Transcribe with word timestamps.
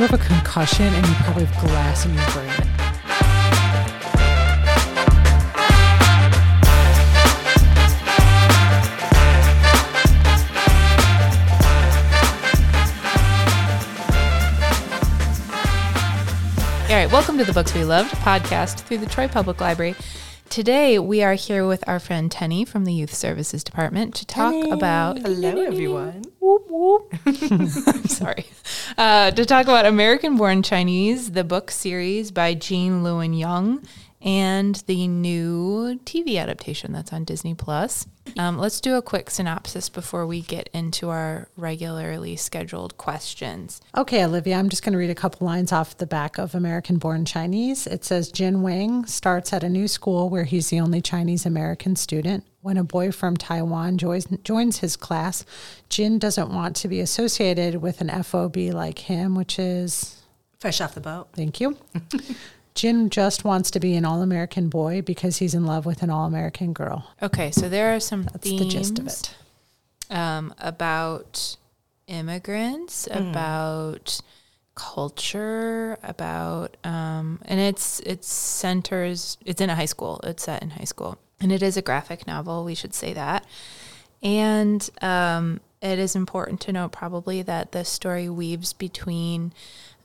you 0.00 0.06
have 0.06 0.18
a 0.18 0.24
concussion 0.24 0.86
and 0.86 1.06
you 1.06 1.14
probably 1.16 1.44
have 1.44 1.62
glass 1.62 2.06
in 2.06 2.14
your 2.14 2.24
brain. 2.30 2.48
All 16.88 16.96
right, 16.96 17.12
welcome 17.12 17.36
to 17.36 17.44
the 17.44 17.52
Books 17.52 17.74
We 17.74 17.84
Loved 17.84 18.10
podcast 18.12 18.80
through 18.80 18.98
the 18.98 19.06
Troy 19.06 19.28
Public 19.28 19.60
Library. 19.60 19.94
Today 20.50 20.98
we 20.98 21.22
are 21.22 21.34
here 21.34 21.64
with 21.64 21.88
our 21.88 22.00
friend 22.00 22.28
Tenny 22.28 22.64
from 22.64 22.84
the 22.84 22.92
Youth 22.92 23.14
Services 23.14 23.62
Department 23.62 24.16
to 24.16 24.26
talk 24.26 24.52
about. 24.66 25.20
Hello, 25.20 25.62
everyone. 25.62 26.24
Whoop, 26.40 26.66
whoop. 26.68 27.14
I'm 27.24 28.08
sorry. 28.08 28.46
Uh, 28.98 29.30
to 29.30 29.46
talk 29.46 29.66
about 29.66 29.86
American 29.86 30.36
Born 30.36 30.64
Chinese, 30.64 31.30
the 31.30 31.44
book 31.44 31.70
series 31.70 32.32
by 32.32 32.54
Gene 32.54 33.04
Luen 33.04 33.38
Yang, 33.38 33.86
and 34.20 34.74
the 34.88 35.06
new 35.06 36.00
TV 36.04 36.36
adaptation 36.36 36.90
that's 36.90 37.12
on 37.12 37.22
Disney 37.22 37.54
Plus. 37.54 38.08
Um, 38.38 38.58
let's 38.58 38.80
do 38.80 38.96
a 38.96 39.02
quick 39.02 39.30
synopsis 39.30 39.88
before 39.88 40.26
we 40.26 40.40
get 40.40 40.68
into 40.72 41.08
our 41.10 41.48
regularly 41.56 42.36
scheduled 42.36 42.96
questions. 42.96 43.80
Okay, 43.96 44.24
Olivia, 44.24 44.56
I'm 44.56 44.68
just 44.68 44.82
going 44.82 44.92
to 44.92 44.98
read 44.98 45.10
a 45.10 45.14
couple 45.14 45.46
lines 45.46 45.72
off 45.72 45.96
the 45.96 46.06
back 46.06 46.38
of 46.38 46.54
American 46.54 46.98
Born 46.98 47.24
Chinese. 47.24 47.86
It 47.86 48.04
says 48.04 48.30
Jin 48.30 48.62
Wang 48.62 49.06
starts 49.06 49.52
at 49.52 49.64
a 49.64 49.68
new 49.68 49.88
school 49.88 50.28
where 50.28 50.44
he's 50.44 50.70
the 50.70 50.80
only 50.80 51.00
Chinese 51.00 51.46
American 51.46 51.96
student. 51.96 52.44
When 52.62 52.76
a 52.76 52.84
boy 52.84 53.10
from 53.10 53.36
Taiwan 53.36 53.98
joins, 53.98 54.26
joins 54.44 54.78
his 54.78 54.96
class, 54.96 55.44
Jin 55.88 56.18
doesn't 56.18 56.50
want 56.50 56.76
to 56.76 56.88
be 56.88 57.00
associated 57.00 57.76
with 57.76 58.00
an 58.00 58.22
FOB 58.22 58.56
like 58.56 58.98
him, 58.98 59.34
which 59.34 59.58
is. 59.58 60.22
Fresh 60.58 60.80
off 60.80 60.94
the 60.94 61.00
boat. 61.00 61.28
Thank 61.32 61.60
you. 61.60 61.78
Jin 62.74 63.10
just 63.10 63.44
wants 63.44 63.70
to 63.72 63.80
be 63.80 63.94
an 63.94 64.04
all 64.04 64.22
American 64.22 64.68
boy 64.68 65.02
because 65.02 65.38
he's 65.38 65.54
in 65.54 65.66
love 65.66 65.86
with 65.86 66.02
an 66.02 66.10
all 66.10 66.26
American 66.26 66.72
girl. 66.72 67.10
Okay, 67.22 67.50
so 67.50 67.68
there 67.68 67.94
are 67.94 68.00
some 68.00 68.24
That's 68.24 68.44
themes 68.44 68.60
the 68.60 68.68
gist 68.68 68.98
of 68.98 69.06
it. 69.06 69.34
Um, 70.10 70.54
about 70.58 71.56
immigrants, 72.06 73.08
about 73.10 74.20
culture, 74.74 75.98
about 76.02 76.76
um, 76.84 77.40
and 77.44 77.60
it's 77.60 78.00
it's 78.00 78.32
centers. 78.32 79.36
It's 79.44 79.60
in 79.60 79.70
a 79.70 79.74
high 79.74 79.84
school. 79.86 80.20
It's 80.24 80.44
set 80.44 80.62
in 80.62 80.70
high 80.70 80.84
school, 80.84 81.18
and 81.40 81.52
it 81.52 81.62
is 81.62 81.76
a 81.76 81.82
graphic 81.82 82.26
novel. 82.26 82.64
We 82.64 82.74
should 82.74 82.94
say 82.94 83.12
that, 83.12 83.44
and 84.22 84.88
um, 85.02 85.60
it 85.82 85.98
is 85.98 86.16
important 86.16 86.60
to 86.62 86.72
note 86.72 86.92
probably 86.92 87.42
that 87.42 87.72
the 87.72 87.84
story 87.84 88.28
weaves 88.28 88.72
between 88.72 89.52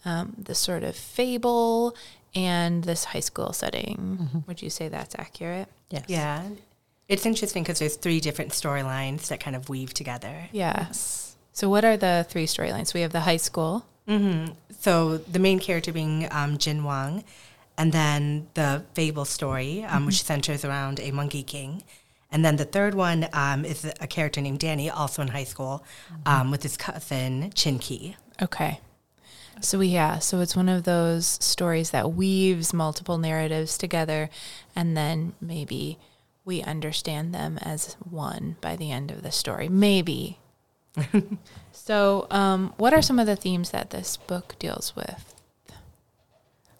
um, 0.04 0.36
the 0.38 0.56
sort 0.56 0.84
of 0.84 0.96
fable 0.96 1.96
and 2.36 2.84
this 2.84 3.06
high 3.06 3.20
school 3.22 3.54
setting. 3.54 4.44
Would 4.48 4.62
you 4.62 4.70
say 4.70 4.90
that's 4.90 5.16
accurate? 5.18 5.68
Yes. 5.90 6.04
Yeah. 6.08 6.44
It's 7.08 7.26
interesting 7.26 7.64
because 7.64 7.80
there's 7.80 7.96
three 7.96 8.20
different 8.20 8.52
storylines 8.52 9.28
that 9.28 9.40
kind 9.40 9.56
of 9.56 9.70
weave 9.70 9.94
together. 9.94 10.50
Yes. 10.52 11.36
So, 11.52 11.70
what 11.70 11.86
are 11.86 11.98
the 11.98 12.26
three 12.28 12.46
storylines? 12.48 12.94
We 12.94 13.02
have 13.02 13.12
the 13.12 13.22
high 13.22 13.38
school. 13.38 13.86
hmm 14.08 14.46
So 14.80 15.18
the 15.18 15.40
main 15.40 15.60
character 15.60 15.94
being 15.94 16.28
um, 16.32 16.58
Jin 16.58 16.84
Wang, 16.84 17.24
and 17.78 17.92
then 17.92 18.48
the 18.56 18.84
fable 18.94 19.26
story, 19.26 19.84
um, 19.84 20.06
which 20.06 20.24
centers 20.24 20.66
around 20.66 21.00
a 21.00 21.12
monkey 21.12 21.44
king. 21.44 21.84
And 22.32 22.44
then 22.44 22.58
the 22.58 22.66
third 22.66 22.96
one 22.96 23.28
um, 23.34 23.64
is 23.64 23.86
a 24.02 24.08
character 24.08 24.42
named 24.42 24.60
Danny, 24.60 24.90
also 24.90 25.22
in 25.22 25.30
high 25.30 25.46
school, 25.46 25.86
um, 26.26 26.52
with 26.52 26.64
his 26.64 26.76
cousin 26.76 27.52
Chin-Kee. 27.56 28.18
Okay. 28.42 28.80
So, 29.62 29.80
we, 29.80 29.88
yeah, 29.88 30.20
so 30.20 30.42
it's 30.42 30.56
one 30.56 30.70
of 30.70 30.84
those 30.84 31.26
stories 31.26 31.92
that 31.92 32.14
weaves 32.14 32.74
multiple 32.74 33.18
narratives 33.18 33.78
together, 33.78 34.30
and 34.76 34.96
then 34.96 35.34
maybe 35.42 35.98
we 36.44 36.62
understand 36.62 37.34
them 37.34 37.58
as 37.62 37.96
one 38.10 38.58
by 38.62 38.76
the 38.76 38.92
end 38.92 39.12
of 39.12 39.24
the 39.24 39.32
story. 39.32 39.68
Maybe. 39.70 40.40
so, 41.72 42.28
um, 42.30 42.74
what 42.78 42.94
are 42.94 43.02
some 43.02 43.20
of 43.20 43.26
the 43.26 43.36
themes 43.36 43.72
that 43.72 43.90
this 43.90 44.18
book 44.18 44.56
deals 44.60 44.96
with? 44.96 45.36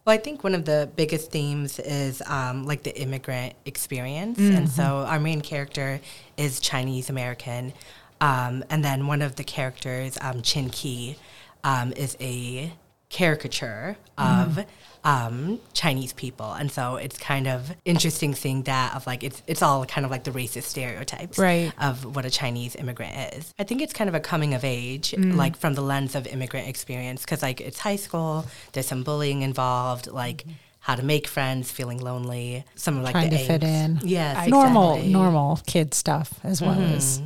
Well, 0.06 0.14
I 0.14 0.20
think 0.20 0.44
one 0.44 0.54
of 0.54 0.66
the 0.66 0.88
biggest 0.96 1.32
themes 1.32 1.80
is 1.80 2.22
um, 2.28 2.66
like 2.66 2.84
the 2.84 2.96
immigrant 2.96 3.56
experience. 3.66 4.38
And 4.38 4.70
so 4.70 4.84
our 4.84 5.20
main 5.20 5.42
character 5.42 6.00
is 6.38 6.60
Chinese 6.60 7.10
American. 7.10 7.74
Um, 8.22 8.64
and 8.70 8.86
then 8.86 9.08
one 9.08 9.24
of 9.24 9.36
the 9.36 9.44
characters, 9.44 10.16
um, 10.22 10.44
Chin-Kee, 10.44 11.18
um, 11.66 11.92
is 11.94 12.16
a 12.22 12.72
caricature 13.10 13.98
of 14.18 14.66
um, 15.04 15.60
Chinese 15.74 16.14
people. 16.14 16.52
And 16.52 16.72
so 16.72 16.96
it's 16.96 17.18
kind 17.18 17.48
of 17.48 17.72
interesting 17.86 18.34
seeing 18.36 18.64
that 18.64 18.96
of 18.96 19.06
like, 19.08 19.24
it's, 19.24 19.42
it's 19.48 19.62
all 19.62 19.86
kind 19.86 20.04
of 20.06 20.12
like 20.12 20.24
the 20.24 20.32
racist 20.32 20.64
stereotypes 20.64 21.38
Right. 21.38 21.72
of 21.80 22.16
what 22.16 22.26
a 22.26 22.30
Chinese 22.30 22.76
immigrant 22.76 23.34
is. 23.36 23.54
I 23.60 23.64
think 23.64 23.82
it's 23.82 23.94
kind 23.94 24.10
of 24.10 24.16
a 24.16 24.20
coming 24.20 24.54
of 24.54 24.64
age, 24.64 25.14
like 25.18 25.56
from 25.58 25.76
the 25.76 25.82
lens 25.82 26.16
of 26.16 26.26
immigrant 26.28 26.68
experience, 26.68 27.22
because 27.22 27.42
like 27.42 27.62
it's 27.62 27.80
high 27.80 27.96
school, 27.98 28.46
there's 28.74 28.88
some 28.88 29.04
bullying 29.04 29.44
involved, 29.44 30.08
like 30.08 30.46
how 30.80 30.96
to 30.96 31.04
make 31.04 31.28
friends, 31.28 31.72
feeling 31.72 32.00
lonely, 32.00 32.64
some 32.76 32.98
of 32.98 33.04
like 33.04 33.14
Trying 33.14 33.30
the 33.32 33.38
to 33.38 33.46
fit 33.46 33.64
in. 33.64 34.00
Yes, 34.04 34.48
normal, 34.50 34.94
exactly. 34.94 35.14
normal 35.14 35.60
kid 35.68 35.94
stuff 35.94 36.40
as 36.44 36.62
well 36.62 36.80
as. 36.80 37.22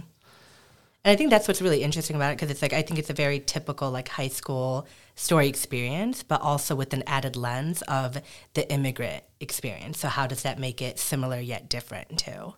And 1.06 1.14
I 1.14 1.16
think 1.16 1.30
that's 1.30 1.48
what's 1.48 1.62
really 1.62 1.82
interesting 1.82 2.16
about 2.16 2.34
it 2.34 2.36
because 2.36 2.52
it's 2.52 2.62
like 2.62 2.74
I 2.74 2.82
think 2.82 3.00
it's 3.00 3.10
a 3.10 3.14
very 3.14 3.40
typical 3.40 3.90
like 3.90 4.10
high 4.10 4.28
school 4.28 4.86
story 5.16 5.48
experience, 5.48 6.24
but 6.24 6.42
also 6.42 6.76
with 6.76 6.94
an 6.94 7.04
added 7.08 7.38
lens 7.38 7.82
of 7.84 8.18
the 8.54 8.70
immigrant 8.72 9.24
experience. 9.40 10.00
So 10.00 10.09
how 10.09 10.28
does 10.28 10.44
that 10.44 10.59
make 10.59 10.82
it 10.82 11.00
similar 11.00 11.40
yet 11.40 11.70
different 11.70 12.20
too? 12.20 12.54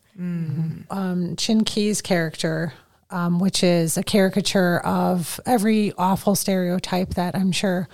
um, 0.90 1.36
Chin-Kee's 1.36 2.02
character, 2.02 2.74
um, 3.12 3.40
which 3.40 3.64
is 3.64 3.98
a 3.98 4.04
caricature 4.04 4.80
of 4.80 5.40
every 5.46 5.94
awful 5.98 6.34
stereotype 6.36 7.14
that 7.14 7.36
I'm 7.36 7.52
sure 7.52 7.88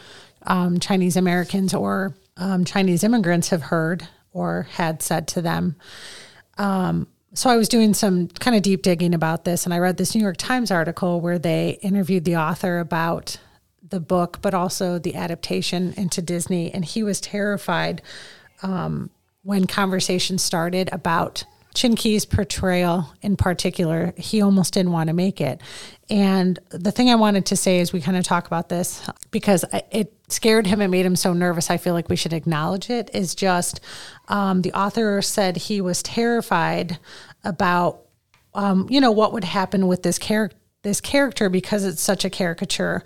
um, 0.44 0.80
Chinese 0.80 1.18
Americans 1.18 1.74
or 1.74 2.16
um, 2.38 2.64
Chinese 2.64 3.04
immigrants 3.04 3.50
have 3.50 3.64
heard 3.64 4.08
or 4.32 4.68
had 4.72 5.02
said 5.02 5.28
to 5.30 5.42
them. 5.42 5.76
Um, 6.58 7.08
so 7.34 7.50
I 7.50 7.58
was 7.58 7.70
doing 7.70 7.94
some 7.94 8.28
kind 8.28 8.56
of 8.56 8.64
deep 8.64 8.82
digging 8.82 9.14
about 9.14 9.46
this, 9.46 9.66
and 9.66 9.74
I 9.74 9.80
read 9.80 9.98
this 9.98 10.16
New 10.16 10.22
York 10.22 10.38
Times 10.38 10.72
article 10.72 11.22
where 11.22 11.40
they 11.40 11.78
interviewed 11.82 12.26
the 12.26 12.38
author 12.38 12.80
about 12.80 13.38
the 13.90 14.00
book, 14.00 14.40
but 14.42 14.54
also 14.54 14.98
the 14.98 15.16
adaptation 15.16 15.94
into 15.98 16.22
Disney, 16.22 16.74
and 16.74 16.84
he 16.84 17.04
was 17.04 17.22
terrified 17.22 18.02
um, 18.62 19.10
when 19.44 19.68
conversations 19.68 20.44
started 20.44 20.90
about 20.92 21.46
Chin-Kee's 21.78 22.26
portrayal 22.26 23.14
in 23.22 23.38
particular. 23.38 24.12
He 24.18 24.42
almost 24.42 24.74
didn't 24.74 24.92
want 24.92 25.10
to 25.10 25.14
make 25.14 25.40
it. 25.40 25.62
And 26.10 26.58
the 26.72 26.92
thing 26.92 27.12
I 27.12 27.16
wanted 27.16 27.46
to 27.48 27.56
say 27.56 27.80
is 27.80 27.94
we 27.94 28.02
kind 28.02 28.18
of 28.18 28.24
talk 28.24 28.48
about 28.48 28.68
this 28.68 29.08
because 29.30 29.64
it 29.92 30.12
scared 30.28 30.66
him. 30.66 30.82
It 30.82 30.88
made 30.88 31.06
him 31.06 31.16
so 31.16 31.34
nervous. 31.34 31.70
I 31.70 31.78
feel 31.78 31.94
like 31.94 32.10
we 32.10 32.16
should 32.16 32.34
acknowledge 32.34 32.90
it. 32.90 33.12
Is 33.14 33.36
just 33.36 33.80
um, 34.28 34.64
the 34.64 34.74
author 34.74 35.22
said 35.22 35.56
he 35.56 35.80
was 35.80 36.02
terrified 36.02 36.98
about 37.44 38.02
um, 38.56 38.88
you 38.90 39.00
know 39.00 39.12
what 39.12 39.32
would 39.34 39.44
happen 39.44 39.86
with 39.86 40.02
this 40.02 40.18
character 40.18 40.58
this 40.84 41.02
character 41.02 41.50
because 41.50 41.84
it's 41.84 42.02
such 42.02 42.24
a 42.24 42.30
caricature 42.30 43.04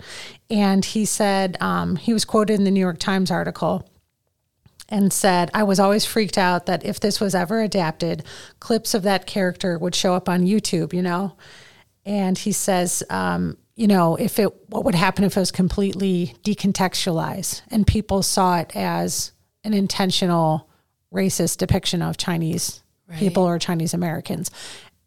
and 0.48 0.84
he 0.84 1.04
said 1.04 1.56
um, 1.60 1.96
he 1.96 2.12
was 2.12 2.24
quoted 2.24 2.54
in 2.54 2.64
the 2.64 2.70
new 2.70 2.80
york 2.80 2.98
times 2.98 3.30
article 3.30 3.88
and 4.88 5.12
said 5.12 5.50
i 5.54 5.62
was 5.62 5.80
always 5.80 6.04
freaked 6.04 6.38
out 6.38 6.66
that 6.66 6.84
if 6.84 7.00
this 7.00 7.20
was 7.20 7.34
ever 7.34 7.60
adapted 7.60 8.24
clips 8.60 8.94
of 8.94 9.02
that 9.02 9.26
character 9.26 9.78
would 9.78 9.94
show 9.94 10.14
up 10.14 10.28
on 10.28 10.46
youtube 10.46 10.92
you 10.92 11.02
know? 11.02 11.36
And 12.04 12.36
he 12.36 12.50
says 12.52 13.02
um, 13.10 13.56
you 13.76 13.86
know 13.86 14.16
if 14.16 14.38
it 14.38 14.48
what 14.68 14.84
would 14.84 14.94
happen 14.94 15.24
if 15.24 15.36
it 15.36 15.40
was 15.40 15.52
completely 15.52 16.34
decontextualized 16.42 17.62
and 17.70 17.86
people 17.86 18.22
saw 18.22 18.58
it 18.58 18.74
as 18.74 19.32
an 19.64 19.72
intentional 19.72 20.68
racist 21.12 21.58
depiction 21.58 22.02
of 22.02 22.16
chinese 22.16 22.82
people 23.18 23.44
or 23.44 23.58
chinese 23.58 23.94
americans? 23.94 24.50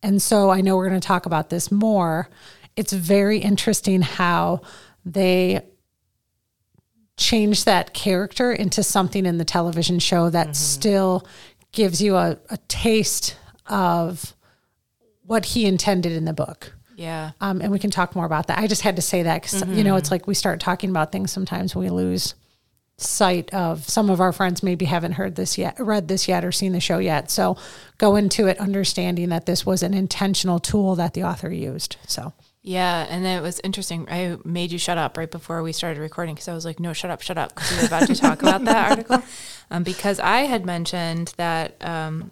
And 0.02 0.22
so 0.22 0.50
i 0.52 0.62
know 0.62 0.78
we're 0.78 0.90
going 0.90 1.02
to 1.02 1.08
talk 1.08 1.26
about 1.26 1.50
this 1.50 1.72
more. 1.72 2.30
It's 2.76 2.94
very 2.94 3.40
interesting 3.40 4.02
how 4.02 4.62
they 5.06 5.62
change 7.18 7.64
that 7.64 7.94
character 7.94 8.52
into 8.52 8.84
something 8.84 9.26
in 9.26 9.38
the 9.38 9.46
television 9.46 10.00
show 10.00 10.30
that 10.30 10.56
still 10.56 11.26
gives 11.72 12.02
you 12.02 12.16
a, 12.16 12.38
a 12.50 12.58
taste 12.68 13.38
of 13.68 14.34
what 15.26 15.46
he 15.46 15.66
intended 15.66 16.12
in 16.12 16.26
the 16.26 16.34
book. 16.34 16.74
Yeah. 16.96 17.32
Um, 17.42 17.62
and 17.62 17.72
we 17.72 17.80
can 17.80 17.92
talk 17.92 18.16
more 18.16 18.26
about 18.26 18.48
that. 18.48 18.58
I 18.58 18.68
just 18.68 18.82
had 18.82 18.96
to 18.96 19.02
say 19.02 19.24
that 19.24 19.42
because, 19.42 19.68
you 19.68 19.84
know, 19.84 19.96
it's 19.96 20.12
like 20.12 20.28
we 20.28 20.34
start 20.34 20.60
talking 20.60 20.90
about 20.90 21.12
things 21.12 21.32
sometimes 21.32 21.76
we 21.76 21.90
lose 21.90 22.36
sight 22.98 23.54
of 23.54 23.88
some 23.90 24.10
of 24.10 24.22
our 24.22 24.32
friends 24.32 24.64
maybe 24.64 24.86
haven't 24.86 25.14
heard 25.14 25.36
this 25.36 25.58
yet, 25.58 25.76
read 25.80 26.08
this 26.08 26.28
yet, 26.28 26.46
or 26.46 26.52
seen 26.52 26.72
the 26.72 26.80
show 26.80 26.98
yet. 26.98 27.30
So 27.30 27.58
go 27.98 28.16
into 28.16 28.48
it 28.48 28.58
understanding 28.60 29.30
that 29.30 29.46
this 29.46 29.66
was 29.66 29.84
an 29.84 29.94
intentional 29.94 30.60
tool 30.60 30.96
that 30.96 31.14
the 31.14 31.24
author 31.24 31.52
used. 31.52 31.98
So, 32.08 32.34
Yeah, 32.68 33.06
and 33.08 33.24
then 33.24 33.38
it 33.38 33.42
was 33.44 33.62
interesting. 33.64 34.08
I 34.10 34.38
made 34.44 34.72
you 34.72 34.80
shut 34.80 34.98
up 34.98 35.18
right 35.18 35.30
before 35.30 35.62
we 35.62 35.72
started 35.72 36.00
recording 36.00 36.34
because 36.34 36.48
I 36.48 36.56
was 36.56 36.66
like, 36.66 36.80
"No, 36.80 36.94
shut 36.94 37.12
up, 37.12 37.22
shut 37.22 37.38
up," 37.38 37.54
because 37.54 37.72
we 37.72 37.78
were 37.78 37.86
about 37.86 38.08
to 38.08 38.16
talk 38.16 38.42
about 38.42 38.66
that 38.66 38.90
article. 38.90 39.22
Um, 39.70 39.84
because 39.84 40.20
I 40.20 40.42
had 40.42 40.66
mentioned 40.66 41.32
that 41.38 41.76
um, 41.86 42.32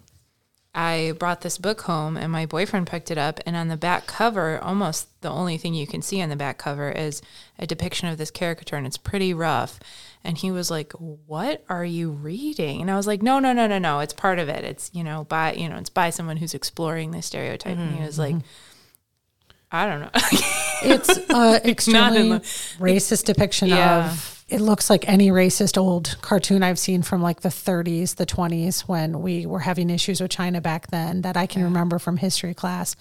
I 0.74 1.12
brought 1.20 1.42
this 1.42 1.56
book 1.56 1.82
home 1.82 2.16
and 2.16 2.32
my 2.32 2.46
boyfriend 2.46 2.88
picked 2.88 3.12
it 3.12 3.18
up, 3.18 3.38
and 3.46 3.54
on 3.54 3.68
the 3.68 3.76
back 3.76 4.08
cover, 4.08 4.58
almost 4.58 5.06
the 5.20 5.30
only 5.30 5.56
thing 5.56 5.72
you 5.72 5.86
can 5.86 6.02
see 6.02 6.20
on 6.20 6.30
the 6.30 6.36
back 6.36 6.58
cover 6.58 6.90
is 6.90 7.22
a 7.56 7.64
depiction 7.64 8.08
of 8.08 8.18
this 8.18 8.32
caricature, 8.32 8.74
and 8.74 8.88
it's 8.88 8.96
pretty 8.96 9.32
rough. 9.32 9.78
And 10.24 10.36
he 10.36 10.50
was 10.50 10.68
like, 10.68 10.92
"What 10.94 11.62
are 11.68 11.84
you 11.84 12.10
reading?" 12.10 12.80
And 12.80 12.90
I 12.90 12.96
was 12.96 13.06
like, 13.06 13.22
"No, 13.22 13.38
no, 13.38 13.52
no, 13.52 13.68
no, 13.68 13.78
no. 13.78 14.00
It's 14.00 14.12
part 14.12 14.40
of 14.40 14.48
it. 14.48 14.64
It's 14.64 14.90
you 14.92 15.04
know 15.04 15.22
by 15.28 15.52
you 15.52 15.68
know 15.68 15.76
it's 15.76 15.90
by 15.90 16.10
someone 16.10 16.38
who's 16.38 16.54
exploring 16.54 17.12
the 17.12 17.22
stereotype." 17.22 17.74
Mm-hmm. 17.74 17.82
And 17.82 17.96
he 17.98 18.04
was 18.04 18.18
like. 18.18 18.34
I 19.74 19.86
don't 19.86 20.00
know. 20.02 20.10
it's 20.82 21.18
uh, 21.30 21.58
extremely 21.64 22.28
the, 22.28 22.40
racist 22.78 23.24
depiction 23.24 23.68
yeah. 23.68 24.10
of. 24.10 24.44
It 24.48 24.60
looks 24.60 24.88
like 24.88 25.08
any 25.08 25.30
racist 25.30 25.76
old 25.76 26.16
cartoon 26.20 26.62
I've 26.62 26.78
seen 26.78 27.02
from 27.02 27.20
like 27.20 27.40
the 27.40 27.48
30s, 27.48 28.14
the 28.14 28.26
20s, 28.26 28.82
when 28.82 29.20
we 29.20 29.46
were 29.46 29.58
having 29.58 29.90
issues 29.90 30.20
with 30.20 30.30
China 30.30 30.60
back 30.60 30.88
then 30.88 31.22
that 31.22 31.36
I 31.36 31.46
can 31.46 31.60
yeah. 31.60 31.66
remember 31.66 31.98
from 31.98 32.18
history 32.18 32.54
class. 32.54 32.94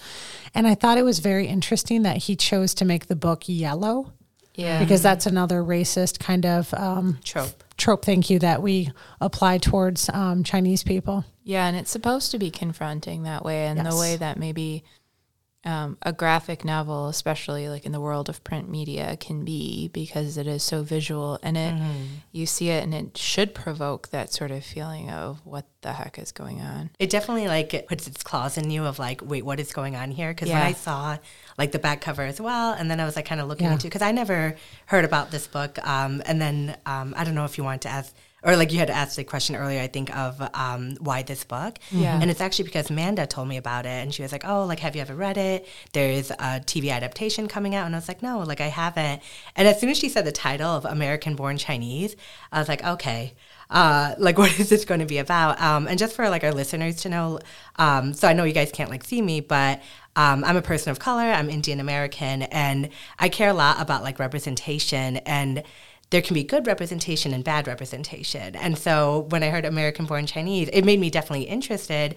And 0.55 0.65
I 0.65 0.73
thought 0.73 0.97
it 0.97 1.03
was 1.03 1.19
very 1.19 1.45
interesting 1.47 2.01
that 2.03 2.17
he 2.17 2.35
chose 2.35 2.73
to 2.75 2.85
make 2.85 3.05
the 3.05 3.15
book 3.15 3.43
yellow. 3.45 4.13
Yeah. 4.55 4.79
Because 4.79 5.03
that's 5.03 5.25
another 5.25 5.61
racist 5.61 6.19
kind 6.19 6.45
of 6.45 6.73
um, 6.73 7.19
trope. 7.23 7.63
Trope, 7.77 8.05
thank 8.05 8.29
you, 8.29 8.39
that 8.39 8.61
we 8.61 8.91
apply 9.19 9.57
towards 9.57 10.09
um, 10.09 10.43
Chinese 10.43 10.83
people. 10.83 11.25
Yeah, 11.43 11.67
and 11.67 11.75
it's 11.75 11.91
supposed 11.91 12.31
to 12.31 12.39
be 12.39 12.51
confronting 12.51 13.23
that 13.23 13.43
way, 13.43 13.65
and 13.65 13.77
yes. 13.77 13.93
the 13.93 13.99
way 13.99 14.15
that 14.15 14.37
maybe 14.37 14.83
um, 15.65 15.97
a 16.01 16.11
graphic 16.11 16.65
novel, 16.65 17.07
especially 17.07 17.69
like 17.69 17.85
in 17.85 17.93
the 17.93 18.01
world 18.01 18.27
of 18.27 18.43
print 18.43 18.69
media, 18.69 19.15
can 19.17 19.45
be 19.45 19.87
because 19.87 20.37
it 20.37 20.45
is 20.45 20.61
so 20.61 20.83
visual 20.83 21.39
and 21.41 21.55
it 21.55 21.73
mm-hmm. 21.73 22.03
you 22.31 22.45
see 22.45 22.69
it 22.69 22.83
and 22.83 22.93
it 22.93 23.17
should 23.17 23.55
provoke 23.55 24.09
that 24.09 24.31
sort 24.31 24.51
of 24.51 24.63
feeling 24.63 25.09
of 25.09 25.39
what 25.45 25.65
the 25.81 25.93
heck 25.93 26.19
is 26.19 26.31
going 26.33 26.59
on. 26.59 26.89
It 26.99 27.09
definitely 27.09 27.47
like 27.47 27.73
it 27.73 27.87
puts 27.87 28.07
its 28.07 28.23
claws 28.23 28.57
in 28.57 28.69
you 28.71 28.85
of 28.85 28.99
like, 28.99 29.21
wait, 29.23 29.45
what 29.45 29.59
is 29.59 29.71
going 29.71 29.95
on 29.95 30.11
here? 30.11 30.31
Because 30.31 30.49
yeah. 30.49 30.59
when 30.59 30.67
I 30.67 30.73
saw 30.73 31.17
like 31.57 31.71
the 31.71 31.79
back 31.79 32.01
cover 32.01 32.23
as 32.23 32.41
well, 32.41 32.73
and 32.73 32.91
then 32.91 32.99
I 32.99 33.05
was 33.05 33.15
like 33.15 33.25
kind 33.25 33.39
of 33.39 33.47
looking 33.47 33.67
yeah. 33.67 33.73
into 33.73 33.87
because 33.87 34.01
I 34.01 34.11
never 34.11 34.55
heard 34.87 35.05
about 35.05 35.31
this 35.31 35.47
book, 35.47 35.79
um, 35.87 36.21
and 36.25 36.41
then 36.41 36.75
um, 36.85 37.13
I 37.15 37.23
don't 37.23 37.35
know 37.35 37.45
if 37.45 37.57
you 37.57 37.63
want 37.63 37.83
to 37.83 37.89
ask 37.89 38.13
or 38.43 38.57
like 38.57 38.71
you 38.71 38.79
had 38.79 38.89
asked 38.89 39.15
the 39.15 39.23
question 39.23 39.55
earlier, 39.55 39.81
I 39.81 39.87
think 39.87 40.15
of 40.15 40.41
um, 40.53 40.95
why 40.99 41.23
this 41.23 41.43
book. 41.43 41.79
Yeah. 41.91 42.19
And 42.21 42.29
it's 42.29 42.41
actually 42.41 42.65
because 42.65 42.91
Manda 42.91 43.25
told 43.25 43.47
me 43.47 43.57
about 43.57 43.85
it, 43.85 44.03
and 44.03 44.13
she 44.13 44.21
was 44.21 44.31
like, 44.31 44.45
"Oh, 44.45 44.65
like 44.65 44.79
have 44.79 44.95
you 44.95 45.01
ever 45.01 45.15
read 45.15 45.37
it? 45.37 45.67
There's 45.93 46.31
a 46.31 46.61
TV 46.65 46.91
adaptation 46.91 47.47
coming 47.47 47.73
out." 47.75 47.85
And 47.85 47.95
I 47.95 47.97
was 47.97 48.07
like, 48.07 48.21
"No, 48.21 48.39
like 48.39 48.61
I 48.61 48.67
haven't." 48.67 49.21
And 49.55 49.67
as 49.67 49.79
soon 49.79 49.89
as 49.89 49.97
she 49.97 50.09
said 50.09 50.25
the 50.25 50.31
title 50.31 50.69
of 50.69 50.85
American 50.85 51.35
Born 51.35 51.57
Chinese, 51.57 52.15
I 52.51 52.59
was 52.59 52.67
like, 52.67 52.83
"Okay." 52.83 53.33
Uh, 53.69 54.13
like 54.19 54.37
what 54.43 54.59
is 54.59 54.69
this 54.69 54.85
going 54.85 54.99
to 54.99 55.05
be 55.05 55.17
about 55.17 55.59
um, 55.59 55.87
and 55.87 55.97
just 55.97 56.15
for 56.15 56.29
like 56.29 56.43
our 56.43 56.51
listeners 56.51 56.97
to 56.97 57.09
know 57.09 57.39
um, 57.77 58.13
so 58.13 58.27
i 58.27 58.33
know 58.33 58.43
you 58.43 58.53
guys 58.53 58.71
can't 58.71 58.89
like 58.89 59.03
see 59.03 59.21
me 59.21 59.39
but 59.39 59.81
um, 60.15 60.43
i'm 60.43 60.55
a 60.55 60.61
person 60.61 60.91
of 60.91 60.99
color 60.99 61.23
i'm 61.23 61.49
indian 61.49 61.79
american 61.79 62.43
and 62.43 62.89
i 63.17 63.27
care 63.27 63.49
a 63.49 63.53
lot 63.53 63.81
about 63.81 64.03
like 64.03 64.19
representation 64.19 65.17
and 65.17 65.63
there 66.09 66.21
can 66.21 66.33
be 66.33 66.43
good 66.43 66.67
representation 66.67 67.33
and 67.33 67.43
bad 67.43 67.67
representation. 67.67 68.55
And 68.55 68.77
so 68.77 69.25
when 69.29 69.43
I 69.43 69.49
heard 69.49 69.65
American 69.65 70.05
Born 70.05 70.25
Chinese, 70.27 70.69
it 70.71 70.85
made 70.85 70.99
me 70.99 71.09
definitely 71.09 71.45
interested 71.45 72.15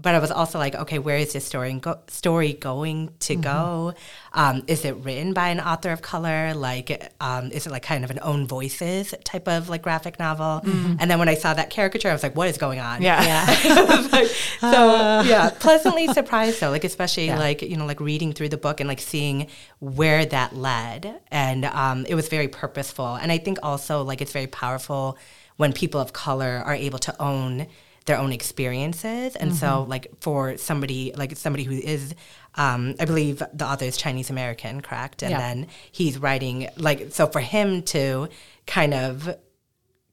but 0.00 0.14
I 0.14 0.18
was 0.18 0.30
also 0.30 0.58
like, 0.58 0.74
okay, 0.74 0.98
where 0.98 1.16
is 1.16 1.32
this 1.32 1.44
story 1.44 1.72
go- 1.74 2.00
story 2.08 2.54
going 2.54 3.10
to 3.20 3.34
mm-hmm. 3.34 3.42
go? 3.42 3.94
Um, 4.32 4.64
is 4.66 4.84
it 4.84 4.96
written 4.96 5.32
by 5.32 5.48
an 5.50 5.60
author 5.60 5.90
of 5.90 6.02
color? 6.02 6.54
Like, 6.54 7.12
um, 7.20 7.52
is 7.52 7.66
it 7.66 7.70
like 7.70 7.82
kind 7.82 8.04
of 8.04 8.10
an 8.10 8.18
own 8.22 8.46
voices 8.46 9.14
type 9.24 9.46
of 9.46 9.68
like 9.68 9.82
graphic 9.82 10.18
novel? 10.18 10.60
Mm-hmm. 10.64 10.96
And 10.98 11.10
then 11.10 11.18
when 11.18 11.28
I 11.28 11.34
saw 11.34 11.54
that 11.54 11.70
caricature, 11.70 12.08
I 12.08 12.12
was 12.12 12.22
like, 12.22 12.34
what 12.34 12.48
is 12.48 12.58
going 12.58 12.80
on? 12.80 13.00
Yeah, 13.00 13.22
yeah. 13.22 14.08
like, 14.12 14.26
so 14.26 14.66
uh. 14.66 15.24
yeah, 15.26 15.50
pleasantly 15.50 16.08
surprised 16.08 16.60
though, 16.60 16.70
like 16.70 16.84
especially 16.84 17.26
yeah. 17.26 17.38
like 17.38 17.62
you 17.62 17.76
know 17.76 17.86
like 17.86 18.00
reading 18.00 18.32
through 18.32 18.48
the 18.48 18.58
book 18.58 18.80
and 18.80 18.88
like 18.88 19.00
seeing 19.00 19.46
where 19.78 20.26
that 20.26 20.56
led, 20.56 21.20
and 21.30 21.64
um, 21.66 22.06
it 22.06 22.14
was 22.14 22.28
very 22.28 22.48
purposeful. 22.48 23.14
And 23.14 23.30
I 23.30 23.38
think 23.38 23.58
also 23.62 24.02
like 24.02 24.20
it's 24.20 24.32
very 24.32 24.48
powerful 24.48 25.16
when 25.56 25.72
people 25.72 26.00
of 26.00 26.12
color 26.12 26.62
are 26.64 26.74
able 26.74 26.98
to 26.98 27.22
own 27.22 27.68
their 28.04 28.18
own 28.18 28.32
experiences. 28.32 29.36
And 29.36 29.50
mm-hmm. 29.50 29.58
so, 29.58 29.84
like 29.88 30.08
for 30.20 30.56
somebody 30.56 31.12
like 31.16 31.36
somebody 31.36 31.64
who 31.64 31.74
is, 31.74 32.14
um, 32.54 32.94
I 32.98 33.04
believe 33.04 33.42
the 33.52 33.66
author 33.66 33.84
is 33.84 33.96
Chinese 33.96 34.30
American, 34.30 34.80
correct? 34.80 35.22
And 35.22 35.32
yeah. 35.32 35.38
then 35.38 35.66
he's 35.90 36.18
writing 36.18 36.68
like 36.76 37.12
so 37.12 37.26
for 37.26 37.40
him 37.40 37.82
to 37.84 38.28
kind 38.66 38.94
of 38.94 39.36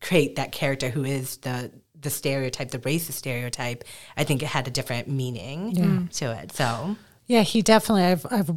create 0.02 0.36
that 0.38 0.52
character 0.52 0.90
who 0.90 1.04
is 1.04 1.38
the 1.38 1.72
the 2.02 2.10
stereotype, 2.10 2.72
the 2.72 2.80
racist 2.80 3.14
stereotype. 3.14 3.84
I 4.16 4.24
think 4.24 4.42
it 4.42 4.48
had 4.48 4.68
a 4.68 4.72
different 4.72 5.08
meaning 5.08 5.72
yeah. 5.72 6.00
to 6.14 6.32
it. 6.42 6.54
So 6.54 6.96
yeah, 7.28 7.42
he 7.42 7.62
definitely. 7.62 8.04
I've 8.04 8.26
I've 8.32 8.52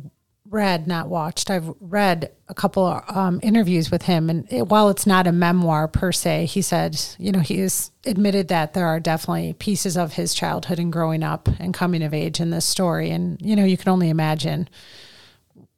read, 0.52 0.86
not 0.86 1.08
watched, 1.08 1.50
I've 1.50 1.74
read 1.80 2.30
a 2.48 2.54
couple 2.54 3.02
um, 3.08 3.40
interviews 3.42 3.90
with 3.90 4.02
him. 4.02 4.28
And 4.28 4.46
it, 4.52 4.68
while 4.68 4.90
it's 4.90 5.06
not 5.06 5.26
a 5.26 5.32
memoir 5.32 5.88
per 5.88 6.12
se, 6.12 6.44
he 6.46 6.60
said, 6.60 7.00
you 7.18 7.32
know, 7.32 7.40
he 7.40 7.58
has 7.60 7.90
admitted 8.04 8.48
that 8.48 8.74
there 8.74 8.86
are 8.86 9.00
definitely 9.00 9.54
pieces 9.54 9.96
of 9.96 10.12
his 10.12 10.34
childhood 10.34 10.78
and 10.78 10.92
growing 10.92 11.22
up 11.22 11.48
and 11.58 11.72
coming 11.72 12.02
of 12.02 12.12
age 12.12 12.38
in 12.38 12.50
this 12.50 12.66
story. 12.66 13.10
And, 13.10 13.40
you 13.40 13.56
know, 13.56 13.64
you 13.64 13.78
can 13.78 13.88
only 13.88 14.10
imagine 14.10 14.68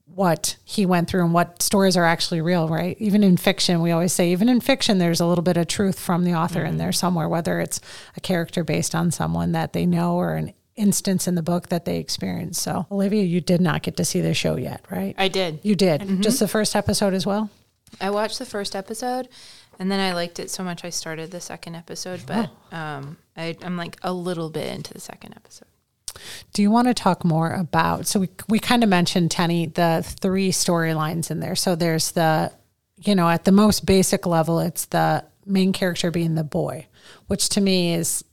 what 0.07 0.57
he 0.65 0.87
went 0.87 1.09
through 1.09 1.25
and 1.25 1.35
what 1.35 1.63
stories 1.63 1.97
are 1.97 2.05
actually 2.05 2.41
real, 2.41 2.69
right? 2.69 2.97
Even 3.01 3.23
in 3.23 3.37
fiction, 3.37 3.81
we 3.81 3.93
always 3.93 4.13
say, 4.13 4.33
even 4.33 4.49
in 4.49 4.61
fiction, 4.61 4.99
there's 4.99 5.21
a 5.21 5.27
little 5.27 5.43
bit 5.43 5.57
of 5.57 5.67
truth 5.67 5.99
from 5.99 6.25
the 6.25 6.35
author 6.35 6.61
mm-hmm. 6.61 6.71
in 6.71 6.79
there 6.79 6.93
somewhere, 6.93 7.29
whether 7.29 7.61
it's 7.61 7.81
a 8.17 8.21
character 8.21 8.65
based 8.65 8.95
on 8.95 9.11
someone 9.11 9.53
that 9.53 9.73
they 9.73 9.87
know 9.87 10.15
or 10.15 10.35
an 10.35 10.53
instance 10.77 11.29
in 11.29 11.35
the 11.35 11.43
book 11.43 11.69
that 11.69 11.85
they 11.85 11.99
experienced. 11.99 12.63
So, 12.63 12.87
Olivia, 12.91 13.23
you 13.23 13.41
did 13.41 13.61
not 13.61 13.83
get 13.83 13.97
to 13.99 14.05
see 14.05 14.21
the 14.21 14.35
show 14.35 14.57
yet, 14.57 14.85
right? 14.91 15.15
I 15.19 15.29
did. 15.29 15.61
You 15.63 15.75
did. 15.75 16.01
Mm-hmm. 16.01 16.21
Just 16.21 16.41
the 16.41 16.49
first 16.49 16.75
episode 16.75 17.15
as 17.15 17.25
well? 17.25 17.51
I 18.01 18.11
watched 18.11 18.39
the 18.39 18.47
first 18.47 18.75
episode 18.75 19.29
and 19.79 19.91
then 19.91 20.01
I 20.01 20.15
liked 20.15 20.39
it 20.39 20.51
so 20.51 20.63
much 20.65 20.85
I 20.85 20.91
started 20.91 21.31
the 21.31 21.41
second 21.41 21.75
episode, 21.75 22.23
but 22.27 22.51
oh. 22.73 22.77
um, 22.77 23.17
I, 23.37 23.57
I'm 23.63 23.77
like 23.77 23.99
a 24.03 24.13
little 24.13 24.51
bit 24.51 24.75
into 24.75 24.93
the 24.93 25.01
second 25.01 25.35
episode. 25.37 25.69
Do 26.53 26.63
you 26.63 26.71
want 26.71 26.89
to 26.89 26.95
talk 26.95 27.25
more 27.25 27.53
about? 27.53 28.07
So 28.07 28.21
we 28.21 28.29
we 28.49 28.61
kind 28.61 28.85
of 28.85 28.89
mentioned 28.89 29.31
Tenny 29.31 29.67
the 29.67 30.05
three 30.21 30.53
storylines 30.53 31.31
in 31.31 31.41
there. 31.41 31.57
So 31.57 31.75
there's 31.75 32.13
the, 32.13 32.53
you 33.03 33.17
know, 33.17 33.29
at 33.29 33.45
the 33.45 33.53
most 33.53 33.85
basic 33.85 34.25
level, 34.25 34.61
it's 34.61 34.87
the 34.87 35.25
main 35.45 35.73
character 35.73 36.11
being 36.13 36.37
the 36.37 36.45
boy, 36.45 36.87
which 37.27 37.49
to 37.51 37.61
me 37.61 37.95
is 37.95 38.25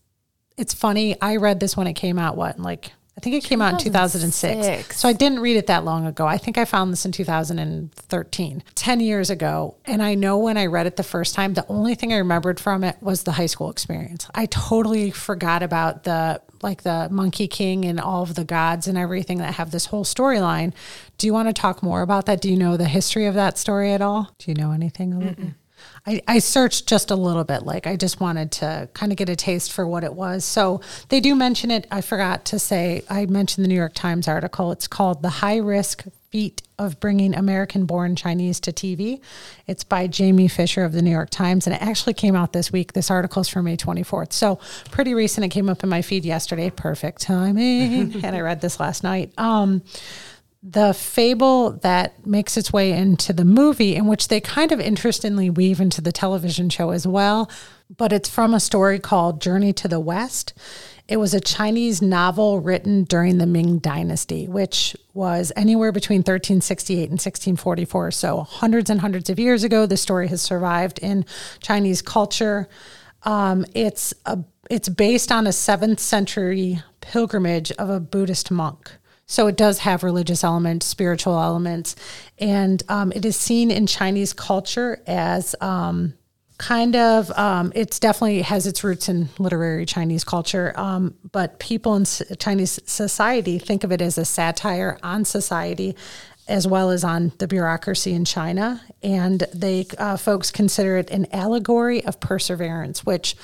it's 0.62 0.74
funny. 0.74 1.20
I 1.22 1.38
read 1.38 1.60
this 1.60 1.75
when 1.75 1.88
it 1.88 1.94
came 1.94 2.20
out. 2.20 2.38
What 2.38 2.60
like 2.60 2.91
I 3.18 3.20
think 3.20 3.36
it 3.36 3.44
came 3.44 3.62
out 3.62 3.74
in 3.74 3.80
2006. 3.80 4.98
So 4.98 5.10
I 5.10 5.13
didn't 5.13 5.39
read 5.41 5.58
it 5.58 5.68
that 5.68 5.84
long 5.84 6.08
ago. 6.08 6.25
I 6.25 6.38
think 6.38 6.58
I 6.58 6.63
found 6.63 6.94
this 6.94 7.06
in 7.06 7.12
2013, 7.12 8.63
10 8.74 9.00
years 9.01 9.30
ago. 9.30 9.75
And 9.86 10.01
I 10.01 10.15
know 10.15 10.38
when 10.38 10.58
I 10.58 10.68
read 10.68 10.88
it 10.88 10.96
the 10.96 11.03
first 11.03 11.36
time, 11.36 11.53
the 11.53 11.68
only 11.68 11.94
thing 11.94 12.13
I 12.13 12.18
remembered 12.18 12.60
from 12.60 12.86
it 12.86 12.96
was 13.01 13.24
the 13.24 13.34
high 13.34 13.48
school 13.48 13.70
experience. 13.70 14.27
I 14.34 14.46
totally 14.46 15.12
forgot 15.12 15.62
about 15.62 16.03
the 16.03 16.41
like 16.62 16.84
the 16.84 17.10
Monkey 17.12 17.48
King 17.48 17.86
and 17.86 18.00
all 18.00 18.22
of 18.22 18.36
the 18.36 18.46
gods 18.46 18.88
and 18.88 18.98
everything 18.98 19.39
that 19.39 19.56
have 19.56 19.72
this 19.72 19.88
whole 19.88 20.06
storyline. 20.06 20.74
Do 21.18 21.27
you 21.27 21.34
want 21.34 21.50
to 21.50 21.53
talk 21.53 21.84
more 21.84 22.03
about 22.03 22.27
that? 22.27 22.39
Do 22.39 22.50
you 22.50 22.58
know 22.58 22.77
the 22.77 22.86
history 22.86 23.25
of 23.25 23.34
that 23.34 23.58
story 23.58 23.91
at 23.94 24.01
all? 24.01 24.34
Do 24.38 24.51
you 24.51 24.56
know 24.56 24.72
anything? 24.72 25.56
I, 26.06 26.22
I 26.28 26.40
searched 26.40 26.88
just 26.88 27.12
a 27.12 27.16
little 27.16 27.44
bit. 27.44 27.64
Like 27.64 27.86
I 27.86 27.96
just 27.96 28.20
wanted 28.20 28.52
to 28.54 28.90
kind 28.94 29.12
of 29.12 29.18
get 29.18 29.30
a 29.30 29.36
taste 29.36 29.72
for 29.72 29.86
what 29.86 30.04
it 30.04 30.14
was. 30.14 30.44
So 30.44 30.82
they 31.10 31.20
do 31.20 31.36
mention 31.36 31.70
it. 31.70 31.86
I 31.92 32.02
forgot 32.02 32.46
to 32.46 32.60
say, 32.60 33.04
I 33.10 33.26
mentioned 33.28 33.64
the 33.64 33.70
New 33.70 33.76
York 33.76 33.94
Times 33.94 34.28
article. 34.28 34.72
It's 34.72 34.88
called 34.88 35.22
The 35.22 35.30
High 35.30 35.58
Risk 35.58 36.06
Feat 36.32 36.64
of 36.80 37.00
Bringing 37.00 37.36
American 37.36 37.86
Born 37.86 38.16
Chinese 38.16 38.60
to 38.62 38.72
TV. 38.72 39.20
It's 39.68 39.84
by 39.84 40.08
Jamie 40.08 40.48
Fisher 40.48 40.84
of 40.84 40.94
the 40.94 41.02
New 41.02 41.12
York 41.12 41.30
Times. 41.30 41.68
And 41.68 41.76
it 41.76 41.82
actually 41.82 42.14
came 42.14 42.36
out 42.36 42.54
this 42.54 42.72
week. 42.72 42.94
This 42.94 43.12
article 43.12 43.42
is 43.42 43.50
from 43.50 43.66
May 43.66 43.78
24th. 43.78 44.34
So 44.34 44.60
pretty 44.90 45.14
recent. 45.14 45.46
It 45.46 45.50
came 45.50 45.70
up 45.70 45.84
in 45.84 45.90
my 45.90 46.02
feed 46.02 46.26
yesterday. 46.26 46.72
Perfect 46.72 47.22
timing. 47.22 48.16
and 48.24 48.36
I 48.36 48.40
read 48.40 48.62
this 48.62 48.80
last 48.80 49.04
night. 49.04 49.34
Um, 49.38 49.84
the 50.63 50.94
fable 50.94 51.72
that 51.72 52.25
makes 52.25 52.56
its 52.56 52.72
way 52.72 52.91
into 52.91 53.34
the 53.34 53.46
movie, 53.46 53.96
in 53.96 54.06
which 54.06 54.27
they 54.27 54.39
kind 54.39 54.72
of 54.72 54.80
interestingly 54.80 55.50
weave 55.50 55.82
into 55.82 56.01
the 56.01 56.12
television 56.12 56.70
show 56.70 56.91
as 56.91 57.08
well, 57.08 57.50
but 57.98 58.13
it's 58.13 58.30
from 58.30 58.53
a 58.53 58.60
story 58.60 59.00
called 59.00 59.41
Journey 59.41 59.74
to 59.74 59.88
the 59.88 60.00
West. 60.00 60.53
It 61.08 61.18
was 61.18 61.34
a 61.34 61.41
Chinese 61.41 62.01
novel 62.01 62.60
written 62.60 63.03
during 63.06 63.39
the 63.39 63.48
Ming 63.48 63.80
Dynasty, 63.80 64.48
which 64.48 64.96
was 65.13 65.51
anywhere 65.56 65.91
between 65.91 66.20
1368 66.20 66.98
and 67.00 67.12
1644. 67.13 68.12
So, 68.12 68.41
hundreds 68.41 68.89
and 68.89 69.01
hundreds 69.01 69.30
of 69.30 69.39
years 69.39 69.63
ago, 69.63 69.86
the 69.86 69.98
story 69.98 70.27
has 70.27 70.41
survived 70.41 71.00
in 71.00 71.25
Chinese 71.60 72.01
culture. 72.01 72.70
Um, 73.24 73.65
it's 73.74 74.13
a, 74.25 74.39
it's 74.70 74.88
based 74.89 75.32
on 75.32 75.48
a 75.48 75.51
seventh 75.51 76.00
century 76.00 76.82
pilgrimage 77.01 77.72
of 77.74 77.89
a 77.89 78.00
Buddhist 78.00 78.51
monk. 78.51 78.91
So 79.32 79.48
it 79.48 79.56
does 79.56 79.80
have 79.80 80.04
religious 80.04 80.44
elements, 80.44 80.86
spiritual 80.86 81.40
elements, 81.40 81.96
and 82.38 82.84
um, 82.90 83.14
it 83.14 83.24
is 83.24 83.38
seen 83.38 83.72
in 83.72 83.88
Chinese 83.88 84.34
culture 84.34 85.02
as 85.08 85.56
um, 85.62 86.16
kind 86.58 86.98
of 86.98 87.32
um, 87.40 87.72
it's 87.74 87.98
definitely 87.98 88.42
has 88.42 88.68
its 88.68 88.84
roots 88.84 89.08
in 89.08 89.30
literary 89.40 89.86
Chinese 89.86 90.26
culture, 90.26 90.78
um, 90.78 91.16
but 91.32 91.60
people 91.60 91.96
in 91.96 92.04
Chinese 92.40 92.78
society 92.86 93.58
think 93.58 93.86
of 93.86 93.94
it 93.94 94.02
as 94.02 94.18
a 94.18 94.26
satire 94.26 95.00
on 95.02 95.24
society 95.24 95.96
as 96.50 96.68
well 96.68 96.90
as 96.90 97.06
on 97.06 97.32
the 97.38 97.48
bureaucracy 97.48 98.12
in 98.12 98.26
China, 98.26 98.82
and 99.02 99.48
they 99.54 99.86
uh, 99.98 100.18
folks 100.18 100.52
consider 100.52 100.98
it 100.98 101.10
an 101.10 101.26
allegory 101.32 102.04
of 102.04 102.20
perseverance, 102.20 103.06
which 103.06 103.38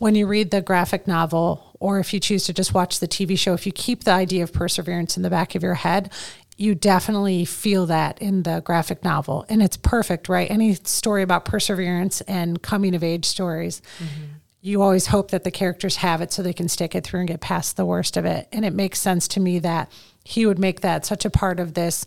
when 0.00 0.14
you 0.14 0.26
read 0.26 0.50
the 0.50 0.62
graphic 0.62 1.06
novel 1.06 1.76
or 1.78 2.00
if 2.00 2.14
you 2.14 2.20
choose 2.20 2.44
to 2.44 2.54
just 2.54 2.72
watch 2.72 3.00
the 3.00 3.06
TV 3.06 3.38
show, 3.38 3.52
if 3.52 3.66
you 3.66 3.72
keep 3.72 4.04
the 4.04 4.10
idea 4.10 4.42
of 4.42 4.50
perseverance 4.50 5.18
in 5.18 5.22
the 5.22 5.28
back 5.28 5.54
of 5.54 5.62
your 5.62 5.74
head, 5.74 6.10
you 6.56 6.74
definitely 6.74 7.44
feel 7.44 7.84
that 7.84 8.20
in 8.20 8.44
the 8.44 8.62
graphic 8.64 9.04
novel. 9.04 9.44
And 9.50 9.62
it's 9.62 9.76
perfect, 9.76 10.30
right? 10.30 10.50
Any 10.50 10.72
story 10.74 11.22
about 11.22 11.44
perseverance 11.44 12.22
and 12.22 12.62
coming 12.62 12.94
of 12.94 13.04
age 13.04 13.26
stories, 13.26 13.82
mm-hmm. 13.98 14.24
you 14.62 14.80
always 14.80 15.08
hope 15.08 15.32
that 15.32 15.44
the 15.44 15.50
characters 15.50 15.96
have 15.96 16.22
it 16.22 16.32
so 16.32 16.42
they 16.42 16.54
can 16.54 16.68
stick 16.68 16.94
it 16.94 17.04
through 17.04 17.20
and 17.20 17.28
get 17.28 17.42
past 17.42 17.76
the 17.76 17.84
worst 17.84 18.16
of 18.16 18.24
it. 18.24 18.48
And 18.52 18.64
it 18.64 18.72
makes 18.72 19.00
sense 19.00 19.28
to 19.28 19.40
me 19.40 19.58
that 19.58 19.92
he 20.24 20.46
would 20.46 20.58
make 20.58 20.80
that 20.80 21.06
such 21.06 21.24
a 21.24 21.30
part 21.30 21.58
of 21.58 21.74
this 21.74 22.06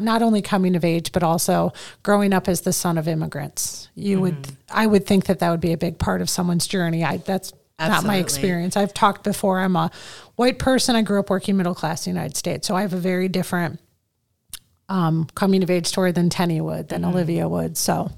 not 0.00 0.22
only 0.22 0.42
coming 0.42 0.76
of 0.76 0.84
age 0.84 1.12
but 1.12 1.22
also 1.22 1.72
growing 2.02 2.32
up 2.32 2.48
as 2.48 2.62
the 2.62 2.72
son 2.72 2.98
of 2.98 3.06
immigrants 3.06 3.88
you 3.94 4.16
mm-hmm. 4.16 4.22
would 4.22 4.56
i 4.70 4.86
would 4.86 5.06
think 5.06 5.26
that 5.26 5.38
that 5.38 5.50
would 5.50 5.60
be 5.60 5.72
a 5.72 5.78
big 5.78 5.98
part 5.98 6.20
of 6.20 6.28
someone's 6.28 6.66
journey 6.66 7.04
i 7.04 7.16
that's 7.18 7.52
Absolutely. 7.78 8.06
not 8.06 8.12
my 8.12 8.18
experience 8.18 8.76
i've 8.76 8.94
talked 8.94 9.24
before 9.24 9.60
i'm 9.60 9.76
a 9.76 9.90
white 10.36 10.58
person 10.58 10.96
i 10.96 11.02
grew 11.02 11.20
up 11.20 11.30
working 11.30 11.56
middle 11.56 11.74
class 11.74 12.06
in 12.06 12.12
the 12.12 12.18
united 12.18 12.36
states 12.36 12.66
so 12.66 12.76
i 12.76 12.82
have 12.82 12.92
a 12.92 12.98
very 12.98 13.28
different 13.28 13.80
um, 14.86 15.26
coming 15.34 15.62
of 15.62 15.70
age 15.70 15.86
story 15.86 16.12
than 16.12 16.28
tenny 16.28 16.60
would 16.60 16.88
than 16.88 17.02
mm-hmm. 17.02 17.10
olivia 17.10 17.48
would 17.48 17.76
so 17.76 18.10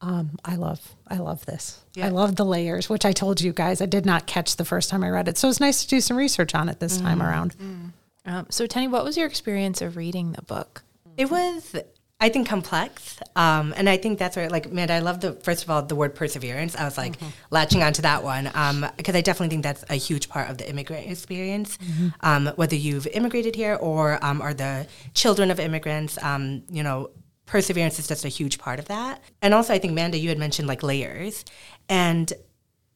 um, 0.00 0.38
I 0.44 0.56
love 0.56 0.80
I 1.08 1.16
love 1.16 1.46
this. 1.46 1.80
Yeah. 1.94 2.06
I 2.06 2.08
love 2.10 2.36
the 2.36 2.44
layers, 2.44 2.88
which 2.88 3.04
I 3.04 3.12
told 3.12 3.40
you 3.40 3.52
guys 3.52 3.80
I 3.80 3.86
did 3.86 4.04
not 4.04 4.26
catch 4.26 4.56
the 4.56 4.64
first 4.64 4.90
time 4.90 5.02
I 5.02 5.08
read 5.08 5.26
it. 5.26 5.38
So 5.38 5.48
it's 5.48 5.60
nice 5.60 5.82
to 5.82 5.88
do 5.88 6.00
some 6.00 6.16
research 6.16 6.54
on 6.54 6.68
it 6.68 6.80
this 6.80 6.98
mm. 6.98 7.02
time 7.02 7.22
around. 7.22 7.56
Mm. 7.56 7.92
Um, 8.26 8.46
so, 8.50 8.66
Tenny, 8.66 8.88
what 8.88 9.04
was 9.04 9.16
your 9.16 9.26
experience 9.26 9.80
of 9.80 9.96
reading 9.96 10.32
the 10.32 10.42
book? 10.42 10.82
It 11.16 11.30
was, 11.30 11.74
I 12.20 12.28
think, 12.28 12.48
complex. 12.48 13.18
Um, 13.36 13.72
and 13.76 13.88
I 13.88 13.96
think 13.96 14.18
that's 14.18 14.36
where, 14.36 14.50
like, 14.50 14.70
man, 14.70 14.90
I 14.90 14.98
love 14.98 15.20
the, 15.20 15.32
first 15.32 15.62
of 15.64 15.70
all, 15.70 15.82
the 15.82 15.94
word 15.94 16.14
perseverance. 16.14 16.74
I 16.74 16.84
was 16.84 16.98
like 16.98 17.16
mm-hmm. 17.16 17.28
latching 17.50 17.82
onto 17.82 18.02
that 18.02 18.24
one 18.24 18.44
because 18.44 19.14
um, 19.14 19.16
I 19.16 19.20
definitely 19.20 19.48
think 19.48 19.62
that's 19.62 19.84
a 19.88 19.94
huge 19.94 20.28
part 20.28 20.50
of 20.50 20.58
the 20.58 20.68
immigrant 20.68 21.10
experience. 21.10 21.76
Mm-hmm. 21.78 22.08
Um, 22.20 22.46
whether 22.56 22.76
you've 22.76 23.06
immigrated 23.06 23.54
here 23.54 23.76
or 23.76 24.22
um, 24.24 24.42
are 24.42 24.54
the 24.54 24.86
children 25.14 25.50
of 25.50 25.60
immigrants, 25.60 26.22
um, 26.22 26.64
you 26.70 26.82
know, 26.82 27.10
perseverance 27.46 27.98
is 27.98 28.08
just 28.08 28.24
a 28.24 28.28
huge 28.28 28.58
part 28.58 28.78
of 28.78 28.86
that. 28.88 29.22
And 29.40 29.54
also, 29.54 29.72
I 29.72 29.78
think, 29.78 29.94
Manda, 29.94 30.18
you 30.18 30.28
had 30.28 30.38
mentioned 30.38 30.68
like 30.68 30.82
layers. 30.82 31.44
And 31.88 32.32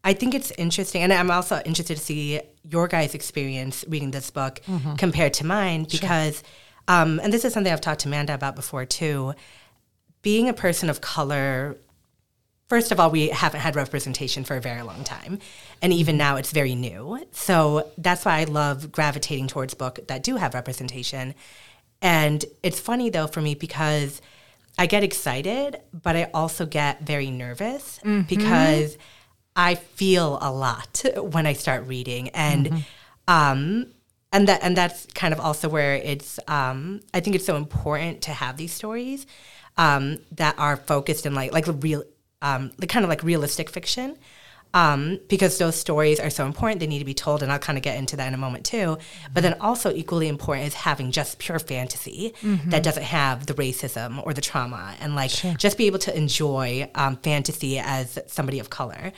I 0.03 0.15
think 0.15 0.35
it's 0.35 0.51
interesting, 0.53 1.03
and 1.03 1.13
I'm 1.13 1.31
also 1.31 1.61
interested 1.65 1.97
to 1.97 2.03
see 2.03 2.41
your 2.63 2.89
guys' 2.89 3.15
experience 3.15 3.85
reading 3.89 4.11
this 4.11 4.31
book 4.31 4.61
mm-hmm. 4.67 4.95
compared 4.95 5.35
to 5.35 5.47
mine 5.47 5.87
because, 5.91 6.37
sure. 6.39 6.97
um, 6.97 7.21
and 7.23 7.33
this 7.33 7.45
is 7.45 7.53
something 7.53 7.73
I've 7.73 7.83
talked 7.83 8.01
to 8.01 8.09
Amanda 8.09 8.35
about 8.35 8.57
before 8.57 8.87
too. 8.87 9.35
Being 10.23 10.49
a 10.49 10.55
person 10.55 10.89
of 10.89 11.01
color, 11.01 11.77
first 12.69 12.93
of 12.93 13.01
all, 13.01 13.11
we 13.11 13.29
haven't 13.29 13.61
had 13.61 13.77
representation 13.77 14.45
for 14.45 14.57
a 14.57 14.61
very 14.61 14.83
long 14.83 15.05
time, 15.05 15.39
and 15.83 15.93
even 15.93 16.17
now 16.17 16.37
it's 16.37 16.53
very 16.53 16.75
new. 16.75 17.23
So 17.33 17.91
that's 17.99 18.25
why 18.25 18.39
I 18.39 18.45
love 18.45 18.91
gravitating 18.93 19.49
towards 19.49 19.75
books 19.75 20.01
that 20.09 20.23
do 20.23 20.37
have 20.37 20.55
representation. 20.55 21.35
And 22.01 22.43
it's 22.63 22.81
funny 22.81 23.11
though 23.11 23.27
for 23.27 23.43
me 23.43 23.55
because 23.55 24.23
I 24.79 24.87
get 24.87 25.03
excited, 25.03 25.81
but 25.93 26.17
I 26.17 26.31
also 26.33 26.65
get 26.65 27.03
very 27.03 27.31
nervous 27.31 28.01
mm-hmm. 28.03 28.23
because 28.23 28.97
I 29.57 29.75
feel 29.75 30.39
a 30.41 30.53
lot 30.53 31.05
when 31.17 31.47
I 31.47 31.53
start 31.53 31.87
reading, 31.87 32.29
and 32.31 32.67
mm-hmm. 32.67 32.81
um, 33.29 33.87
and 34.33 34.49
that 34.49 34.61
and 34.63 34.77
that's 34.77 35.07
kind 35.15 35.33
of 35.35 35.41
also 35.41 35.69
where 35.69 35.95
it's. 35.95 36.39
Um, 36.49 37.01
I 37.13 37.21
think 37.21 37.37
it's 37.37 37.47
so 37.47 37.57
important 37.57 38.23
to 38.23 38.33
have 38.33 38.57
these 38.57 38.73
stories 38.73 39.27
um, 39.77 40.19
that 40.33 40.59
are 40.59 40.77
focused 40.77 41.27
in 41.27 41.35
like 41.35 41.53
like 41.53 41.67
real, 41.83 42.05
um, 42.43 42.71
the 42.79 42.87
kind 42.87 43.05
of 43.05 43.09
like 43.09 43.23
realistic 43.23 43.71
fiction. 43.71 44.17
Um, 44.73 45.19
because 45.29 45.59
those 45.59 45.75
stories 45.75 46.21
are 46.21 46.31
so 46.31 46.47
important, 46.47 46.79
they 46.79 46.87
need 46.87 47.01
to 47.01 47.05
be 47.05 47.13
told, 47.13 47.43
and 47.43 47.51
I'll 47.51 47.59
kind 47.59 47.77
of 47.77 47.83
get 47.83 47.97
into 47.97 48.15
that 48.15 48.29
in 48.29 48.35
a 48.35 48.37
moment 48.37 48.65
too. 48.65 48.99
But 49.35 49.43
then 49.43 49.57
also 49.61 49.93
equally 49.93 50.29
important 50.29 50.69
is 50.69 50.75
having 50.75 51.11
just 51.11 51.41
pure 51.41 51.59
fantasy 51.59 52.35
mm-hmm. 52.41 52.71
that 52.71 52.85
doesn't 52.85 53.03
have 53.03 53.47
the 53.47 53.55
racism 53.55 54.25
or 54.25 54.33
the 54.33 54.41
trauma, 54.41 54.95
and 55.01 55.17
like 55.17 55.33
sure. 55.33 55.55
just 55.55 55.77
be 55.77 55.89
able 55.89 55.99
to 56.01 56.17
enjoy 56.17 56.89
um, 56.95 57.17
fantasy 57.17 57.81
as 57.81 58.17
somebody 58.29 58.61
of 58.61 58.71
color 58.71 59.13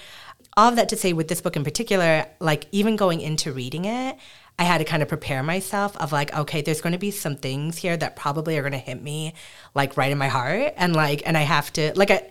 all 0.56 0.68
of 0.68 0.76
that 0.76 0.88
to 0.90 0.96
say 0.96 1.12
with 1.12 1.28
this 1.28 1.40
book 1.40 1.56
in 1.56 1.64
particular, 1.64 2.26
like 2.40 2.66
even 2.72 2.96
going 2.96 3.20
into 3.20 3.52
reading 3.52 3.84
it, 3.84 4.16
I 4.58 4.64
had 4.64 4.78
to 4.78 4.84
kind 4.84 5.02
of 5.02 5.08
prepare 5.08 5.42
myself 5.42 5.96
of 5.96 6.12
like, 6.12 6.34
okay, 6.36 6.60
there's 6.60 6.80
going 6.80 6.92
to 6.92 6.98
be 6.98 7.10
some 7.10 7.36
things 7.36 7.78
here 7.78 7.96
that 7.96 8.16
probably 8.16 8.58
are 8.58 8.62
going 8.62 8.72
to 8.72 8.78
hit 8.78 9.02
me 9.02 9.34
like 9.74 9.96
right 9.96 10.12
in 10.12 10.18
my 10.18 10.28
heart, 10.28 10.74
and 10.76 10.94
like, 10.94 11.22
and 11.26 11.36
I 11.36 11.42
have 11.42 11.72
to 11.74 11.92
like, 11.96 12.10
I, 12.10 12.30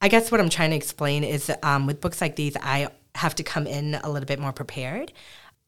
I 0.00 0.08
guess 0.08 0.30
what 0.30 0.40
I'm 0.40 0.50
trying 0.50 0.70
to 0.70 0.76
explain 0.76 1.24
is 1.24 1.50
um, 1.62 1.86
with 1.86 2.00
books 2.00 2.20
like 2.20 2.36
these, 2.36 2.56
I 2.60 2.88
have 3.14 3.34
to 3.36 3.42
come 3.42 3.66
in 3.66 3.94
a 3.94 4.10
little 4.10 4.26
bit 4.26 4.38
more 4.38 4.52
prepared, 4.52 5.12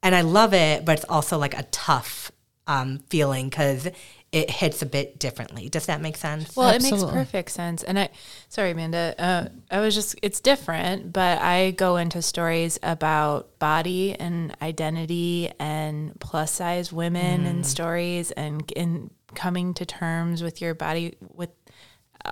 and 0.02 0.14
I 0.14 0.20
love 0.20 0.52
it, 0.52 0.84
but 0.84 0.96
it's 0.98 1.06
also 1.08 1.38
like 1.38 1.58
a 1.58 1.62
tough 1.70 2.30
um, 2.66 2.98
feeling 3.08 3.48
because 3.48 3.88
it 4.30 4.50
hits 4.50 4.82
a 4.82 4.86
bit 4.86 5.18
differently. 5.18 5.68
Does 5.68 5.86
that 5.86 6.02
make 6.02 6.16
sense? 6.16 6.54
Well, 6.54 6.68
Absolutely. 6.68 6.98
it 6.98 7.02
makes 7.02 7.12
perfect 7.12 7.50
sense. 7.50 7.82
And 7.82 7.98
I, 7.98 8.10
sorry, 8.48 8.72
Amanda, 8.72 9.14
uh, 9.18 9.48
I 9.70 9.80
was 9.80 9.94
just, 9.94 10.16
it's 10.22 10.40
different, 10.40 11.12
but 11.12 11.40
I 11.40 11.70
go 11.70 11.96
into 11.96 12.20
stories 12.20 12.78
about 12.82 13.58
body 13.58 14.14
and 14.14 14.54
identity 14.60 15.50
and 15.58 16.18
plus 16.20 16.52
size 16.52 16.92
women 16.92 17.44
mm. 17.44 17.48
and 17.48 17.66
stories 17.66 18.30
and 18.32 18.70
in 18.72 19.10
coming 19.34 19.72
to 19.74 19.86
terms 19.86 20.42
with 20.42 20.60
your 20.60 20.74
body, 20.74 21.16
with 21.34 21.50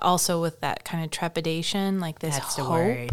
also 0.01 0.39
with 0.41 0.59
that 0.61 0.83
kind 0.83 1.03
of 1.03 1.09
trepidation, 1.09 1.99
like 1.99 2.19
this 2.19 2.35
That's 2.35 2.57
hope 2.57 3.11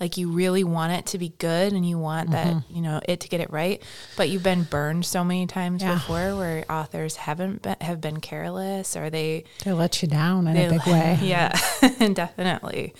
like 0.00 0.16
you 0.16 0.30
really 0.30 0.64
want 0.64 0.92
it 0.92 1.06
to 1.06 1.18
be 1.18 1.30
good 1.38 1.72
and 1.72 1.88
you 1.88 1.98
want 1.98 2.30
mm-hmm. 2.30 2.58
that 2.58 2.70
you 2.70 2.80
know 2.80 3.00
it 3.08 3.20
to 3.20 3.28
get 3.28 3.40
it 3.40 3.50
right 3.50 3.82
but 4.16 4.28
you've 4.28 4.42
been 4.42 4.62
burned 4.64 5.04
so 5.04 5.24
many 5.24 5.46
times 5.46 5.82
yeah. 5.82 5.94
before 5.94 6.36
where 6.36 6.64
authors 6.70 7.16
haven't 7.16 7.62
been, 7.62 7.76
have 7.80 8.00
been 8.00 8.20
careless 8.20 8.96
or 8.96 9.10
they 9.10 9.44
they 9.64 9.72
let 9.72 10.02
you 10.02 10.08
down 10.08 10.46
in 10.46 10.56
a 10.56 10.70
big 10.70 10.86
way 10.86 11.18
yeah 11.22 11.52
definitely 12.12 12.94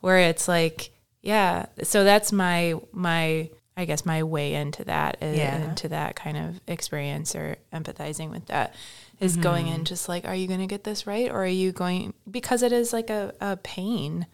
where 0.00 0.18
it's 0.18 0.48
like 0.48 0.90
yeah 1.22 1.66
so 1.82 2.04
that's 2.04 2.32
my 2.32 2.74
my 2.92 3.48
i 3.76 3.84
guess 3.84 4.06
my 4.06 4.22
way 4.22 4.54
into 4.54 4.84
that 4.84 5.16
uh, 5.22 5.26
yeah. 5.26 5.68
into 5.68 5.88
that 5.88 6.14
kind 6.14 6.36
of 6.36 6.60
experience 6.66 7.34
or 7.34 7.56
empathizing 7.72 8.30
with 8.30 8.46
that 8.46 8.74
is 9.20 9.32
mm-hmm. 9.32 9.42
going 9.42 9.68
in 9.68 9.84
just 9.84 10.08
like 10.08 10.26
are 10.26 10.34
you 10.34 10.46
going 10.46 10.60
to 10.60 10.66
get 10.66 10.84
this 10.84 11.06
right 11.06 11.30
or 11.30 11.44
are 11.44 11.46
you 11.46 11.72
going 11.72 12.12
because 12.30 12.62
it 12.62 12.72
is 12.72 12.92
like 12.92 13.10
a, 13.10 13.32
a 13.40 13.56
pain 13.58 14.26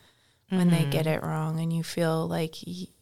when 0.50 0.69
mm-hmm. 0.69 0.85
they 0.85 0.90
get 0.90 1.07
mm-hmm. 1.07 1.25
it 1.25 1.26
wrong 1.26 1.61
and 1.61 1.73
you 1.73 1.83
feel 1.83 2.28
like 2.28 2.57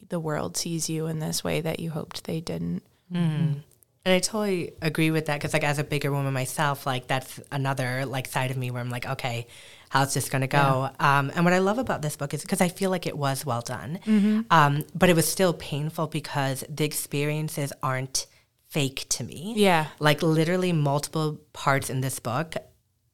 the 0.09 0.21
world 0.21 0.57
sees 0.57 0.89
you 0.89 1.07
in 1.07 1.19
this 1.19 1.43
way 1.43 1.61
that 1.61 1.81
you 1.81 1.91
hoped 1.91 2.25
they 2.25 2.41
didn't. 2.41 2.83
Mm-hmm. 3.13 3.59
And 4.05 4.15
I 4.15 4.21
totally 4.21 4.73
agree 4.81 5.11
with 5.11 5.27
that 5.27 5.35
because, 5.35 5.53
like, 5.53 5.65
as 5.65 5.79
a 5.79 5.85
bigger 5.85 6.11
woman 6.11 6.33
myself, 6.33 6.87
like 6.87 7.09
that's 7.09 7.41
another 7.53 8.07
like 8.07 8.27
side 8.27 8.51
of 8.51 8.57
me 8.57 8.71
where 8.71 8.81
I'm 8.81 8.89
like, 8.89 9.07
okay, 9.07 9.47
how's 9.91 10.15
this 10.15 10.31
going 10.31 10.41
to 10.41 10.47
go? 10.47 10.91
Yeah. 10.99 11.19
Um, 11.19 11.31
and 11.35 11.45
what 11.45 11.53
I 11.53 11.59
love 11.59 11.79
about 11.79 12.01
this 12.01 12.17
book 12.17 12.33
is 12.33 12.41
because 12.43 12.61
I 12.61 12.69
feel 12.69 12.91
like 12.91 13.07
it 13.07 13.19
was 13.19 13.45
well 13.45 13.61
done, 13.61 13.99
mm-hmm. 14.07 14.41
um, 14.51 14.85
but 14.95 15.11
it 15.11 15.17
was 15.17 15.29
still 15.29 15.53
painful 15.53 16.07
because 16.07 16.65
the 16.69 16.85
experiences 16.85 17.73
aren't 17.83 18.27
fake 18.69 19.07
to 19.11 19.25
me. 19.25 19.55
Yeah, 19.57 19.89
like 19.99 20.23
literally 20.23 20.73
multiple 20.73 21.41
parts 21.53 21.91
in 21.91 22.01
this 22.01 22.19
book 22.19 22.55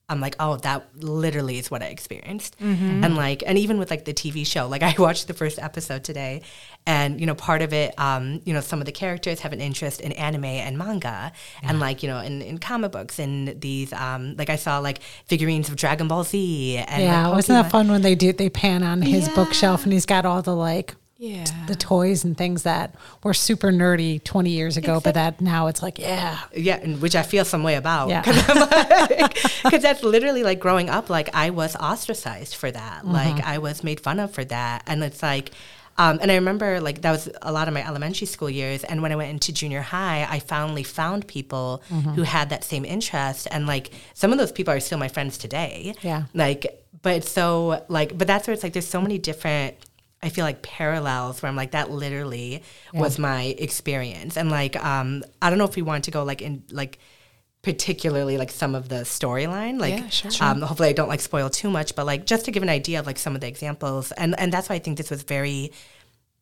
I'm 0.08 0.20
like, 0.20 0.37
oh, 0.38 0.56
that 0.58 0.87
literally 0.96 1.58
is 1.58 1.70
what 1.70 1.82
I 1.82 1.87
experienced. 1.87 2.58
Mm-hmm. 2.58 3.04
And 3.04 3.16
like, 3.16 3.42
and 3.46 3.56
even 3.56 3.78
with 3.78 3.90
like 3.90 4.04
the 4.04 4.12
TV 4.12 4.46
show, 4.46 4.68
like 4.68 4.82
I 4.90 4.94
watched 4.99 5.28
the 5.28 5.34
first 5.34 5.58
episode 5.58 6.04
today, 6.04 6.42
and 6.87 7.18
you 7.18 7.26
know, 7.26 7.34
part 7.34 7.62
of 7.62 7.73
it, 7.73 7.99
um, 7.99 8.42
you 8.44 8.52
know, 8.52 8.61
some 8.61 8.80
of 8.80 8.87
the 8.87 8.92
characters 8.92 9.40
have 9.40 9.52
an 9.54 9.61
interest 9.62 10.02
in 10.02 10.12
anime 10.12 10.44
and 10.44 10.76
manga, 10.76 11.32
yeah. 11.62 11.70
and 11.70 11.80
like 11.80 12.02
you 12.02 12.08
know, 12.08 12.18
in, 12.18 12.42
in 12.42 12.58
comic 12.58 12.92
books 12.92 13.18
and 13.18 13.61
these, 13.61 13.92
um, 13.94 14.37
like 14.37 14.50
I 14.50 14.56
saw 14.56 14.78
like 14.78 15.00
figurines 15.26 15.70
of 15.70 15.76
Dragon 15.76 16.06
Ball 16.06 16.25
Z. 16.25 16.76
And 16.76 17.02
yeah, 17.02 17.26
like 17.26 17.37
wasn't 17.37 17.62
that 17.62 17.70
fun 17.70 17.88
when 17.88 18.02
they 18.02 18.14
do 18.14 18.32
they 18.32 18.50
pan 18.50 18.82
on 18.82 19.00
his 19.00 19.28
yeah. 19.28 19.34
bookshelf 19.34 19.84
and 19.84 19.92
he's 19.92 20.06
got 20.06 20.26
all 20.26 20.42
the 20.42 20.54
like 20.54 20.94
yeah 21.16 21.44
the 21.68 21.76
toys 21.76 22.25
and 22.25 22.37
things 22.37 22.64
that 22.64 22.94
were 23.23 23.35
super 23.35 23.71
nerdy 23.71 24.23
20 24.25 24.50
years 24.50 24.76
ago 24.76 25.00
but 25.00 25.14
that 25.14 25.40
now 25.40 25.68
it's 25.68 25.83
like 25.83 25.99
yeah 25.99 26.40
yeah 26.56 26.76
and 26.76 27.00
which 27.00 27.14
i 27.14 27.23
feel 27.23 27.44
some 27.44 27.62
way 27.62 27.76
about 27.76 28.09
yeah 28.09 28.21
because 28.21 29.62
like, 29.64 29.80
that's 29.80 30.02
literally 30.02 30.42
like 30.42 30.59
growing 30.59 30.90
up 30.90 31.09
like 31.09 31.35
i 31.35 31.50
was 31.50 31.76
ostracized 31.76 32.56
for 32.56 32.71
that 32.71 33.02
mm-hmm. 33.02 33.12
like 33.12 33.44
i 33.44 33.59
was 33.59 33.85
made 33.85 34.00
fun 34.00 34.18
of 34.18 34.30
for 34.33 34.44
that 34.44 34.83
and 34.87 35.02
it's 35.04 35.23
like 35.23 35.50
Um, 35.97 36.18
and 36.21 36.30
I 36.30 36.35
remember 36.35 36.80
like 36.80 37.02
that 37.02 37.12
was 37.12 37.28
a 37.40 37.52
lot 37.52 37.68
of 37.68 37.75
my 37.75 37.87
elementary 37.87 38.26
school 38.26 38.50
years. 38.50 38.83
And 38.83 39.00
when 39.00 39.12
I 39.12 39.16
went 39.16 39.30
into 39.30 39.52
junior 39.52 39.80
high, 39.80 40.26
I 40.28 40.40
finally 40.40 40.83
found 40.83 41.28
people 41.28 41.83
who 42.16 42.23
had 42.23 42.50
that 42.50 42.64
same 42.64 42.85
interest. 42.85 43.47
And 43.50 43.66
like 43.68 43.90
some 44.12 44.33
of 44.33 44.38
those 44.38 44.50
people 44.50 44.75
are 44.75 44.80
still 44.80 44.99
my 44.99 45.06
friends 45.09 45.38
today. 45.38 45.94
Yeah. 46.02 46.25
Like, 46.35 46.85
but 47.02 47.14
it's 47.18 47.30
so 47.30 47.85
like, 47.88 48.18
but 48.18 48.26
that's 48.26 48.49
where 48.49 48.54
it's 48.54 48.62
like 48.64 48.73
there's 48.73 48.88
so 48.88 49.00
many 49.00 49.18
different. 49.18 49.76
I 50.25 50.31
feel 50.31 50.45
like 50.45 50.62
parallels 50.62 51.40
where 51.43 51.49
I'm 51.50 51.57
like 51.57 51.73
that 51.73 51.90
literally 51.90 52.62
was 52.93 53.19
my 53.19 53.43
experience. 53.59 54.37
And 54.37 54.50
like 54.50 54.75
um 54.83 55.23
I 55.43 55.50
don't 55.50 55.59
know 55.59 55.66
if 55.66 55.76
we 55.76 55.83
want 55.83 56.04
to 56.04 56.11
go 56.11 56.25
like 56.25 56.43
in 56.43 56.64
like 56.71 56.99
particularly 57.62 58.37
like 58.37 58.50
some 58.50 58.75
of 58.75 58.88
the 58.88 58.97
storyline 59.04 59.78
like 59.81 59.95
Yeah, 59.99 60.09
sure. 60.09 60.31
um 60.40 60.61
hopefully 60.61 60.88
I 60.90 60.93
don't 60.93 61.09
like 61.09 61.21
spoil 61.21 61.49
too 61.49 61.71
much 61.71 61.95
but 61.97 62.04
like 62.04 62.26
just 62.26 62.45
to 62.45 62.50
give 62.50 62.62
an 62.62 62.69
idea 62.69 62.99
of 63.00 63.07
like 63.07 63.19
some 63.19 63.35
of 63.35 63.40
the 63.40 63.47
examples 63.49 64.12
and 64.12 64.38
and 64.38 64.52
that's 64.52 64.69
why 64.69 64.75
I 64.76 64.78
think 64.81 64.99
this 64.99 65.11
was 65.11 65.23
very 65.23 65.73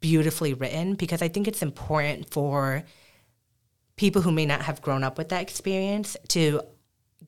beautifully 0.01 0.53
written 0.53 0.95
because 0.95 1.23
I 1.23 1.29
think 1.29 1.47
it's 1.47 1.63
important 1.63 2.29
for 2.31 2.83
people 3.97 4.23
who 4.23 4.33
may 4.33 4.47
not 4.47 4.63
have 4.63 4.83
grown 4.83 5.05
up 5.05 5.17
with 5.19 5.29
that 5.29 5.43
experience 5.43 6.17
to 6.29 6.61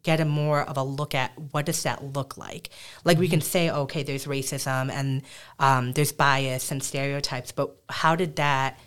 get 0.04 0.20
a 0.20 0.24
more 0.24 0.62
of 0.62 0.76
a 0.76 0.84
look 0.84 1.14
at 1.14 1.32
what 1.50 1.66
does 1.66 1.82
that 1.82 2.14
look 2.14 2.36
like. 2.36 2.70
Like 3.04 3.18
we 3.18 3.28
can 3.28 3.40
say 3.40 3.70
okay 3.70 4.04
there's 4.04 4.26
racism 4.26 4.90
and 4.90 5.22
um, 5.58 5.92
there's 5.92 6.12
bias 6.12 6.70
and 6.70 6.82
stereotypes 6.82 7.50
but 7.50 7.74
how 7.88 8.14
did 8.14 8.36
that 8.36 8.78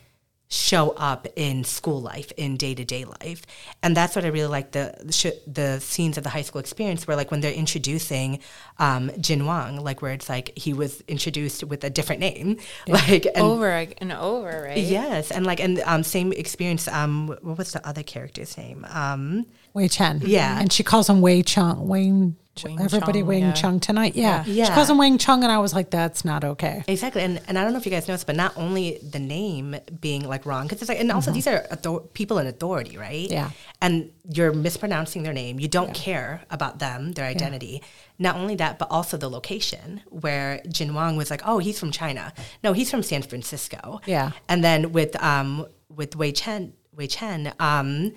show 0.49 0.91
up 0.91 1.27
in 1.35 1.63
school 1.63 2.01
life 2.01 2.31
in 2.37 2.55
day-to-day 2.55 3.05
life 3.05 3.45
and 3.83 3.97
that's 3.97 4.15
what 4.15 4.23
i 4.23 4.29
really 4.29 4.47
like 4.47 4.71
the 4.71 4.93
the, 5.03 5.11
sh- 5.11 5.41
the 5.45 5.79
scenes 5.79 6.17
of 6.17 6.23
the 6.23 6.29
high 6.29 6.41
school 6.41 6.59
experience 6.59 7.05
where 7.05 7.17
like 7.17 7.31
when 7.31 7.41
they're 7.41 7.51
introducing 7.51 8.39
um, 8.79 9.11
jin 9.19 9.45
wang 9.45 9.77
like 9.83 10.01
where 10.01 10.13
it's 10.13 10.29
like 10.29 10.57
he 10.57 10.73
was 10.73 11.01
introduced 11.07 11.63
with 11.65 11.83
a 11.83 11.89
different 11.89 12.21
name 12.21 12.57
like 12.87 13.25
and 13.25 13.37
over 13.37 13.67
and 13.97 14.11
over, 14.13 14.63
right? 14.67 14.77
yes 14.77 15.31
and 15.31 15.45
like 15.45 15.59
and 15.59 15.79
um, 15.79 16.03
same 16.03 16.31
experience 16.33 16.87
um, 16.87 17.27
what 17.27 17.57
was 17.57 17.73
the 17.73 17.85
other 17.87 18.03
character's 18.03 18.57
name 18.57 18.85
um, 18.89 19.45
Wei 19.77 19.87
Chen. 19.87 20.21
Yeah. 20.25 20.59
And 20.59 20.73
she 20.73 20.81
calls 20.83 21.07
him 21.07 21.21
Wei 21.21 21.43
Chung. 21.43 21.87
Wayne. 21.87 22.35
Wing 22.63 22.79
everybody 22.79 23.19
Chung, 23.19 23.27
Wing 23.27 23.43
yeah. 23.43 23.51
Chung 23.53 23.79
tonight. 23.79 24.15
Yeah. 24.15 24.43
Yeah. 24.45 24.65
She 24.65 24.71
calls 24.71 24.89
him 24.89 24.97
Wing 24.97 25.17
Chung, 25.17 25.43
and 25.43 25.51
I 25.51 25.57
was 25.59 25.73
like, 25.73 25.89
that's 25.89 26.23
not 26.25 26.43
okay. 26.43 26.83
Exactly, 26.87 27.21
and 27.23 27.41
and 27.47 27.57
I 27.57 27.63
don't 27.63 27.73
know 27.73 27.79
if 27.79 27.85
you 27.85 27.91
guys 27.91 28.07
noticed, 28.07 28.27
but 28.27 28.35
not 28.35 28.55
only 28.57 28.99
the 29.01 29.19
name 29.19 29.75
being 29.99 30.27
like 30.27 30.45
wrong, 30.45 30.63
because 30.65 30.81
it's 30.81 30.89
like, 30.89 30.99
and 30.99 31.11
also 31.11 31.31
these 31.31 31.47
are 31.47 31.65
author- 31.71 32.07
people 32.13 32.37
in 32.39 32.47
authority, 32.47 32.97
right? 32.97 33.27
Mm-hmm. 33.29 33.33
Yeah. 33.33 33.49
and 33.81 34.11
you're 34.29 34.51
mispronouncing 34.53 35.23
their 35.23 35.33
name. 35.33 35.59
You 35.59 35.67
don't 35.67 35.93
care 35.93 36.41
about 36.49 36.79
them, 36.79 37.13
their 37.13 37.25
identity. 37.25 37.81
Not 38.19 38.35
only 38.35 38.55
that, 38.55 38.77
but 38.79 38.89
also 38.91 39.15
the 39.17 39.29
location 39.29 40.01
where 40.09 40.61
Jin 40.69 40.93
Wang 40.93 41.15
was 41.17 41.29
like, 41.29 41.41
oh, 41.45 41.59
he's 41.59 41.79
from 41.79 41.91
China. 41.91 42.33
No, 42.63 42.73
he's 42.73 42.89
from 42.91 43.03
San 43.03 43.21
Francisco. 43.21 44.01
Yeah. 44.05 44.31
and 44.49 44.63
then 44.63 44.91
with 44.91 45.15
um 45.23 45.65
with 45.95 46.15
Wei 46.15 46.31
Chen, 46.31 46.73
Wei 46.95 47.07
Chen, 47.07 47.53
um. 47.59 48.13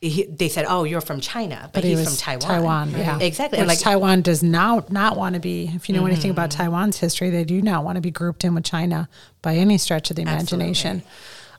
He, 0.00 0.24
they 0.24 0.48
said, 0.48 0.64
"Oh, 0.68 0.84
you're 0.84 1.00
from 1.00 1.20
China, 1.20 1.70
but, 1.72 1.82
he 1.82 1.90
he's 1.90 1.98
was 1.98 2.08
from 2.08 2.16
Taiwan." 2.18 2.48
Taiwan, 2.48 2.90
yeah. 2.92 3.18
exactly. 3.18 3.56
Which 3.56 3.60
And 3.60 3.68
like, 3.68 3.80
Taiwan 3.80 4.22
does 4.22 4.42
not 4.44 4.92
not 4.92 5.16
want 5.16 5.34
to 5.34 5.40
be. 5.40 5.72
If 5.74 5.88
you 5.88 5.94
know 5.94 6.06
anything 6.06 6.30
about 6.30 6.50
Mm-hmm. 6.50 6.62
Taiwan's 6.62 6.98
history, 6.98 7.30
they 7.30 7.42
do 7.44 7.60
not 7.60 7.84
want 7.84 7.96
to 7.96 8.00
be 8.00 8.12
grouped 8.12 8.44
in 8.44 8.54
with 8.54 8.64
China 8.64 9.08
by 9.42 9.56
any 9.56 9.76
stretch 9.76 10.10
of 10.10 10.16
the 10.16 10.22
imagination. 10.22 11.02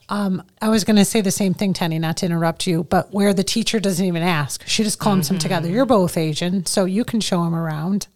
Um, 0.07 0.41
I 0.61 0.69
was 0.69 0.83
going 0.85 0.95
to 0.95 1.05
say 1.05 1.21
the 1.21 1.29
same 1.31 1.53
thing, 1.53 1.73
Tenny, 1.73 1.99
not 1.99 2.17
to 2.17 2.25
interrupt 2.25 2.65
you, 2.65 2.83
but 2.85 3.13
where 3.13 3.31
the 3.33 3.43
teacher 3.43 3.79
doesn't 3.79 4.03
even 4.03 4.23
ask, 4.23 4.65
she 4.67 4.83
just 4.83 4.97
clumps 4.97 5.27
them 5.27 5.37
together. 5.37 5.67
Mm-hmm. 5.67 5.75
You're 5.75 5.85
both 5.85 6.17
Asian, 6.17 6.65
so 6.65 6.85
you 6.85 7.03
can 7.05 7.19
show 7.21 7.43
them 7.43 7.53
around. 7.53 8.07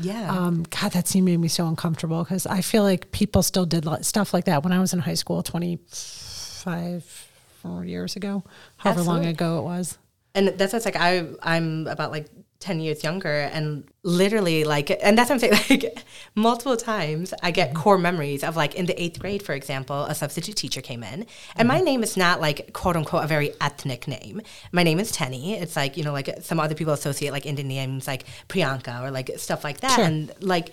yeah, 0.00 0.30
Um, 0.30 0.64
God, 0.70 0.92
that 0.92 1.08
scene 1.08 1.24
made 1.24 1.38
me 1.38 1.48
so 1.48 1.66
uncomfortable 1.66 2.22
because 2.22 2.46
I 2.46 2.60
feel 2.60 2.82
like 2.84 3.10
people 3.10 3.42
still 3.42 3.66
did 3.66 3.84
stuff 4.04 4.32
like 4.34 4.44
that 4.44 4.62
when 4.62 4.72
I 4.72 4.78
was 4.78 4.92
in 4.92 5.00
high 5.00 5.14
school 5.14 5.42
25 5.42 7.28
four 7.64 7.84
years 7.84 8.14
ago, 8.16 8.44
however 8.76 9.02
long 9.02 9.24
ago 9.26 9.58
it 9.58 9.62
was. 9.62 9.98
and 10.34 10.48
that's 10.48 10.72
what's 10.72 10.84
like 10.84 10.96
I 10.96 11.26
I'm 11.42 11.86
about 11.86 12.10
like 12.10 12.26
ten 12.60 12.80
years 12.80 13.04
younger, 13.04 13.50
and 13.52 13.84
literally 14.02 14.64
like, 14.64 14.90
and 15.02 15.18
that's 15.18 15.28
what 15.28 15.36
I'm 15.36 15.40
saying. 15.40 15.60
Like 15.70 15.98
multiple 16.34 16.76
times, 16.76 17.34
I 17.42 17.50
get 17.50 17.68
mm-hmm. 17.70 17.82
core 17.82 17.98
memories 17.98 18.42
of 18.42 18.56
like 18.56 18.74
in 18.74 18.86
the 18.86 19.00
eighth 19.02 19.18
grade, 19.18 19.42
for 19.42 19.54
example, 19.54 20.04
a 20.04 20.14
substitute 20.14 20.56
teacher 20.56 20.80
came 20.80 21.02
in, 21.02 21.26
and 21.56 21.68
my 21.68 21.76
mm-hmm. 21.76 21.84
name 21.84 22.02
is 22.02 22.16
not 22.16 22.40
like 22.40 22.72
quote 22.72 22.96
unquote 22.96 23.24
a 23.24 23.26
very 23.26 23.52
ethnic 23.60 24.08
name. 24.08 24.40
My 24.72 24.82
name 24.82 24.98
is 25.00 25.12
Tenny. 25.12 25.54
It's 25.54 25.76
like 25.76 25.96
you 25.96 26.04
know 26.04 26.12
like 26.12 26.28
some 26.40 26.58
other 26.60 26.74
people 26.74 26.94
associate 26.94 27.32
like 27.32 27.46
Indian 27.46 27.68
names 27.68 28.06
like 28.06 28.24
Priyanka 28.48 29.02
or 29.02 29.10
like 29.10 29.30
stuff 29.36 29.64
like 29.64 29.80
that, 29.80 29.96
Sure. 29.96 30.04
and 30.04 30.32
like, 30.40 30.70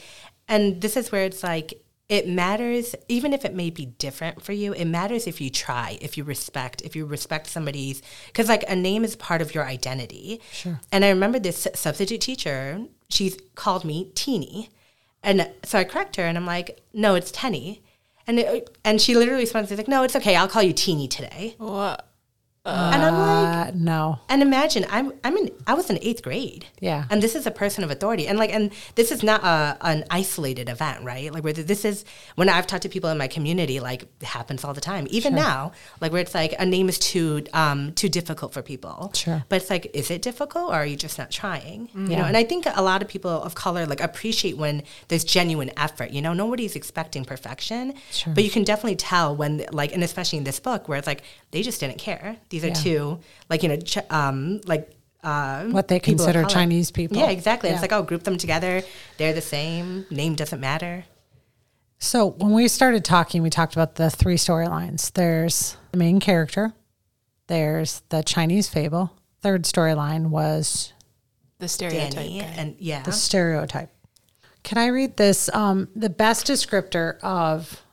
and 0.47 0.81
this 0.81 0.97
is 0.97 1.11
where 1.11 1.25
it's 1.25 1.43
like 1.43 1.81
it 2.11 2.27
matters 2.27 2.93
even 3.07 3.31
if 3.33 3.45
it 3.45 3.53
may 3.55 3.69
be 3.69 3.85
different 3.85 4.41
for 4.43 4.51
you 4.51 4.73
it 4.73 4.83
matters 4.85 5.25
if 5.27 5.39
you 5.39 5.49
try 5.49 5.97
if 6.01 6.17
you 6.17 6.23
respect 6.25 6.81
if 6.81 6.93
you 6.95 7.05
respect 7.05 7.47
somebody's 7.47 8.01
because 8.27 8.49
like 8.49 8.65
a 8.67 8.75
name 8.75 9.03
is 9.05 9.15
part 9.15 9.41
of 9.41 9.55
your 9.55 9.63
identity 9.65 10.41
Sure. 10.51 10.79
and 10.91 11.05
i 11.05 11.09
remember 11.09 11.39
this 11.39 11.67
substitute 11.73 12.19
teacher 12.21 12.81
she's 13.09 13.37
called 13.55 13.85
me 13.85 14.11
teeny 14.13 14.69
and 15.23 15.49
so 15.63 15.79
i 15.79 15.85
correct 15.85 16.17
her 16.17 16.23
and 16.23 16.37
i'm 16.37 16.45
like 16.45 16.81
no 16.93 17.15
it's 17.15 17.31
tenny 17.31 17.81
and 18.27 18.39
it, 18.39 18.77
and 18.83 18.99
she 19.01 19.15
literally 19.15 19.43
responds 19.43 19.71
like 19.71 19.87
no 19.87 20.03
it's 20.03 20.15
okay 20.15 20.35
i'll 20.35 20.49
call 20.49 20.61
you 20.63 20.73
teeny 20.73 21.07
today 21.07 21.55
What? 21.59 22.07
And 22.65 23.03
i'm 23.03 23.13
like 23.13 23.41
Uh, 23.67 23.71
no. 23.73 24.19
and 24.29 24.41
imagine 24.41 24.85
I'm 24.89 25.13
I'm 25.23 25.35
in 25.37 25.49
I 25.65 25.73
was 25.73 25.89
in 25.89 25.97
eighth 26.01 26.21
grade. 26.23 26.65
Yeah. 26.79 27.05
And 27.09 27.21
this 27.21 27.35
is 27.35 27.45
a 27.47 27.51
person 27.51 27.83
of 27.83 27.89
authority. 27.91 28.27
And 28.27 28.37
like 28.37 28.53
and 28.53 28.71
this 28.95 29.11
is 29.11 29.23
not 29.23 29.43
a 29.43 29.77
an 29.81 30.03
isolated 30.09 30.67
event, 30.69 31.03
right? 31.03 31.31
Like 31.33 31.43
where 31.43 31.53
this 31.53 31.85
is 31.85 32.05
when 32.35 32.49
I've 32.49 32.67
talked 32.67 32.83
to 32.83 32.89
people 32.89 33.09
in 33.09 33.17
my 33.17 33.27
community, 33.27 33.79
like 33.79 34.03
it 34.19 34.27
happens 34.37 34.63
all 34.63 34.73
the 34.73 34.81
time. 34.81 35.07
Even 35.09 35.33
now, 35.35 35.71
like 36.01 36.11
where 36.11 36.21
it's 36.21 36.35
like 36.35 36.53
a 36.59 36.65
name 36.65 36.87
is 36.89 36.99
too 36.99 37.43
um 37.53 37.93
too 37.93 38.09
difficult 38.09 38.53
for 38.53 38.61
people. 38.61 39.11
Sure. 39.15 39.43
But 39.49 39.61
it's 39.61 39.69
like, 39.69 39.89
is 39.93 40.11
it 40.11 40.21
difficult 40.21 40.69
or 40.71 40.75
are 40.75 40.85
you 40.85 40.95
just 40.97 41.17
not 41.17 41.31
trying? 41.31 41.89
You 41.95 42.15
know, 42.17 42.25
and 42.25 42.37
I 42.37 42.43
think 42.43 42.65
a 42.65 42.81
lot 42.81 43.01
of 43.01 43.07
people 43.07 43.31
of 43.31 43.55
color 43.55 43.85
like 43.87 44.01
appreciate 44.01 44.57
when 44.57 44.83
there's 45.07 45.23
genuine 45.23 45.71
effort. 45.77 46.11
You 46.11 46.21
know, 46.21 46.33
nobody's 46.33 46.75
expecting 46.75 47.25
perfection. 47.25 47.93
Sure. 48.11 48.33
But 48.33 48.43
you 48.43 48.49
can 48.51 48.63
definitely 48.63 48.97
tell 48.97 49.35
when 49.35 49.65
like 49.71 49.93
and 49.93 50.03
especially 50.03 50.37
in 50.37 50.43
this 50.45 50.59
book 50.59 50.87
where 50.87 50.97
it's 50.97 51.07
like 51.07 51.23
they 51.51 51.61
just 51.63 51.79
didn't 51.79 51.97
care. 51.99 52.37
These 52.51 52.63
are 52.63 52.67
Yeah. 52.67 52.73
two 52.75 53.19
like 53.49 53.63
you 53.63 53.69
know 53.69 53.77
ch- 53.77 53.97
um 54.11 54.61
like 54.65 54.91
uh, 55.23 55.65
What 55.65 55.87
they 55.87 55.99
consider 55.99 56.41
color. 56.41 56.53
Chinese 56.53 56.89
people. 56.91 57.17
Yeah, 57.17 57.29
exactly. 57.29 57.69
Yeah. 57.69 57.75
It's 57.75 57.81
like 57.83 57.91
oh, 57.91 58.01
group 58.03 58.23
them 58.23 58.37
together. 58.37 58.81
They're 59.17 59.33
the 59.33 59.41
same. 59.41 60.05
Name 60.09 60.33
doesn't 60.35 60.59
matter. 60.59 61.05
So 61.99 62.25
when 62.31 62.53
we 62.53 62.67
started 62.67 63.05
talking, 63.05 63.43
we 63.43 63.51
talked 63.51 63.73
about 63.73 63.95
the 63.95 64.09
three 64.09 64.35
storylines. 64.37 65.11
There's 65.13 65.77
the 65.91 65.97
main 65.99 66.19
character. 66.19 66.73
There's 67.47 68.01
the 68.09 68.23
Chinese 68.23 68.67
fable. 68.69 69.11
Third 69.41 69.65
storyline 69.65 70.29
was 70.29 70.93
The 71.59 71.67
stereotype. 71.67 72.13
Danny 72.13 72.39
and 72.41 72.75
yeah, 72.79 73.03
the 73.03 73.11
stereotype. 73.11 73.91
Can 74.63 74.77
I 74.79 74.87
read 74.87 75.17
this? 75.17 75.49
Um, 75.53 75.87
the 75.95 76.09
best 76.09 76.47
descriptor 76.47 77.19
of 77.21 77.83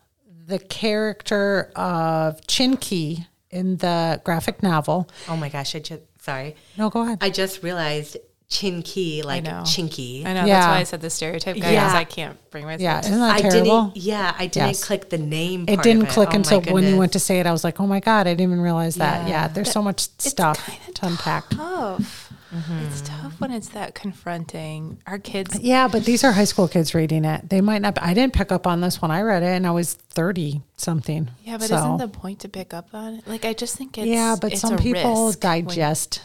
the 0.46 0.58
character 0.58 1.72
of 1.76 2.46
Chin-Kee 2.46 3.26
in 3.50 3.76
the 3.78 4.20
graphic 4.24 4.62
novel. 4.62 5.08
oh 5.28 5.36
my 5.36 5.48
gosh, 5.48 5.74
I 5.74 5.78
just 5.80 6.02
sorry. 6.20 6.56
No, 6.76 6.90
go 6.90 7.02
ahead. 7.02 7.18
I 7.20 7.30
just 7.30 7.62
realized 7.62 8.16
chinky 8.50 9.22
like 9.22 9.44
know. 9.44 9.60
chinky. 9.62 10.24
I 10.24 10.32
know. 10.32 10.44
Yeah. 10.46 10.60
That's 10.60 10.66
why 10.68 10.78
I 10.78 10.82
said 10.84 11.00
the 11.02 11.10
stereotype 11.10 11.56
guy 11.60 11.72
Yeah. 11.72 11.92
I 11.94 12.04
can't 12.04 12.38
bring 12.50 12.64
myself. 12.64 12.80
yeah, 12.80 13.00
to 13.02 13.08
isn't 13.08 13.20
that 13.20 13.36
I 13.36 13.40
terrible? 13.42 13.82
didn't. 13.88 13.96
Yeah, 14.04 14.34
I 14.38 14.46
didn't 14.46 14.68
Yes. 14.68 14.84
click 14.84 15.10
the 15.10 15.18
name. 15.18 15.66
It 15.68 15.82
didn't 15.82 16.04
of 16.04 16.08
click 16.08 16.28
Oh 16.30 16.32
my 16.32 16.36
until 16.36 16.60
when 16.72 16.84
you 16.84 16.96
went 16.96 17.12
to 17.12 17.18
say 17.18 17.40
it. 17.40 17.46
I 17.46 17.52
was 17.52 17.62
like, 17.62 17.78
oh 17.78 17.86
my 17.86 18.00
God, 18.00 18.26
I 18.26 18.30
didn't 18.32 18.40
even 18.52 18.60
realize 18.60 18.94
that. 18.96 19.24
Yeah. 19.28 19.42
Yeah, 19.42 19.48
there's 19.48 19.70
so 19.70 19.82
much 19.82 20.08
stuff 20.18 20.58
to 20.94 21.06
unpack. 21.06 21.50
tough. 21.50 22.27
Mm-hmm. 22.54 22.78
It's 22.86 23.02
tough 23.02 23.40
when 23.40 23.50
it's 23.50 23.68
that 23.70 23.94
confronting. 23.94 25.02
Our 25.06 25.18
kids. 25.18 25.58
Yeah, 25.60 25.86
but 25.88 26.04
these 26.04 26.24
are 26.24 26.32
high 26.32 26.44
school 26.44 26.66
kids 26.66 26.94
reading 26.94 27.24
it. 27.24 27.50
They 27.50 27.60
might 27.60 27.82
not. 27.82 28.00
I 28.02 28.14
didn't 28.14 28.32
pick 28.32 28.50
up 28.50 28.66
on 28.66 28.80
this 28.80 29.02
when 29.02 29.10
I 29.10 29.20
read 29.22 29.42
it, 29.42 29.46
and 29.54 29.66
I 29.66 29.70
was 29.70 29.92
thirty 29.94 30.62
something. 30.76 31.30
Yeah, 31.44 31.58
but 31.58 31.68
So- 31.68 31.76
isn't 31.76 31.96
the 31.98 32.08
point 32.08 32.40
to 32.40 32.48
pick 32.48 32.72
up 32.72 32.88
on 32.94 33.14
it? 33.16 33.26
Like, 33.28 33.44
I 33.44 33.52
just 33.52 33.76
think 33.76 33.98
it's 33.98 34.06
yeah, 34.06 34.36
but 34.40 34.52
it's 34.52 34.62
some 34.62 34.78
people 34.78 35.26
risk 35.26 35.42
when- 35.42 35.64
digest. 35.66 36.22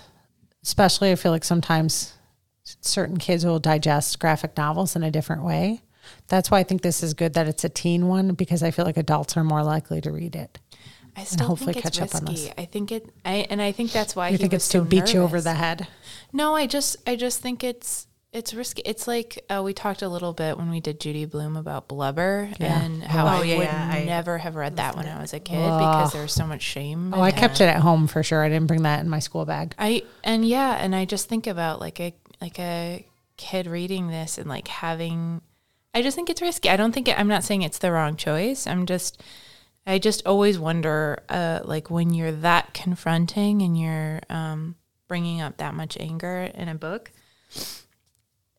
Especially, 0.63 1.11
I 1.11 1.15
feel 1.15 1.33
like 1.33 1.43
sometimes 1.43 2.13
certain 2.63 3.17
kids 3.17 3.45
will 3.45 3.59
digest 3.59 4.17
graphic 4.19 4.55
novels 4.55 4.95
in 4.95 5.03
a 5.03 5.11
different 5.11 5.43
way. 5.43 5.81
That's 6.29 6.49
why 6.49 6.59
I 6.59 6.63
think 6.63 6.81
this 6.83 7.03
is 7.03 7.13
good 7.13 7.33
that 7.33 7.47
it's 7.47 7.65
a 7.65 7.69
teen 7.69 8.07
one 8.07 8.33
because 8.33 8.63
I 8.63 8.71
feel 8.71 8.85
like 8.85 8.95
adults 8.97 9.35
are 9.35 9.43
more 9.43 9.63
likely 9.63 9.99
to 10.01 10.11
read 10.11 10.35
it. 10.37 10.59
I 11.15 11.23
still 11.25 11.47
hopefully 11.47 11.73
think 11.73 11.85
it's 11.85 11.97
catch 11.99 12.09
up 12.09 12.15
on 12.21 12.25
risky. 12.27 12.45
this. 12.47 12.53
I 12.57 12.65
think 12.65 12.91
it. 12.91 13.09
I 13.25 13.45
and 13.49 13.61
I 13.61 13.71
think 13.71 13.91
that's 13.91 14.15
why 14.15 14.29
You 14.29 14.33
he 14.33 14.37
think 14.37 14.53
was 14.53 14.63
it's 14.63 14.69
to 14.69 14.79
so 14.79 14.83
beat 14.83 15.13
you 15.13 15.21
over 15.21 15.39
the 15.41 15.53
head? 15.53 15.87
No, 16.31 16.55
I 16.55 16.65
just 16.67 16.97
I 17.07 17.15
just 17.15 17.39
think 17.41 17.63
it's 17.63 18.07
it's 18.31 18.51
risky. 18.53 18.81
It's 18.83 19.07
like 19.07 19.45
uh, 19.47 19.61
we 19.63 19.73
talked 19.73 20.01
a 20.01 20.09
little 20.09 20.33
bit 20.33 20.57
when 20.57 20.71
we 20.71 20.79
did 20.79 20.99
Judy 20.99 21.25
Blume 21.25 21.55
about 21.55 21.87
blubber 21.87 22.49
Yeah. 22.59 22.81
and 22.81 23.03
how 23.03 23.25
Oh, 23.25 23.41
I 23.41 23.43
yeah, 23.43 23.57
would 23.57 23.63
yeah, 23.65 23.91
I- 23.93 24.05
never 24.05 24.39
have 24.39 24.55
read 24.55 24.77
that 24.77 24.95
when 24.95 25.07
I 25.07 25.21
was 25.21 25.33
a 25.33 25.39
kid 25.39 25.55
because 25.61 26.13
there 26.13 26.23
was 26.23 26.33
so 26.33 26.47
much 26.47 26.63
shame. 26.63 27.13
Oh, 27.13 27.21
I 27.21 27.29
it. 27.29 27.35
kept 27.35 27.61
it 27.61 27.65
at 27.65 27.81
home 27.81 28.07
for 28.07 28.23
sure. 28.23 28.43
I 28.43 28.49
didn't 28.49 28.65
bring 28.67 28.81
that 28.83 29.01
in 29.01 29.09
my 29.09 29.19
school 29.19 29.45
bag. 29.45 29.75
I 29.77 30.01
and 30.23 30.43
yeah, 30.47 30.77
and 30.79 30.95
I 30.95 31.05
just 31.05 31.29
think 31.29 31.45
about 31.45 31.79
like 31.79 31.99
a 31.99 32.15
like 32.41 32.57
a 32.57 33.05
kid 33.37 33.67
reading 33.67 34.07
this 34.07 34.39
and 34.39 34.49
like 34.49 34.67
having 34.67 35.41
I 35.93 36.01
just 36.01 36.15
think 36.15 36.31
it's 36.31 36.41
risky. 36.41 36.71
I 36.71 36.75
don't 36.77 36.91
think 36.91 37.07
it, 37.07 37.19
I'm 37.19 37.27
not 37.27 37.43
saying 37.43 37.61
it's 37.61 37.77
the 37.77 37.91
wrong 37.91 38.15
choice. 38.15 38.65
I'm 38.65 38.87
just 38.87 39.21
I 39.85 39.99
just 39.99 40.25
always 40.25 40.57
wonder, 40.57 41.23
uh, 41.27 41.59
like 41.63 41.89
when 41.89 42.13
you're 42.13 42.31
that 42.31 42.73
confronting 42.73 43.61
and 43.61 43.79
you're 43.79 44.21
um, 44.29 44.75
bringing 45.07 45.41
up 45.41 45.57
that 45.57 45.73
much 45.73 45.97
anger 45.99 46.49
in 46.53 46.69
a 46.69 46.75
book, 46.75 47.11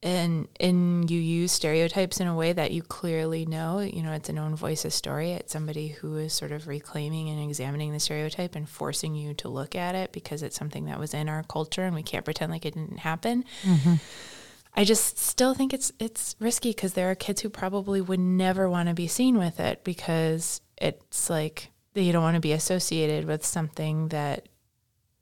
and 0.02 0.48
and 0.60 1.10
you 1.10 1.18
use 1.18 1.50
stereotypes 1.50 2.20
in 2.20 2.26
a 2.26 2.34
way 2.34 2.52
that 2.52 2.72
you 2.72 2.82
clearly 2.82 3.46
know, 3.46 3.80
you 3.80 4.02
know, 4.02 4.12
it's 4.12 4.28
an 4.28 4.38
own 4.38 4.54
voices 4.54 4.94
story. 4.94 5.32
It's 5.32 5.52
somebody 5.52 5.88
who 5.88 6.18
is 6.18 6.34
sort 6.34 6.52
of 6.52 6.68
reclaiming 6.68 7.30
and 7.30 7.42
examining 7.42 7.92
the 7.92 8.00
stereotype 8.00 8.54
and 8.54 8.68
forcing 8.68 9.14
you 9.14 9.32
to 9.34 9.48
look 9.48 9.74
at 9.74 9.94
it 9.94 10.12
because 10.12 10.42
it's 10.42 10.56
something 10.56 10.84
that 10.84 11.00
was 11.00 11.14
in 11.14 11.30
our 11.30 11.42
culture 11.44 11.84
and 11.84 11.94
we 11.94 12.02
can't 12.02 12.26
pretend 12.26 12.52
like 12.52 12.66
it 12.66 12.74
didn't 12.74 12.98
happen. 12.98 13.46
Mm-hmm. 13.62 13.94
I 14.76 14.84
just 14.84 15.18
still 15.18 15.54
think 15.54 15.72
it's 15.72 15.90
it's 15.98 16.36
risky 16.38 16.70
because 16.70 16.92
there 16.92 17.10
are 17.10 17.14
kids 17.14 17.40
who 17.40 17.48
probably 17.48 18.02
would 18.02 18.20
never 18.20 18.68
want 18.68 18.90
to 18.90 18.94
be 18.94 19.06
seen 19.06 19.38
with 19.38 19.58
it 19.58 19.84
because 19.84 20.60
it's 20.76 21.30
like 21.30 21.70
you 21.94 22.12
don't 22.12 22.22
want 22.22 22.34
to 22.34 22.40
be 22.40 22.52
associated 22.52 23.24
with 23.24 23.44
something 23.44 24.08
that 24.08 24.48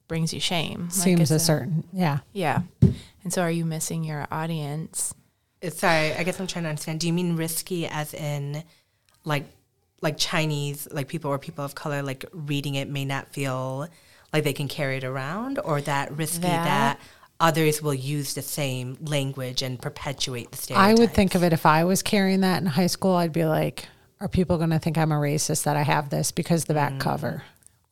brings 0.09 0.33
you 0.33 0.41
shame. 0.41 0.91
Seems 0.91 1.31
like 1.31 1.37
a 1.37 1.41
certain, 1.41 1.85
yeah. 1.93 2.19
Yeah. 2.33 2.63
And 3.25 3.33
so 3.33 3.43
are 3.43 3.51
you 3.51 3.65
missing 3.65 4.05
your 4.05 4.27
audience? 4.31 5.15
Sorry, 5.71 6.13
I 6.15 6.23
guess 6.25 6.41
I'm 6.41 6.47
trying 6.47 6.65
to 6.65 6.71
understand. 6.71 7.01
Do 7.01 7.07
you 7.07 7.13
mean 7.13 7.37
risky 7.37 7.87
as 7.87 8.15
in 8.15 8.65
like 9.25 9.45
like 10.01 10.19
Chinese, 10.19 10.89
like 10.91 11.09
people 11.09 11.31
or 11.31 11.39
people 11.39 11.65
of 11.65 11.75
color, 11.75 12.03
like 12.03 12.25
reading 12.33 12.75
it 12.75 12.89
may 12.89 13.05
not 13.05 13.33
feel 13.33 13.87
like 14.33 14.43
they 14.45 14.53
can 14.53 14.67
carry 14.67 14.97
it 14.97 15.05
around, 15.05 15.61
or 15.65 15.81
that 15.83 16.11
risky 16.17 16.43
that, 16.43 16.65
that 16.65 17.01
others 17.39 17.81
will 17.81 17.95
use 17.95 18.35
the 18.35 18.43
same 18.43 18.99
language 19.03 19.63
and 19.63 19.81
perpetuate 19.81 20.51
the 20.51 20.57
stereotypes? 20.57 20.99
I 20.99 21.01
would 21.01 21.13
think 21.13 21.35
of 21.35 21.45
it 21.45 21.53
if 21.53 21.65
I 21.65 21.85
was 21.85 22.03
carrying 22.03 22.41
that 22.41 22.61
in 22.61 22.67
high 22.67 22.89
school, 22.89 23.15
I'd 23.15 23.33
be 23.33 23.45
like, 23.45 23.87
are 24.23 24.29
people 24.29 24.57
going 24.57 24.71
to 24.71 24.79
think 24.79 24.97
I'm 24.97 25.11
a 25.11 25.17
racist 25.17 25.65
that 25.65 25.77
I 25.77 25.83
have 25.83 26.09
this 26.09 26.31
because 26.31 26.67
the 26.67 26.75
back 26.75 26.93
mm. 26.93 27.01
cover? 27.01 27.43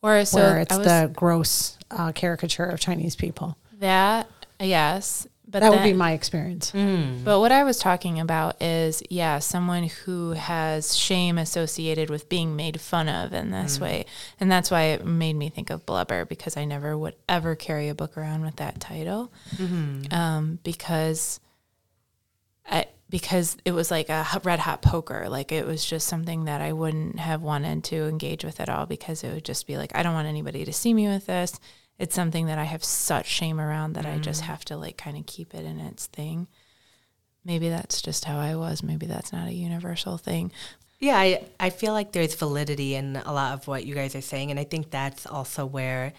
Or 0.01 0.23
so 0.23 0.37
where 0.37 0.59
it's 0.59 0.75
the 0.75 1.11
gross 1.13 1.77
uh, 1.91 2.13
caricature 2.13 2.65
of 2.65 2.79
Chinese 2.79 3.15
people. 3.17 3.57
That 3.79 4.27
yes, 4.59 5.27
but 5.45 5.59
that 5.59 5.69
then, 5.69 5.71
would 5.71 5.83
be 5.83 5.93
my 5.93 6.13
experience. 6.13 6.71
Mm. 6.71 7.25
But 7.25 7.39
what 7.39 7.51
I 7.51 7.65
was 7.65 7.77
talking 7.77 8.19
about 8.19 8.61
is, 8.61 9.03
yeah, 9.09 9.39
someone 9.39 9.83
who 9.83 10.31
has 10.31 10.95
shame 10.95 11.37
associated 11.37 12.09
with 12.09 12.29
being 12.29 12.55
made 12.55 12.79
fun 12.79 13.09
of 13.09 13.33
in 13.33 13.51
this 13.51 13.77
mm. 13.77 13.81
way, 13.81 14.05
and 14.39 14.49
that's 14.49 14.71
why 14.71 14.83
it 14.83 15.05
made 15.05 15.35
me 15.35 15.49
think 15.49 15.69
of 15.69 15.85
Blubber 15.85 16.23
because 16.23 16.55
I 16.55 16.63
never 16.63 16.97
would 16.97 17.15
ever 17.27 17.55
carry 17.55 17.89
a 17.89 17.93
book 17.93 18.17
around 18.17 18.43
with 18.43 18.55
that 18.55 18.79
title, 18.79 19.31
mm-hmm. 19.57 20.13
um, 20.13 20.59
because 20.63 21.41
I 22.65 22.87
because 23.11 23.57
it 23.65 23.73
was 23.73 23.91
like 23.91 24.07
a 24.09 24.25
red 24.43 24.59
hot 24.59 24.81
poker. 24.81 25.27
Like 25.27 25.51
it 25.51 25.67
was 25.67 25.85
just 25.85 26.07
something 26.07 26.45
that 26.45 26.61
I 26.61 26.71
wouldn't 26.71 27.19
have 27.19 27.41
wanted 27.41 27.83
to 27.85 28.07
engage 28.07 28.45
with 28.45 28.59
at 28.61 28.69
all 28.69 28.85
because 28.85 29.23
it 29.23 29.33
would 29.33 29.43
just 29.43 29.67
be 29.67 29.77
like, 29.77 29.91
I 29.93 30.01
don't 30.01 30.13
want 30.13 30.29
anybody 30.29 30.63
to 30.63 30.71
see 30.71 30.93
me 30.93 31.07
with 31.09 31.25
this. 31.25 31.59
It's 31.99 32.15
something 32.15 32.45
that 32.45 32.57
I 32.57 32.63
have 32.63 32.83
such 32.83 33.27
shame 33.27 33.59
around 33.59 33.93
that 33.93 34.05
mm. 34.05 34.15
I 34.15 34.17
just 34.17 34.43
mm. 34.43 34.45
have 34.45 34.63
to 34.65 34.77
like 34.77 34.97
kind 34.97 35.17
of 35.17 35.25
keep 35.25 35.53
it 35.53 35.65
in 35.65 35.79
its 35.81 36.07
thing. 36.07 36.47
Maybe 37.43 37.67
that's 37.67 38.01
just 38.01 38.25
how 38.25 38.39
I 38.39 38.55
was. 38.55 38.81
Maybe 38.81 39.07
that's 39.07 39.33
not 39.33 39.49
a 39.49 39.53
universal 39.53 40.17
thing. 40.17 40.53
Yeah, 40.99 41.17
I, 41.17 41.43
I 41.59 41.69
feel 41.69 41.91
like 41.91 42.13
there's 42.13 42.35
validity 42.35 42.95
in 42.95 43.17
a 43.17 43.33
lot 43.33 43.53
of 43.53 43.67
what 43.67 43.85
you 43.85 43.93
guys 43.93 44.15
are 44.15 44.21
saying. 44.21 44.51
And 44.51 44.59
I 44.59 44.63
think 44.63 44.89
that's 44.89 45.25
also 45.25 45.65
where 45.65 46.13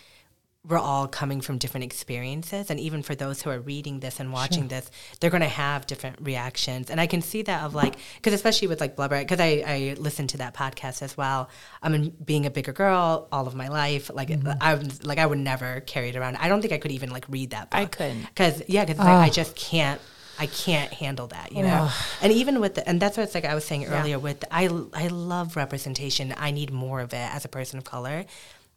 we're 0.68 0.79
all 0.79 1.09
coming 1.09 1.40
from 1.40 1.59
different 1.59 1.83
experiences 1.83 2.70
and 2.70 2.79
even 2.79 3.03
for 3.03 3.16
those 3.16 3.42
who 3.42 3.51
are 3.51 3.59
reading 3.59 3.98
this 3.98 4.20
and 4.20 4.33
watching 4.33 4.62
sure. 4.62 4.68
this 4.68 4.90
they're 5.18 5.31
going 5.31 5.42
to 5.42 5.48
have 5.48 5.87
different 5.87 6.16
reactions 6.20 6.88
and 6.88 7.01
i 7.01 7.07
can 7.07 7.20
see 7.20 7.42
that 7.42 7.64
of 7.64 7.75
like 7.75 7.96
because 8.16 8.33
especially 8.33 8.68
with 8.68 8.81
like 8.81 8.94
blubber 8.94 9.18
because 9.18 9.40
I, 9.40 9.64
I 9.66 9.96
listened 9.98 10.31
to 10.31 10.38
that 10.38 10.55
podcast 10.55 11.03
as 11.03 11.16
well 11.16 11.48
i 11.83 11.88
mean 11.88 12.14
being 12.25 12.46
a 12.46 12.51
bigger 12.51 12.72
girl 12.72 13.27
all 13.33 13.48
of 13.48 13.57
my 13.57 13.68
life 13.68 14.09
like 14.14 14.29
mm-hmm. 14.29 14.53
i 14.61 14.81
like 15.03 15.18
i 15.18 15.27
would 15.27 15.38
never 15.38 15.81
carry 15.81 16.11
it 16.11 16.16
around 16.16 16.37
i 16.37 16.48
don't 16.48 16.61
think 16.61 16.72
i 16.72 16.79
could 16.79 16.92
even 16.92 17.11
like 17.11 17.29
read 17.29 17.51
that 17.51 17.70
book 17.70 17.81
i 17.81 17.85
couldn't 17.87 18.22
because 18.22 18.62
yeah 18.68 18.85
because 18.85 18.98
like, 18.98 19.09
i 19.09 19.29
just 19.29 19.57
can't 19.57 20.01
I 20.38 20.46
can't 20.46 20.92
handle 20.92 21.27
that, 21.29 21.53
you 21.53 21.62
know. 21.62 21.90
And 22.22 22.33
even 22.33 22.59
with 22.59 22.75
the, 22.75 22.88
and 22.88 22.98
that's 22.98 23.18
what 23.18 23.25
it's 23.25 23.35
like 23.35 23.44
I 23.44 23.55
was 23.55 23.66
saying 23.66 23.85
earlier. 23.85 24.16
Yeah. 24.16 24.16
With 24.16 24.44
I, 24.51 24.64
I 24.94 25.09
love 25.09 25.57
representation. 25.57 26.35
I 26.37 26.51
need 26.51 26.72
more 26.72 27.01
of 27.01 27.12
it 27.12 27.35
as 27.35 27.44
a 27.44 27.48
person 27.48 27.79
of 27.79 27.85
color 27.85 28.25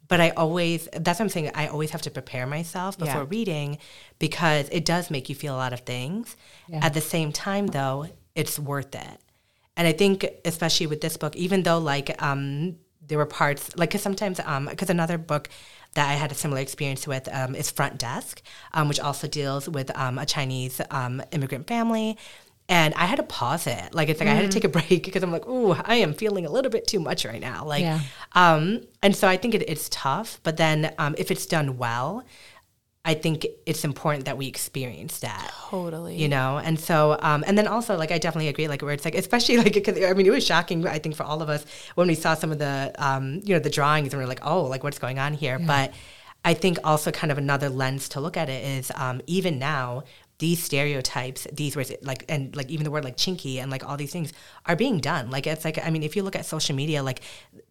but 0.08 0.20
I 0.20 0.30
always 0.30 0.88
that's 0.92 1.18
what 1.18 1.24
I'm 1.24 1.28
saying. 1.28 1.50
I 1.54 1.68
always 1.68 1.90
have 1.90 2.02
to 2.02 2.10
prepare 2.10 2.46
myself 2.46 2.98
before 2.98 3.22
yeah. 3.22 3.26
reading 3.28 3.78
because 4.18 4.68
it 4.70 4.84
does 4.84 5.10
make 5.10 5.28
you 5.28 5.34
feel 5.34 5.54
a 5.54 5.58
lot 5.58 5.72
of 5.72 5.80
things. 5.80 6.36
Yeah. 6.68 6.84
At 6.84 6.94
the 6.94 7.00
same 7.00 7.32
time, 7.32 7.68
though, 7.68 8.08
it's 8.34 8.58
worth 8.58 8.94
it. 8.94 9.20
And 9.76 9.86
I 9.86 9.92
think, 9.92 10.26
especially 10.44 10.86
with 10.86 11.00
this 11.00 11.16
book, 11.16 11.36
even 11.36 11.62
though 11.62 11.78
like 11.78 12.20
um, 12.22 12.76
there 13.06 13.18
were 13.18 13.26
parts 13.26 13.76
like 13.76 13.90
because 13.90 14.02
sometimes 14.02 14.38
because 14.38 14.90
um, 14.90 14.96
another 14.96 15.18
book 15.18 15.48
that 15.94 16.10
I 16.10 16.14
had 16.14 16.30
a 16.30 16.34
similar 16.34 16.60
experience 16.60 17.06
with 17.06 17.28
um, 17.32 17.54
is 17.54 17.70
Front 17.70 17.98
Desk, 17.98 18.42
um, 18.74 18.88
which 18.88 19.00
also 19.00 19.26
deals 19.26 19.68
with 19.68 19.96
um, 19.96 20.18
a 20.18 20.26
Chinese 20.26 20.80
um, 20.90 21.22
immigrant 21.32 21.66
family 21.66 22.18
and 22.68 22.94
I 22.94 23.06
had 23.06 23.16
to 23.16 23.22
pause 23.22 23.66
it. 23.66 23.94
Like 23.94 24.08
it's 24.08 24.20
like 24.20 24.28
mm. 24.28 24.32
I 24.32 24.34
had 24.34 24.50
to 24.50 24.54
take 24.54 24.64
a 24.64 24.68
break 24.68 24.88
because 25.04 25.22
I'm 25.22 25.32
like, 25.32 25.46
ooh, 25.46 25.72
I 25.72 25.96
am 25.96 26.14
feeling 26.14 26.46
a 26.46 26.50
little 26.50 26.70
bit 26.70 26.86
too 26.86 27.00
much 27.00 27.24
right 27.24 27.40
now. 27.40 27.64
Like, 27.64 27.82
yeah. 27.82 28.00
um, 28.32 28.82
and 29.02 29.14
so 29.14 29.28
I 29.28 29.36
think 29.36 29.54
it, 29.54 29.68
it's 29.68 29.88
tough. 29.88 30.40
But 30.42 30.56
then 30.56 30.92
um, 30.98 31.14
if 31.18 31.30
it's 31.30 31.46
done 31.46 31.78
well, 31.78 32.24
I 33.04 33.14
think 33.14 33.46
it's 33.66 33.84
important 33.84 34.24
that 34.24 34.36
we 34.36 34.48
experience 34.48 35.20
that. 35.20 35.52
Totally. 35.70 36.16
You 36.16 36.28
know, 36.28 36.58
and 36.58 36.78
so, 36.78 37.16
um, 37.22 37.44
and 37.46 37.56
then 37.56 37.68
also, 37.68 37.96
like, 37.96 38.10
I 38.10 38.18
definitely 38.18 38.48
agree, 38.48 38.66
like, 38.66 38.82
where 38.82 38.92
it's 38.92 39.04
like, 39.04 39.14
especially 39.14 39.56
like, 39.62 39.72
cause, 39.84 39.96
I 40.02 40.12
mean, 40.12 40.26
it 40.26 40.30
was 40.30 40.44
shocking, 40.44 40.84
I 40.88 40.98
think, 40.98 41.14
for 41.14 41.22
all 41.22 41.40
of 41.40 41.48
us 41.48 41.64
when 41.94 42.08
we 42.08 42.16
saw 42.16 42.34
some 42.34 42.50
of 42.50 42.58
the, 42.58 42.92
um, 42.98 43.42
you 43.44 43.54
know, 43.54 43.60
the 43.60 43.70
drawings 43.70 44.12
and 44.12 44.18
we 44.18 44.24
are 44.24 44.28
like, 44.28 44.44
oh, 44.44 44.64
like, 44.64 44.82
what's 44.82 44.98
going 44.98 45.20
on 45.20 45.34
here? 45.34 45.56
Yeah. 45.60 45.66
But 45.66 45.94
I 46.44 46.54
think 46.54 46.78
also 46.82 47.12
kind 47.12 47.30
of 47.30 47.38
another 47.38 47.68
lens 47.68 48.08
to 48.10 48.20
look 48.20 48.36
at 48.36 48.48
it 48.48 48.64
is 48.64 48.90
um, 48.96 49.20
even 49.28 49.60
now 49.60 50.02
these 50.38 50.62
stereotypes, 50.62 51.46
these 51.52 51.76
words, 51.76 51.92
like, 52.02 52.24
and 52.28 52.54
like 52.54 52.68
even 52.68 52.84
the 52.84 52.90
word 52.90 53.04
like 53.04 53.16
chinky 53.16 53.56
and 53.56 53.70
like 53.70 53.88
all 53.88 53.96
these 53.96 54.12
things 54.12 54.32
are 54.66 54.76
being 54.76 54.98
done. 54.98 55.30
Like, 55.30 55.46
it's 55.46 55.64
like, 55.64 55.84
I 55.84 55.88
mean, 55.90 56.02
if 56.02 56.14
you 56.14 56.22
look 56.22 56.36
at 56.36 56.44
social 56.44 56.76
media, 56.76 57.02
like 57.02 57.22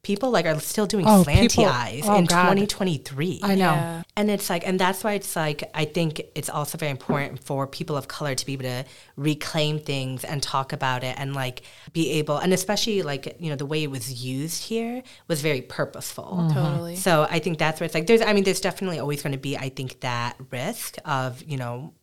people 0.01 0.31
like 0.31 0.47
are 0.47 0.59
still 0.59 0.87
doing 0.87 1.05
oh, 1.05 1.23
slanty 1.23 1.49
people, 1.51 1.65
eyes 1.65 2.03
oh 2.05 2.15
in 2.17 2.25
God. 2.25 2.41
2023. 2.55 3.41
I 3.43 3.55
know. 3.55 3.61
Yeah. 3.65 4.03
And 4.17 4.31
it's 4.31 4.49
like, 4.49 4.65
and 4.67 4.79
that's 4.79 5.03
why 5.03 5.13
it's 5.13 5.35
like, 5.35 5.69
I 5.75 5.85
think 5.85 6.21
it's 6.33 6.49
also 6.49 6.77
very 6.77 6.91
important 6.91 7.43
for 7.43 7.67
people 7.67 7.97
of 7.97 8.07
color 8.07 8.33
to 8.33 8.45
be 8.45 8.53
able 8.53 8.63
to 8.63 8.85
reclaim 9.15 9.79
things 9.79 10.23
and 10.23 10.41
talk 10.41 10.73
about 10.73 11.03
it 11.03 11.15
and 11.19 11.35
like 11.35 11.61
be 11.93 12.13
able, 12.13 12.37
and 12.37 12.51
especially 12.51 13.03
like, 13.03 13.35
you 13.39 13.49
know, 13.49 13.55
the 13.55 13.65
way 13.65 13.83
it 13.83 13.91
was 13.91 14.25
used 14.25 14.63
here 14.63 15.03
was 15.27 15.41
very 15.41 15.61
purposeful. 15.61 16.39
Mm-hmm. 16.39 16.53
Totally. 16.53 16.95
So 16.95 17.27
I 17.29 17.37
think 17.37 17.59
that's 17.59 17.79
where 17.79 17.85
it's 17.85 17.93
like, 17.93 18.07
there's, 18.07 18.21
I 18.21 18.33
mean, 18.33 18.43
there's 18.43 18.61
definitely 18.61 18.97
always 18.97 19.21
going 19.21 19.33
to 19.33 19.39
be, 19.39 19.55
I 19.55 19.69
think, 19.69 19.99
that 19.99 20.35
risk 20.49 20.97
of, 21.05 21.43
you 21.43 21.57
know, 21.57 21.93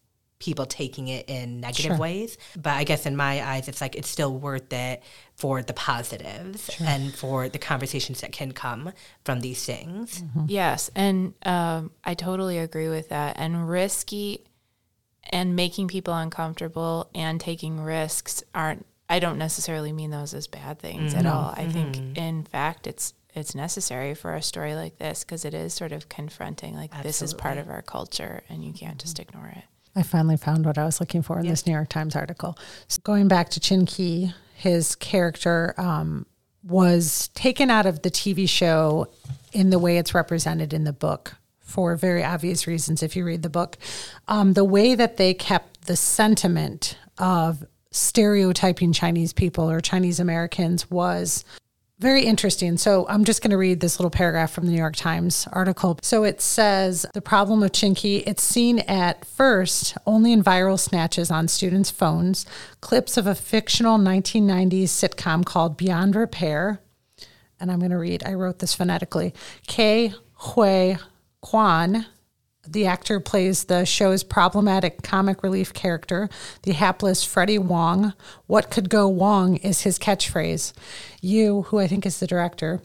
people 0.42 0.66
taking 0.66 1.06
it 1.06 1.28
in 1.28 1.60
negative 1.60 1.92
sure. 1.92 1.96
ways. 1.96 2.36
But 2.60 2.74
I 2.74 2.82
guess 2.82 3.06
in 3.06 3.16
my 3.16 3.40
eyes, 3.46 3.68
it's 3.68 3.80
like 3.80 3.94
it's 3.94 4.08
still 4.08 4.36
worth 4.36 4.72
it 4.72 5.00
for 5.36 5.62
the 5.62 5.72
positives 5.72 6.68
sure. 6.72 6.86
and 6.86 7.14
for 7.14 7.48
the 7.48 7.60
conversations 7.60 8.22
that 8.22 8.32
can 8.32 8.50
come 8.50 8.92
from 9.24 9.40
these 9.40 9.64
things. 9.64 10.20
Mm-hmm. 10.20 10.46
Yes. 10.48 10.90
And 10.96 11.34
um, 11.44 11.92
I 12.02 12.14
totally 12.14 12.58
agree 12.58 12.88
with 12.88 13.10
that. 13.10 13.36
And 13.38 13.68
risky 13.68 14.44
and 15.30 15.54
making 15.54 15.86
people 15.86 16.12
uncomfortable 16.12 17.08
and 17.14 17.40
taking 17.40 17.80
risks 17.80 18.42
aren't, 18.52 18.84
I 19.08 19.20
don't 19.20 19.38
necessarily 19.38 19.92
mean 19.92 20.10
those 20.10 20.34
as 20.34 20.48
bad 20.48 20.80
things 20.80 21.12
mm-hmm. 21.12 21.24
at 21.24 21.32
all. 21.32 21.54
I 21.56 21.62
mm-hmm. 21.62 21.70
think, 21.70 22.18
in 22.18 22.42
fact, 22.44 22.88
it's 22.88 23.14
it's 23.34 23.54
necessary 23.54 24.12
for 24.12 24.34
a 24.34 24.42
story 24.42 24.74
like 24.74 24.98
this 24.98 25.24
because 25.24 25.46
it 25.46 25.54
is 25.54 25.72
sort 25.72 25.92
of 25.92 26.06
confronting 26.10 26.74
like 26.74 26.90
Absolutely. 26.90 27.08
this 27.08 27.22
is 27.22 27.32
part 27.32 27.56
of 27.56 27.70
our 27.70 27.80
culture 27.80 28.42
and 28.50 28.62
you 28.62 28.74
can't 28.74 28.98
just 28.98 29.18
ignore 29.18 29.46
it 29.46 29.64
I 29.94 30.02
finally 30.02 30.36
found 30.36 30.64
what 30.64 30.78
I 30.78 30.84
was 30.84 31.00
looking 31.00 31.22
for 31.22 31.38
in 31.38 31.46
this 31.46 31.66
New 31.66 31.72
York 31.72 31.88
Times 31.88 32.16
article. 32.16 32.56
So 32.88 33.00
going 33.04 33.28
back 33.28 33.50
to 33.50 33.60
Chin-Kee, 33.60 34.32
his 34.54 34.94
character 34.94 35.74
um, 35.76 36.26
was 36.62 37.28
taken 37.34 37.70
out 37.70 37.86
of 37.86 38.02
the 38.02 38.10
TV 38.10 38.48
show 38.48 39.08
in 39.52 39.70
the 39.70 39.78
way 39.78 39.98
it's 39.98 40.14
represented 40.14 40.72
in 40.72 40.84
the 40.84 40.92
book 40.92 41.36
for 41.60 41.96
very 41.96 42.22
obvious 42.22 42.66
reasons 42.66 43.02
if 43.02 43.16
you 43.16 43.24
read 43.24 43.42
the 43.42 43.50
book. 43.50 43.76
Um, 44.28 44.52
the 44.52 44.64
way 44.64 44.94
that 44.94 45.16
they 45.16 45.34
kept 45.34 45.86
the 45.86 45.96
sentiment 45.96 46.96
of 47.18 47.64
stereotyping 47.90 48.92
Chinese 48.92 49.32
people 49.32 49.70
or 49.70 49.80
Chinese 49.80 50.20
Americans 50.20 50.90
was 50.90 51.44
very 52.02 52.24
interesting. 52.24 52.76
So 52.76 53.06
I'm 53.08 53.24
just 53.24 53.40
going 53.40 53.52
to 53.52 53.56
read 53.56 53.80
this 53.80 53.98
little 53.98 54.10
paragraph 54.10 54.50
from 54.50 54.66
the 54.66 54.72
New 54.72 54.78
York 54.78 54.96
Times 54.96 55.48
article. 55.52 55.98
So 56.02 56.24
it 56.24 56.42
says 56.42 57.06
the 57.14 57.22
problem 57.22 57.62
of 57.62 57.72
Chinky, 57.72 58.24
it's 58.26 58.42
seen 58.42 58.80
at 58.80 59.24
first 59.24 59.96
only 60.06 60.32
in 60.32 60.42
viral 60.42 60.78
snatches 60.78 61.30
on 61.30 61.48
students' 61.48 61.90
phones, 61.90 62.44
clips 62.80 63.16
of 63.16 63.26
a 63.26 63.34
fictional 63.34 63.98
1990s 63.98 64.84
sitcom 64.84 65.44
called 65.44 65.76
Beyond 65.76 66.16
Repair. 66.16 66.80
And 67.60 67.70
I'm 67.70 67.78
going 67.78 67.92
to 67.92 67.98
read, 67.98 68.24
I 68.26 68.34
wrote 68.34 68.58
this 68.58 68.74
phonetically 68.74 69.32
Ke 69.68 70.12
Huy 70.34 70.98
Quan 71.40 72.06
The 72.66 72.86
actor 72.86 73.18
plays 73.18 73.64
the 73.64 73.84
show's 73.84 74.22
problematic 74.22 75.02
comic 75.02 75.42
relief 75.42 75.72
character, 75.74 76.28
the 76.62 76.72
hapless 76.72 77.24
Freddie 77.24 77.58
Wong. 77.58 78.14
What 78.46 78.70
could 78.70 78.88
go 78.88 79.08
Wong 79.08 79.56
is 79.56 79.80
his 79.80 79.98
catchphrase. 79.98 80.72
You, 81.20 81.62
who 81.62 81.80
I 81.80 81.88
think 81.88 82.06
is 82.06 82.20
the 82.20 82.26
director, 82.26 82.80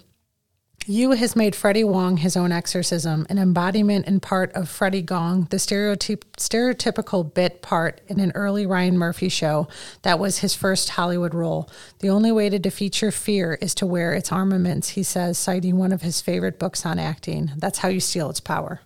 you 0.89 1.11
has 1.11 1.35
made 1.35 1.53
Freddie 1.53 1.83
Wong 1.83 2.15
his 2.15 2.37
own 2.37 2.53
exorcism, 2.53 3.27
an 3.29 3.37
embodiment 3.37 4.07
and 4.07 4.21
part 4.21 4.53
of 4.53 4.69
Freddie 4.69 5.01
Gong, 5.01 5.45
the 5.49 5.59
stereotyp- 5.59 6.23
stereotypical 6.37 7.33
bit 7.33 7.61
part 7.61 7.99
in 8.07 8.21
an 8.21 8.31
early 8.35 8.65
Ryan 8.65 8.97
Murphy 8.97 9.27
show 9.27 9.67
that 10.03 10.17
was 10.17 10.37
his 10.37 10.55
first 10.55 10.91
Hollywood 10.91 11.33
role. 11.33 11.69
The 11.99 12.09
only 12.09 12.31
way 12.31 12.47
to 12.47 12.57
defeat 12.57 13.01
your 13.01 13.11
fear 13.11 13.57
is 13.59 13.75
to 13.75 13.85
wear 13.85 14.13
its 14.13 14.31
armaments, 14.31 14.89
he 14.89 15.03
says, 15.03 15.37
citing 15.37 15.77
one 15.77 15.91
of 15.91 16.03
his 16.03 16.21
favorite 16.21 16.57
books 16.57 16.85
on 16.85 16.99
acting. 16.99 17.51
That's 17.57 17.79
how 17.79 17.89
you 17.89 17.99
steal 17.99 18.29
its 18.29 18.39
power. 18.39 18.79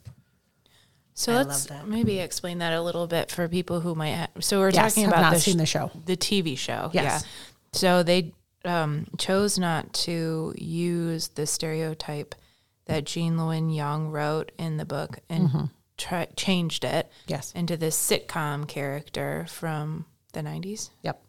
So 1.21 1.33
I 1.33 1.37
let's 1.37 1.69
love 1.69 1.79
that. 1.81 1.87
maybe 1.87 2.19
explain 2.19 2.57
that 2.59 2.73
a 2.73 2.81
little 2.81 3.07
bit 3.07 3.29
for 3.31 3.47
people 3.47 3.79
who 3.81 3.95
might. 3.95 4.13
Ha- 4.15 4.27
so 4.39 4.59
we're 4.59 4.71
Yes, 4.71 4.95
talking 4.95 5.07
about 5.07 5.21
not 5.21 5.33
the 5.33 5.39
seen 5.39 5.57
the 5.57 5.65
show. 5.65 5.91
the 6.05 6.17
TV 6.17 6.57
show. 6.57 6.89
Yes. 6.93 7.23
Yeah. 7.23 7.29
So 7.73 8.03
they 8.03 8.33
um, 8.65 9.07
chose 9.17 9.57
not 9.59 9.93
to 10.05 10.53
use 10.57 11.29
the 11.29 11.45
stereotype 11.47 12.35
that 12.85 13.05
Gene 13.05 13.37
Luen 13.37 13.73
Yang 13.75 14.09
wrote 14.11 14.51
in 14.57 14.77
the 14.77 14.85
book 14.85 15.19
and 15.29 15.49
Mm-hmm. 15.49 15.65
tri- 15.97 16.27
changed 16.35 16.83
it 16.83 17.11
Yes. 17.27 17.51
into 17.53 17.77
this 17.77 17.95
sitcom 17.95 18.67
character 18.67 19.45
from 19.49 20.05
the 20.33 20.41
90s. 20.41 20.89
Yep. 21.03 21.21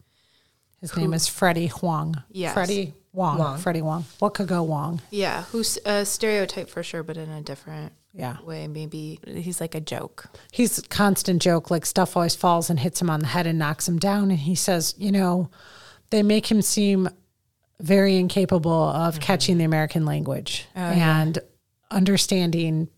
His 0.81 0.97
name 0.97 1.15
is 1.15 1.29
Freddie 1.29 1.69
Huang. 1.69 2.17
Yes. 2.31 2.55
Freddie 2.55 2.95
Wong. 3.13 3.39
Wong. 3.39 3.59
Freddie 3.59 3.83
Wong. 3.83 4.05
What 4.19 4.35
could 4.35 4.49
go 4.49 4.63
Wong? 4.63 5.01
Yeah, 5.11 5.43
who's 5.53 5.79
a 5.85 6.05
stereotype 6.05 6.69
for 6.69 6.83
sure, 6.83 7.03
but 7.03 7.17
in 7.17 7.31
a 7.31 7.41
different 7.41 7.93
Yeah. 8.15 8.37
way. 8.43 8.69
Maybe 8.69 9.19
he's 9.27 9.61
like 9.61 9.75
a 9.75 9.81
joke. 9.81 10.27
he's 10.53 10.79
a 10.79 10.83
constant 10.83 11.41
joke 11.41 11.71
like 11.71 11.87
stuff 11.87 12.17
always 12.17 12.35
falls 12.37 12.69
and 12.69 12.79
hits 12.79 13.01
him 13.01 13.09
on 13.09 13.21
the 13.21 13.27
head 13.27 13.47
and 13.47 13.59
knocks 13.59 13.89
him 13.89 13.99
down 13.99 14.31
and 14.31 14.41
he 14.41 14.55
says 14.55 14.95
you 14.99 15.11
know 15.11 15.51
they 16.11 16.23
make 16.23 16.51
him 16.51 16.61
seem 16.61 17.09
very 17.81 18.17
incapable 18.17 18.71
of 18.71 19.19
catching 19.21 19.57
the 19.59 19.65
american 19.65 20.05
language 20.05 20.67
and 20.75 21.39
understanding 21.91 22.89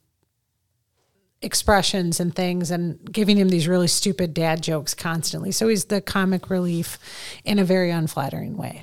expressions 1.42 2.20
and 2.20 2.34
things 2.34 2.70
and 2.70 2.98
giving 3.12 3.36
him 3.36 3.50
these 3.50 3.68
really 3.68 3.86
stupid 3.88 4.34
dad 4.34 4.62
jokes 4.62 4.94
constantly 4.94 5.52
so 5.52 5.68
he's 5.68 5.86
the 5.86 6.00
comic 6.00 6.50
relief 6.50 6.98
in 7.44 7.58
a 7.58 7.64
very 7.64 7.90
unflattering 7.90 8.56
way 8.56 8.82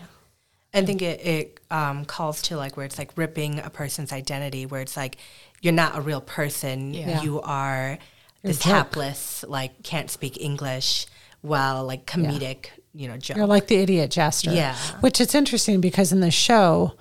I 0.74 0.86
think 0.86 1.02
it, 1.02 1.26
it 1.26 1.60
um, 1.70 2.06
calls 2.06 2.42
to 2.44 2.56
like 2.56 2.78
where 2.78 2.86
it's 2.86 2.98
like 2.98 3.12
ripping 3.18 3.60
a 3.60 3.70
person's 3.70 4.14
identity, 4.14 4.66
where 4.66 4.80
it's 4.80 4.96
like 4.96 5.18
you're 5.62 5.74
not 5.74 5.98
a 5.98 6.02
real 6.02 6.22
person. 6.22 6.94
Yeah. 6.94 7.22
You 7.22 7.42
are 7.42 7.98
this 8.44 8.60
joke. 8.60 8.74
hapless, 8.74 9.46
like 9.48 9.84
can't 9.84 10.10
speak 10.10 10.42
English 10.42 11.08
well, 11.44 11.86
like 11.86 12.06
comedic, 12.06 12.68
you 12.94 13.08
know, 13.08 13.18
joke. 13.18 13.38
You're 13.38 13.48
like 13.48 13.68
the 13.68 13.78
idiot 13.78 14.12
jester. 14.12 14.52
Yeah. 14.52 14.76
Which 15.00 15.20
it's 15.20 15.36
interesting 15.36 15.82
because 15.82 16.12
in 16.12 16.20
the 16.20 16.32
show, 16.32 16.96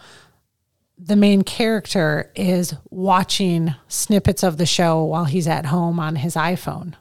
the 0.99 1.16
main 1.16 1.42
character 1.42 2.31
is 2.35 2.75
watching 2.90 3.75
snippets 3.88 4.42
of 4.42 4.57
the 4.57 4.66
show 4.66 5.05
while 5.05 5.25
he's 5.25 5.49
at 5.49 5.66
home 5.66 5.99
on 5.99 6.16
his 6.16 6.35
iPhone. 6.35 6.94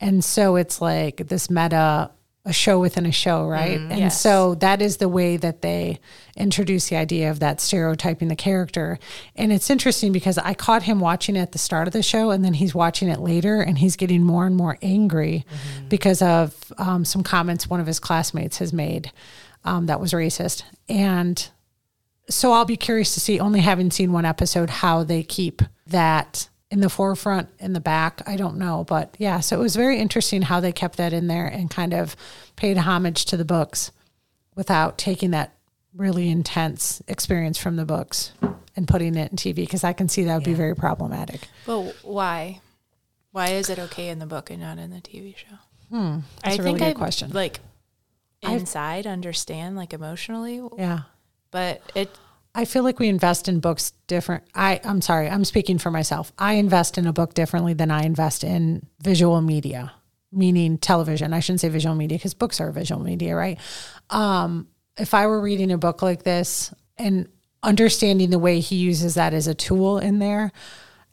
And 0.00 0.24
so 0.24 0.56
it's 0.56 0.80
like 0.80 1.28
this 1.28 1.48
meta, 1.48 2.10
a 2.44 2.52
show 2.52 2.80
within 2.80 3.06
a 3.06 3.12
show, 3.12 3.46
right? 3.46 3.78
and 3.78 3.98
yes. 3.98 4.20
so 4.20 4.56
that 4.56 4.82
is 4.82 4.96
the 4.96 5.08
way 5.08 5.36
that 5.36 5.62
they 5.62 6.00
introduce 6.36 6.88
the 6.88 6.96
idea 6.96 7.30
of 7.30 7.38
that 7.38 7.60
stereotyping 7.60 8.26
the 8.26 8.34
character. 8.34 8.98
And 9.36 9.52
it's 9.52 9.70
interesting 9.70 10.10
because 10.10 10.38
I 10.38 10.54
caught 10.54 10.82
him 10.82 10.98
watching 10.98 11.36
it 11.36 11.40
at 11.40 11.52
the 11.52 11.58
start 11.58 11.86
of 11.86 11.92
the 11.92 12.02
show 12.02 12.30
and 12.30 12.44
then 12.44 12.54
he's 12.54 12.74
watching 12.74 13.08
it 13.08 13.20
later 13.20 13.60
and 13.60 13.78
he's 13.78 13.94
getting 13.94 14.24
more 14.24 14.44
and 14.44 14.56
more 14.56 14.76
angry 14.82 15.44
because 15.88 16.20
of 16.20 16.72
um, 16.78 17.04
some 17.04 17.22
comments 17.22 17.70
one 17.70 17.80
of 17.80 17.86
his 17.86 18.00
classmates 18.00 18.58
has 18.58 18.72
made 18.72 19.12
um, 19.64 19.86
that 19.86 20.00
was 20.00 20.12
racist. 20.12 20.64
And 20.88 21.48
so 22.28 22.52
I'll 22.52 22.64
be 22.64 22.76
curious 22.76 23.14
to 23.14 23.20
see, 23.20 23.38
only 23.38 23.60
having 23.60 23.90
seen 23.90 24.12
one 24.12 24.24
episode, 24.24 24.70
how 24.70 25.04
they 25.04 25.22
keep 25.22 25.62
that 25.86 26.48
in 26.72 26.80
the 26.80 26.88
forefront, 26.88 27.50
in 27.58 27.74
the 27.74 27.80
back. 27.80 28.22
I 28.26 28.36
don't 28.36 28.56
know. 28.56 28.82
But 28.88 29.14
yeah, 29.18 29.40
so 29.40 29.60
it 29.60 29.62
was 29.62 29.76
very 29.76 29.98
interesting 29.98 30.40
how 30.40 30.58
they 30.58 30.72
kept 30.72 30.96
that 30.96 31.12
in 31.12 31.26
there 31.26 31.46
and 31.46 31.70
kind 31.70 31.92
of 31.92 32.16
paid 32.56 32.78
homage 32.78 33.26
to 33.26 33.36
the 33.36 33.44
books 33.44 33.92
without 34.54 34.96
taking 34.96 35.32
that 35.32 35.52
really 35.94 36.30
intense 36.30 37.02
experience 37.06 37.58
from 37.58 37.76
the 37.76 37.84
books 37.84 38.32
and 38.74 38.88
putting 38.88 39.16
it 39.16 39.30
in 39.30 39.36
TV 39.36 39.56
because 39.56 39.84
I 39.84 39.92
can 39.92 40.08
see 40.08 40.24
that 40.24 40.34
would 40.34 40.44
be 40.44 40.54
very 40.54 40.74
problematic. 40.74 41.42
But 41.66 41.94
why? 42.02 42.62
Why 43.32 43.48
is 43.50 43.68
it 43.68 43.78
okay 43.78 44.08
in 44.08 44.18
the 44.18 44.26
book 44.26 44.48
and 44.50 44.60
not 44.62 44.78
in 44.78 44.90
the 44.90 45.00
TV 45.02 45.36
show? 45.36 45.56
Hmm, 45.90 46.20
that's 46.42 46.58
a 46.58 46.62
really 46.62 46.78
good 46.78 46.96
question. 46.96 47.32
Like 47.32 47.60
inside, 48.42 49.06
understand 49.06 49.76
like 49.76 49.92
emotionally, 49.92 50.62
Yeah. 50.78 51.00
but 51.50 51.82
it 51.94 52.08
I 52.54 52.64
feel 52.66 52.82
like 52.82 52.98
we 52.98 53.08
invest 53.08 53.48
in 53.48 53.60
books 53.60 53.92
different. 54.06 54.44
I 54.54 54.80
I'm 54.84 55.00
sorry, 55.00 55.28
I'm 55.28 55.44
speaking 55.44 55.78
for 55.78 55.90
myself. 55.90 56.32
I 56.38 56.54
invest 56.54 56.98
in 56.98 57.06
a 57.06 57.12
book 57.12 57.34
differently 57.34 57.74
than 57.74 57.90
I 57.90 58.02
invest 58.02 58.44
in 58.44 58.86
visual 59.00 59.40
media, 59.40 59.92
meaning 60.30 60.78
television. 60.78 61.32
I 61.32 61.40
shouldn't 61.40 61.60
say 61.60 61.68
visual 61.68 61.94
media 61.94 62.18
because 62.18 62.34
books 62.34 62.60
are 62.60 62.70
visual 62.70 63.02
media, 63.02 63.34
right? 63.34 63.58
Um, 64.10 64.68
if 64.98 65.14
I 65.14 65.26
were 65.26 65.40
reading 65.40 65.72
a 65.72 65.78
book 65.78 66.02
like 66.02 66.24
this 66.24 66.74
and 66.98 67.28
understanding 67.62 68.30
the 68.30 68.38
way 68.38 68.60
he 68.60 68.76
uses 68.76 69.14
that 69.14 69.32
as 69.32 69.46
a 69.46 69.54
tool 69.54 69.98
in 69.98 70.18
there, 70.18 70.52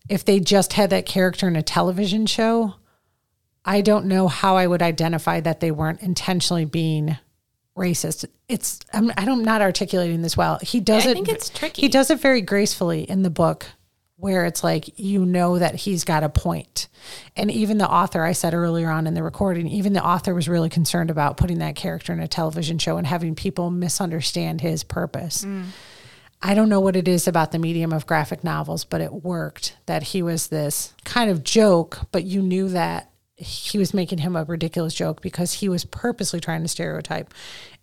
if 0.10 0.26
they 0.26 0.40
just 0.40 0.74
had 0.74 0.90
that 0.90 1.06
character 1.06 1.48
in 1.48 1.56
a 1.56 1.62
television 1.62 2.26
show, 2.26 2.76
I 3.64 3.82
don't 3.82 4.06
know 4.06 4.28
how 4.28 4.58
I 4.58 4.68
would 4.68 4.82
identify 4.82 5.40
that 5.42 5.60
they 5.60 5.72
weren't 5.72 6.02
intentionally 6.02 6.66
being 6.66 7.18
racist. 7.80 8.26
It's 8.48 8.82
I'm 8.94 9.12
I 9.18 9.26
don't 9.26 9.44
not 9.44 9.62
articulating 9.62 10.22
this 10.22 10.38
well. 10.38 10.60
He 10.62 10.80
does 10.80 11.08
I 11.08 11.12
it. 11.12 11.14
think 11.14 11.30
it's 11.30 11.50
tricky. 11.50 11.82
He 11.82 11.88
does 11.88 12.12
it 12.12 12.20
very 12.20 12.42
gracefully 12.42 13.04
in 13.04 13.24
the 13.24 13.30
book, 13.30 13.66
where 14.18 14.46
it's 14.46 14.64
like 14.64 15.00
you 15.00 15.26
know 15.26 15.58
that 15.58 15.76
he's 15.76 16.04
got 16.04 16.24
a 16.24 16.30
point. 16.30 16.88
And 17.36 17.50
even 17.50 17.78
the 17.78 17.90
author, 17.90 18.24
I 18.24 18.34
said 18.34 18.54
earlier 18.54 18.90
on 18.90 19.08
in 19.08 19.14
the 19.14 19.24
recording, 19.24 19.68
even 19.68 19.94
the 19.94 20.06
author 20.06 20.36
was 20.36 20.50
really 20.50 20.70
concerned 20.70 21.10
about 21.10 21.38
putting 21.38 21.60
that 21.60 21.76
character 21.76 22.14
in 22.14 22.20
a 22.20 22.28
television 22.28 22.78
show 22.78 22.98
and 22.98 23.08
having 23.08 23.34
people 23.34 23.72
misunderstand 23.72 24.62
his 24.62 24.84
purpose. 24.84 25.46
Mm. 25.46 25.68
I 26.42 26.54
don't 26.54 26.70
know 26.70 26.80
what 26.80 26.96
it 26.96 27.08
is 27.08 27.28
about 27.28 27.52
the 27.52 27.60
medium 27.60 27.92
of 27.92 28.08
graphic 28.08 28.44
novels, 28.46 28.86
but 28.86 29.02
it 29.02 29.12
worked 29.12 29.76
that 29.88 30.04
he 30.04 30.22
was 30.22 30.48
this 30.48 30.94
kind 31.04 31.30
of 31.30 31.44
joke, 31.44 32.00
but 32.12 32.24
you 32.24 32.42
knew 32.42 32.70
that 32.70 33.09
he 33.40 33.78
was 33.78 33.94
making 33.94 34.20
him 34.20 34.36
a 34.36 34.44
ridiculous 34.44 34.94
joke 34.94 35.22
because 35.22 35.54
he 35.54 35.70
was 35.70 35.86
purposely 35.86 36.42
trying 36.42 36.62
to 36.62 36.68
stereotype. 36.68 37.34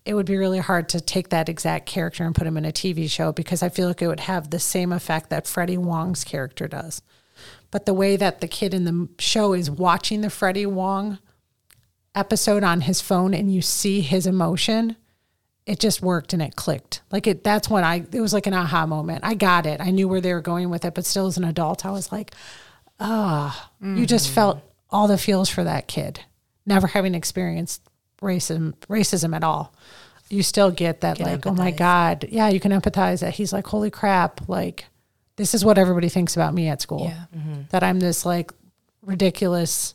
It 0.05 0.15
would 0.15 0.27
be 0.27 0.37
really 0.37 0.59
hard 0.59 0.89
to 0.91 1.01
take 1.01 1.31
that 1.31 1.49
exact 1.49 1.87
character 1.87 2.25
and 2.25 2.35
put 2.35 2.47
him 2.47 2.59
in 2.59 2.67
a 2.67 2.73
TV 2.73 3.11
show 3.11 3.33
because 3.33 3.63
I 3.63 3.71
feel 3.71 3.89
like 3.89 4.03
it 4.03 4.07
would 4.07 4.21
have 4.21 4.51
the 4.51 4.59
same 4.59 4.93
effect 4.93 5.31
that 5.31 5.47
Freddie 5.47 5.79
Wong's 5.79 6.25
character 6.25 6.69
does. 6.69 7.03
But 7.71 7.87
the 7.87 7.95
way 7.95 8.17
that 8.17 8.41
the 8.41 8.49
kid 8.49 8.75
in 8.75 8.85
the 8.85 9.09
show 9.19 9.55
is 9.55 9.71
watching 9.71 10.21
the 10.21 10.31
Freddie 10.31 10.67
Wong 10.67 11.19
episode 12.15 12.63
on 12.63 12.83
his 12.83 13.01
phone 13.01 13.35
and 13.35 13.53
you 13.53 13.63
see 13.63 14.03
his 14.03 14.27
emotion, 14.27 14.97
it 15.65 15.81
just 15.81 16.03
worked 16.03 16.33
and 16.35 16.43
it 16.43 16.55
clicked. 16.55 17.01
Like 17.11 17.27
it 17.27 17.43
that's 17.43 17.69
when 17.71 17.83
I 17.83 18.05
it 18.13 18.21
was 18.21 18.33
like 18.35 18.47
an 18.47 18.55
aha 18.55 18.87
moment. 18.87 19.25
I 19.25 19.35
got 19.35 19.65
it. 19.65 19.81
I 19.81 19.91
knew 19.91 20.07
where 20.07 20.21
they 20.21 20.35
were 20.35 20.41
going 20.43 20.69
with 20.69 20.85
it, 20.85 20.95
but 20.95 21.07
still 21.07 21.27
as 21.27 21.39
an 21.39 21.45
adult, 21.45 21.85
I 21.85 21.91
was 21.91 22.13
like, 22.13 22.33
ah, 23.01 23.71
you 23.83 24.07
just 24.07 24.31
felt 24.31 24.63
all 24.91 25.09
the 25.09 25.19
feels 25.19 25.49
for 25.49 25.65
that 25.65 25.89
kid, 25.89 26.21
never 26.65 26.87
having 26.87 27.15
experienced 27.15 27.83
racism 28.21 28.75
racism 28.89 29.35
at 29.35 29.45
all. 29.45 29.75
You 30.29 30.43
still 30.43 30.71
get 30.71 31.03
that 31.03 31.19
can 31.19 31.27
like, 31.27 31.47
oh 31.47 31.55
my. 31.55 31.71
God. 31.71 32.27
Yeah, 32.29 32.49
you 32.49 32.59
can 32.59 32.73
empathize 32.73 33.21
that 33.21 33.35
he's 33.35 33.53
like, 33.53 33.67
holy 33.67 33.91
crap, 33.91 34.49
like 34.49 34.87
this 35.37 35.55
is 35.55 35.65
what 35.65 35.79
everybody 35.79 36.09
thinks 36.09 36.35
about 36.35 36.55
me 36.55 36.69
at 36.69 36.81
school. 36.81 37.05
Yeah. 37.05 37.25
Mm-hmm. 37.37 37.63
That 37.71 37.83
I'm 37.83 38.01
this 38.01 38.27
like 38.27 38.51
ridiculous. 39.03 39.95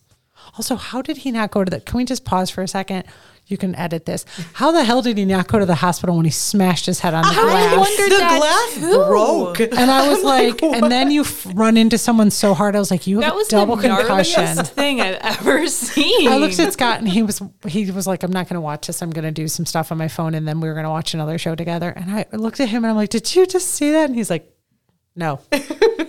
Also, 0.58 0.76
how 0.76 1.02
did 1.02 1.18
he 1.18 1.32
not 1.32 1.52
go 1.52 1.64
to 1.64 1.70
the? 1.70 1.82
Can 1.82 1.98
we 1.98 2.06
just 2.06 2.26
pause 2.26 2.50
for 2.50 2.62
a 2.62 2.68
second? 2.68 3.04
You 3.52 3.58
can 3.58 3.76
edit 3.76 4.06
this. 4.06 4.26
How 4.54 4.72
the 4.72 4.84
hell 4.84 5.02
did 5.02 5.18
he 5.18 5.26
not 5.26 5.48
go 5.48 5.60
to 5.60 5.66
the 5.66 5.76
hospital 5.76 6.16
when 6.16 6.26
he 6.26 6.32
smashed 6.32 6.86
his 6.86 7.00
head 7.02 7.14
on 7.14 7.24
the 7.24 7.30
glass? 7.30 7.74
I 7.74 7.78
wondered 7.78 8.12
the 8.12 8.18
that 8.20 8.40
glass 8.40 8.92
too. 8.92 9.06
broke. 9.06 9.60
And 9.60 9.92
I 9.92 10.08
was 10.10 10.24
like, 10.24 10.64
and 10.64 10.92
then 10.92 11.12
you 11.12 11.22
f- 11.22 11.46
run 11.54 11.78
into 11.78 11.98
someone 11.98 12.32
so 12.32 12.54
hard. 12.54 12.76
I 12.76 12.80
was 12.80 12.90
like, 12.92 13.06
you 13.08 13.20
have 13.20 13.32
that 13.32 13.36
was 13.36 13.48
a 13.48 13.52
double 13.52 13.76
the 13.76 13.88
concussion. 13.90 14.56
thing 14.66 15.02
I've 15.02 15.18
ever 15.22 15.68
seen. 15.68 16.30
I 16.30 16.38
looked 16.38 16.58
at 16.60 16.74
Scott 16.74 17.00
and 17.00 17.10
he 17.10 17.22
was 17.24 17.42
he 17.68 17.92
was 17.92 18.08
like, 18.08 18.24
I'm 18.24 18.32
not 18.32 18.48
going 18.48 18.56
to 18.56 18.62
watch 18.62 18.88
this. 18.88 19.02
I'm 19.02 19.10
going 19.12 19.26
to 19.26 19.32
do 19.32 19.48
some 19.48 19.66
stuff 19.66 19.92
on 19.92 19.98
my 19.98 20.08
phone, 20.08 20.34
and 20.34 20.48
then 20.48 20.62
we 20.62 20.68
were 20.68 20.74
going 20.74 20.86
to 20.86 20.90
watch 20.90 21.14
another 21.14 21.38
show 21.38 21.54
together. 21.56 21.90
And 21.90 22.10
I 22.12 22.26
looked 22.32 22.60
at 22.60 22.70
him 22.70 22.84
and 22.86 22.92
I'm 22.92 22.96
like, 22.98 23.10
Did 23.10 23.36
you 23.36 23.46
just 23.46 23.68
see 23.68 23.92
that? 23.92 24.06
And 24.06 24.16
he's 24.16 24.30
like, 24.30 24.50
No. 25.16 25.42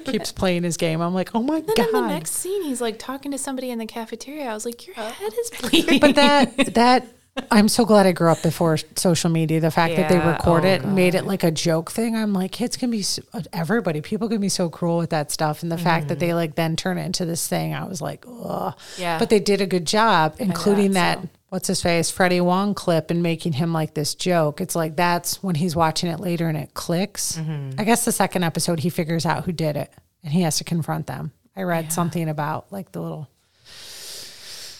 Keeps 0.05 0.33
playing 0.33 0.63
his 0.65 0.77
game. 0.77 1.01
I'm 1.01 1.15
like, 1.15 1.31
Oh 1.35 1.43
my 1.43 1.61
god. 1.61 1.75
then 1.77 1.93
the 1.93 2.07
next 2.09 2.33
scene, 2.33 2.63
he's 2.65 2.81
like 2.81 2.99
talking 2.99 3.31
to 3.33 3.39
somebody 3.39 3.71
in 3.71 3.79
the 3.79 3.87
cafeteria. 3.87 4.47
I 4.51 4.55
was 4.55 4.67
like, 4.67 4.87
"Your 4.87 4.97
head 4.97 5.33
is 5.33 5.51
bleeding." 5.61 6.01
but 6.01 6.15
that 6.17 6.75
that 6.75 7.07
I'm 7.51 7.69
so 7.69 7.85
glad 7.85 8.07
I 8.07 8.13
grew 8.13 8.31
up 8.31 8.43
before 8.43 8.77
social 8.97 9.31
media. 9.31 9.61
The 9.61 9.71
fact 9.71 9.97
that 9.97 10.09
they 10.09 10.17
Yeah, 10.17 10.33
record 10.33 10.65
oh 10.65 10.69
it 10.69 10.83
and 10.83 10.95
made 10.95 11.15
it 11.15 11.25
like 11.25 11.43
a 11.43 11.51
joke 11.51 11.91
thing. 11.91 12.15
I'm 12.15 12.33
like, 12.33 12.53
kids 12.53 12.77
can 12.77 12.91
be 12.91 13.03
so, 13.03 13.23
uh, 13.33 13.43
everybody. 13.53 14.01
People 14.03 14.29
can 14.29 14.41
be 14.41 14.51
so 14.51 14.69
cruel 14.69 14.99
with 14.99 15.11
that 15.11 15.31
stuff, 15.31 15.63
and 15.63 15.73
the 15.73 15.79
fact 15.79 16.09
that 16.09 16.19
they 16.19 16.35
like 16.35 16.57
then 16.57 16.77
turn 16.77 16.99
it 16.99 17.07
into 17.07 17.25
this 17.25 17.47
thing, 17.49 17.75
I 17.75 17.85
was 17.85 18.03
like, 18.03 18.27
ugh. 18.29 18.75
Yeah. 18.99 19.19
But 19.19 19.31
they 19.31 19.41
did 19.41 19.61
a 19.61 19.67
good 19.67 19.87
job, 19.87 20.37
including 20.39 20.93
that, 20.93 21.23
so. 21.23 21.29
What's 21.49 21.69
his 21.69 21.83
face, 21.83 22.11
Freddie 22.11 22.41
Wong 22.41 22.75
clip, 22.75 23.11
and 23.11 23.23
making 23.23 23.53
him 23.53 23.73
like 23.73 23.93
this 23.95 24.15
joke. 24.15 24.61
It's 24.61 24.75
like 24.75 24.97
that's 24.97 25.43
when 25.43 25.55
he's 25.55 25.77
watching 25.77 26.11
it 26.11 26.19
later 26.19 26.49
and 26.49 26.57
it 26.57 26.73
clicks. 26.73 27.39
I 27.79 27.85
guess 27.85 28.05
the 28.07 28.13
second 28.13 28.43
episode 28.45 28.81
he 28.81 28.89
figures 28.89 29.27
out 29.27 29.45
who 29.45 29.53
did 29.53 29.77
it 29.77 29.93
and 30.25 30.33
he 30.33 30.43
has 30.43 30.57
to 30.59 30.65
confront 30.65 31.07
them. 31.07 31.33
I 31.55 31.65
read 31.65 31.93
something 31.93 32.27
about 32.31 32.73
like 32.73 32.93
the 32.93 33.03
little 33.03 33.29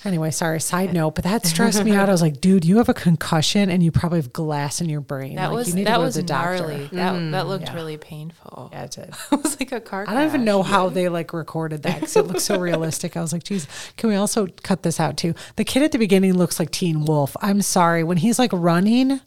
Anyway, 0.05 0.31
sorry, 0.33 0.61
side 0.61 0.93
note, 0.93 1.15
but 1.15 1.25
that 1.25 1.47
stressed 1.47 1.85
me 1.85 1.93
out. 1.93 2.09
I 2.09 2.13
was 2.13 2.23
like, 2.23 2.41
dude, 2.41 2.65
you 2.65 2.79
have 2.79 2.89
a 2.89 2.95
concussion 2.95 3.71
and 3.71 3.83
you 3.83 3.93
probably 3.93 4.19
have 4.19 4.33
glass 4.33 4.81
in 4.81 4.89
your 4.89 5.01
brain. 5.01 5.37
That 5.37 5.49
Like, 5.49 5.57
was 5.57 5.69
you 5.69 5.75
need 5.75 5.85
to 5.85 5.91
that 5.91 5.97
go 5.97 6.01
to 6.01 6.05
was 6.07 6.15
the 6.17 6.23
doctor. 6.25 6.59
gnarly. 6.59 6.87
That 6.93 7.13
mm. 7.15 7.31
that 7.33 7.47
looked 7.47 7.67
yeah. 7.67 7.75
really 7.75 7.97
painful. 7.97 8.71
Yeah, 8.73 8.85
it 8.85 8.91
did. 8.91 9.15
It 9.33 9.43
was 9.43 9.59
like 9.61 9.73
a 9.73 9.81
car. 9.81 10.05
I 10.09 10.15
don't 10.15 10.25
even 10.27 10.45
know 10.45 10.63
how 10.63 10.89
they 10.89 11.09
like 11.09 11.33
recorded 11.33 11.83
that 11.85 11.95
because 12.01 12.17
it 12.17 12.27
looks 12.27 12.43
so 12.45 12.59
realistic. 12.59 13.17
I 13.17 13.21
was 13.21 13.33
like, 13.33 13.45
geez, 13.45 13.67
can 13.97 14.09
we 14.11 14.17
also 14.17 14.47
cut 14.63 14.83
this 14.83 14.99
out 14.99 15.17
too? 15.17 15.35
The 15.57 15.65
kid 15.65 15.83
at 15.83 15.93
the 15.93 15.99
beginning 15.99 16.35
looks 16.35 16.59
like 16.59 16.71
Teen 16.71 17.05
Wolf. 17.05 17.37
I'm 17.41 17.63
sorry. 17.63 18.03
When 18.05 18.17
he's 18.19 18.39
like 18.39 18.51
running, 18.53 19.21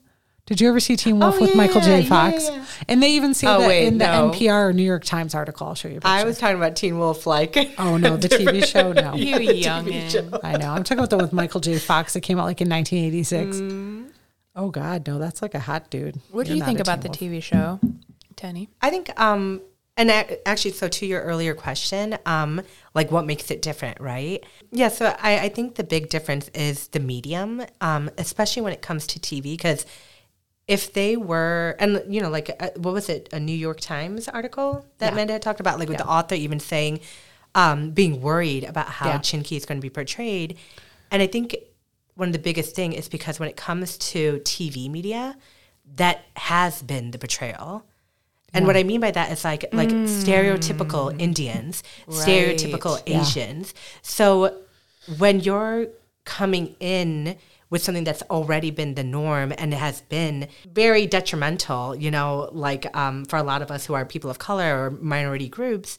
did 0.46 0.62
you 0.62 0.70
ever 0.70 0.80
see 0.80 0.96
Teen 0.96 1.20
Wolf 1.20 1.36
Oh, 1.38 1.42
with 1.42 1.52
yeah, 1.52 1.58
Michael 1.58 1.82
J. 1.82 2.06
Fox? 2.06 2.48
yeah. 2.50 2.64
And 2.88 3.02
they 3.02 3.12
even 3.12 3.34
say 3.34 3.48
Oh, 3.48 3.60
that 3.62 3.68
wait, 3.68 3.88
in 3.88 3.98
the 3.98 4.06
no. 4.06 4.30
NPR 4.32 4.70
or 4.70 4.74
New 4.74 4.84
York 4.84 5.04
Times 5.04 5.34
article. 5.34 5.68
I'll 5.68 5.76
show 5.76 5.88
you 5.88 5.96
a 5.98 6.02
picture. 6.02 6.08
I 6.08 6.24
was 6.24 6.38
talking 6.38 6.58
about 6.58 6.76
Teen 6.76 7.00
Wolf 7.00 7.26
like 7.26 7.56
oh, 7.78 7.98
no, 7.98 8.16
the 8.18 8.30
TV 8.30 8.66
show? 8.66 8.94
No. 8.94 9.14
You 9.16 9.38
youngin. 9.38 10.40
I 10.44 10.58
know. 10.58 10.70
I'm 10.72 10.84
talking 10.84 11.00
about 11.00 11.10
the 11.10 11.18
one 11.18 11.26
with 11.26 11.34
Michael 11.34 11.62
J. 11.62 11.78
Fox 11.80 12.14
that 12.14 12.22
came 12.22 12.38
out 12.40 12.46
like 12.46 12.62
in 12.62 12.70
1986. 12.70 13.58
Mm. 13.58 14.12
Oh 14.56 14.70
God, 14.70 15.06
no, 15.08 15.20
that's 15.20 15.42
like 15.42 15.54
a 15.56 15.60
hot 15.60 15.90
dude. 15.90 16.20
What 16.32 16.46
do 16.46 16.50
You're 16.52 16.60
you 16.60 16.64
think 16.66 16.80
a 16.80 16.82
about 16.84 17.02
the 17.02 17.10
Wolf. 17.10 17.20
TV 17.20 17.42
show, 17.44 17.80
Tenny? 18.38 18.70
I 18.82 18.90
think, 18.90 19.20
um, 19.20 19.62
and 19.98 20.10
actually, 20.46 20.72
so 20.72 20.88
to 20.88 21.06
your 21.06 21.22
earlier 21.22 21.54
question, 21.54 22.18
um, 22.26 22.62
like 22.94 23.12
what 23.12 23.26
makes 23.26 23.50
it 23.52 23.62
different, 23.62 24.00
right? 24.00 24.46
Yeah, 24.72 24.88
so 24.90 25.16
I, 25.22 25.40
I 25.40 25.50
think 25.50 25.76
the 25.76 25.84
big 25.84 26.10
difference 26.10 26.50
is 26.54 26.88
the 26.90 27.00
medium, 27.02 27.64
um, 27.82 28.10
especially 28.18 28.62
when 28.62 28.74
it 28.74 28.82
comes 28.82 29.08
to 29.08 29.20
TV, 29.20 29.44
because 29.44 29.86
if 30.67 30.93
they 30.93 31.15
were, 31.15 31.75
and 31.80 32.01
you 32.08 32.21
know, 32.21 32.30
like 32.30 32.49
uh, 32.60 32.69
what 32.78 32.93
was 32.93 33.10
it, 33.10 33.30
a 33.32 33.39
New 33.39 33.54
York 33.56 33.80
Times 33.80 34.28
article 34.28 34.86
that 34.97 35.13
Amanda 35.13 35.34
had 35.34 35.41
talked 35.41 35.60
about, 35.60 35.80
like 35.80 35.89
with 35.89 35.97
the 35.99 36.08
author 36.08 36.36
even 36.36 36.60
saying, 36.60 37.01
um, 37.54 37.91
being 37.91 38.21
worried 38.21 38.63
about 38.63 38.88
how 38.88 39.08
Yeah. 39.10 39.17
Chin-Kee 39.19 39.56
is 39.58 39.65
going 39.65 39.78
to 39.78 39.82
be 39.82 39.89
portrayed, 39.89 40.58
and 41.12 41.21
I 41.21 41.28
think 41.28 41.56
one 42.15 42.30
of 42.30 42.34
the 42.34 42.39
biggest 42.39 42.75
thing 42.75 42.93
is 42.93 43.10
because 43.10 43.39
when 43.39 43.49
it 43.49 43.58
comes 43.58 43.97
to 43.97 44.39
TV 44.39 44.89
media, 44.89 45.38
that 45.95 46.25
has 46.38 46.82
been 46.82 47.12
the 47.12 47.17
portrayal. 47.17 47.86
And 48.54 48.65
what 48.65 48.78
I 48.78 48.84
mean 48.84 49.01
by 49.01 49.12
that 49.12 49.32
is 49.34 49.43
like 49.43 49.65
like 49.73 49.89
stereotypical 49.89 51.13
Indians, 51.19 51.84
stereotypical 52.08 52.95
Right. 52.95 53.10
Asians. 53.21 53.73
So 54.01 54.62
when 55.17 55.41
you're 55.41 55.88
coming 56.23 56.75
in 56.80 57.36
with 57.69 57.84
something 57.84 58.04
that's 58.04 58.21
already 58.23 58.71
been 58.71 58.95
the 58.95 59.04
norm 59.04 59.51
and 59.58 59.73
it 59.73 59.78
has 59.78 60.01
been 60.01 60.47
very 60.71 61.08
detrimental, 61.08 61.95
you 61.95 62.12
know, 62.12 62.49
like 62.51 62.95
um, 62.95 63.25
for 63.25 63.38
a 63.38 63.43
lot 63.43 63.62
of 63.62 63.71
us 63.71 63.86
who 63.86 63.93
are 63.93 64.06
people 64.06 64.30
of 64.30 64.38
color 64.39 64.86
or 64.86 64.91
minority 64.91 65.49
groups, 65.49 65.97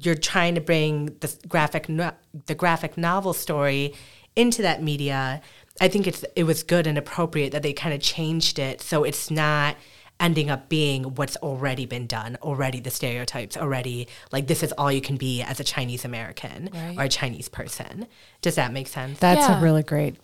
you're 0.00 0.14
trying 0.14 0.54
to 0.54 0.60
bring 0.60 1.06
the 1.20 1.34
graphic 1.48 1.88
no- 1.88 2.12
the 2.46 2.54
graphic 2.54 2.98
novel 2.98 3.32
story 3.32 3.94
into 4.36 4.60
that 4.62 4.82
media. 4.82 5.40
I 5.80 5.88
think 5.88 6.06
it's 6.06 6.24
it 6.36 6.44
was 6.44 6.62
good 6.62 6.86
and 6.86 6.98
appropriate 6.98 7.52
that 7.52 7.62
they 7.62 7.72
kind 7.72 7.94
of 7.94 8.00
changed 8.00 8.58
it 8.58 8.80
so 8.80 9.04
it's 9.04 9.30
not 9.30 9.76
ending 10.20 10.50
up 10.50 10.68
being 10.68 11.04
what's 11.14 11.36
already 11.36 11.86
been 11.86 12.06
done, 12.08 12.36
already 12.42 12.80
the 12.80 12.90
stereotypes, 12.90 13.56
already 13.56 14.08
like 14.32 14.48
this 14.48 14.64
is 14.64 14.72
all 14.72 14.90
you 14.90 15.00
can 15.00 15.16
be 15.16 15.42
as 15.42 15.60
a 15.60 15.64
Chinese 15.64 16.04
American 16.04 16.68
Right. 16.74 16.98
or 16.98 17.04
a 17.04 17.08
Chinese 17.08 17.48
person. 17.48 18.08
Does 18.42 18.56
that 18.56 18.72
make 18.72 18.88
sense? 18.88 19.20
That's 19.20 19.48
Yeah. 19.48 19.60
a 19.60 19.62
really 19.62 19.84
great. 19.84 20.16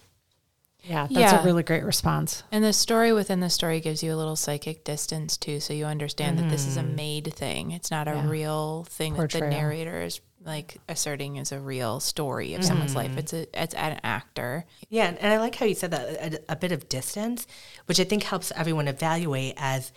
Yeah, 0.85 1.07
that's 1.11 1.13
Yeah. 1.33 1.41
a 1.41 1.45
really 1.45 1.63
great 1.63 1.83
response. 1.85 2.43
And 2.53 2.63
the 2.63 2.73
story 2.73 3.13
within 3.13 3.41
the 3.41 3.51
story 3.51 3.81
gives 3.81 4.03
you 4.03 4.13
a 4.15 4.17
little 4.17 4.37
psychic 4.37 4.85
distance 4.85 5.37
too, 5.37 5.59
so 5.61 5.73
you 5.73 5.87
understand 5.87 6.39
that 6.39 6.51
this 6.51 6.67
is 6.67 6.77
a 6.77 6.81
Mm-hmm. 6.83 6.95
made 6.97 7.35
thing. 7.35 7.71
It's 7.71 7.91
not 7.91 8.07
a 8.07 8.15
real 8.27 8.85
thing 8.91 9.15
that 9.15 9.31
the 9.31 9.41
narrator 9.41 10.03
is 10.03 10.21
like 10.45 10.77
asserting 10.91 11.37
is 11.37 11.53
a 11.53 11.59
real 11.59 12.01
story 12.01 12.53
of 12.53 12.63
someone's 12.63 12.91
Mm-hmm. 12.95 12.99
life. 13.15 13.17
It's 13.17 13.33
a 13.33 13.63
it's 13.63 13.75
an 13.75 13.99
actor. 14.05 14.67
Yeah, 14.91 15.07
and- 15.09 15.19
and 15.19 15.33
I 15.33 15.39
like 15.39 15.55
how 15.55 15.65
you 15.65 15.75
said 15.75 15.91
that 15.93 16.35
a, 16.35 16.41
a 16.53 16.57
bit 16.57 16.71
of 16.71 16.87
distance, 16.91 17.47
which 17.87 17.99
I 17.99 18.05
think 18.05 18.25
helps 18.25 18.53
everyone 18.55 18.87
evaluate 18.87 19.55
as 19.57 19.91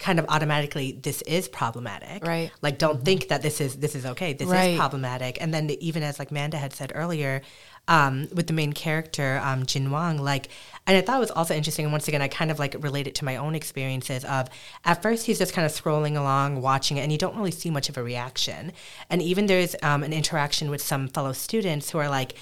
kind 0.00 0.18
of 0.18 0.24
automatically 0.28 0.98
this 1.00 1.22
is 1.22 1.46
problematic. 1.46 2.26
Right. 2.26 2.50
Like 2.60 2.78
don't 2.78 3.04
think 3.04 3.28
that 3.28 3.42
this 3.42 3.60
is 3.60 3.76
this 3.76 3.94
is 3.94 4.04
okay. 4.04 4.32
This 4.32 4.48
Right. 4.48 4.70
is 4.72 4.78
problematic. 4.78 5.38
And 5.40 5.54
then 5.54 5.70
even 5.70 6.02
as 6.02 6.18
like 6.18 6.32
Manda 6.32 6.56
had 6.58 6.72
said 6.72 6.90
earlier, 6.96 7.42
um, 7.88 8.28
with 8.32 8.46
the 8.46 8.52
main 8.52 8.72
character, 8.72 9.40
um, 9.42 9.66
Jin 9.66 9.90
Wang, 9.90 10.22
like 10.22 10.48
and 10.86 10.96
I 10.96 11.00
thought 11.00 11.16
it 11.16 11.20
was 11.20 11.30
also 11.30 11.54
interesting, 11.54 11.86
and 11.86 11.92
once 11.92 12.08
again 12.08 12.22
I 12.22 12.28
kind 12.28 12.50
of 12.50 12.58
like 12.58 12.76
relate 12.80 13.06
it 13.06 13.14
to 13.16 13.24
my 13.24 13.36
own 13.36 13.54
experiences 13.54 14.24
of 14.24 14.48
at 14.84 15.02
first 15.02 15.26
he's 15.26 15.38
just 15.38 15.52
kind 15.52 15.66
of 15.66 15.72
scrolling 15.72 16.16
along, 16.16 16.60
watching 16.60 16.96
it, 16.96 17.02
and 17.02 17.12
you 17.12 17.18
don't 17.18 17.36
really 17.36 17.50
see 17.50 17.70
much 17.70 17.88
of 17.88 17.96
a 17.96 18.02
reaction. 18.02 18.72
And 19.10 19.22
even 19.22 19.46
there's 19.46 19.76
um, 19.82 20.02
an 20.02 20.12
interaction 20.12 20.70
with 20.70 20.82
some 20.82 21.08
fellow 21.08 21.32
students 21.32 21.90
who 21.90 21.98
are 21.98 22.08
like 22.08 22.34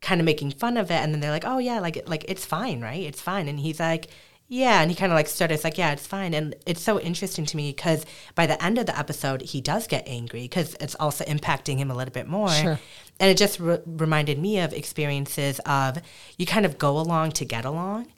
kind 0.00 0.20
of 0.20 0.24
making 0.24 0.50
fun 0.52 0.76
of 0.76 0.90
it 0.90 0.94
and 0.94 1.12
then 1.12 1.20
they're 1.20 1.30
like 1.30 1.44
oh 1.44 1.58
yeah 1.58 1.78
like 1.78 2.08
like 2.08 2.24
it's 2.26 2.44
fine 2.44 2.80
right 2.80 3.02
it's 3.02 3.20
fine 3.20 3.48
and 3.48 3.60
he's 3.60 3.78
like 3.78 4.08
yeah 4.52 4.82
and 4.82 4.90
he 4.90 4.96
kind 4.96 5.12
of 5.12 5.16
like 5.16 5.28
started 5.28 5.54
it's 5.54 5.62
like 5.64 5.78
yeah 5.78 5.92
it's 5.92 6.06
fine 6.06 6.34
and 6.34 6.56
it's 6.66 6.82
so 6.82 6.98
interesting 7.00 7.46
to 7.46 7.56
me 7.56 7.70
because 7.70 8.04
by 8.34 8.46
the 8.46 8.62
end 8.62 8.78
of 8.78 8.84
the 8.86 8.98
episode 8.98 9.40
he 9.42 9.60
does 9.60 9.86
get 9.86 10.02
angry 10.08 10.42
because 10.42 10.74
it's 10.80 10.96
also 10.96 11.24
impacting 11.24 11.78
him 11.78 11.88
a 11.90 11.94
little 11.94 12.12
bit 12.12 12.26
more 12.26 12.50
Sure. 12.50 12.78
and 13.20 13.30
it 13.30 13.36
just 13.38 13.60
re- 13.60 13.78
reminded 13.86 14.38
me 14.40 14.58
of 14.58 14.72
experiences 14.72 15.60
of 15.66 15.98
you 16.36 16.46
kind 16.46 16.66
of 16.66 16.78
go 16.78 16.98
along 16.98 17.30
to 17.32 17.44
get 17.44 17.64
along 17.64 18.08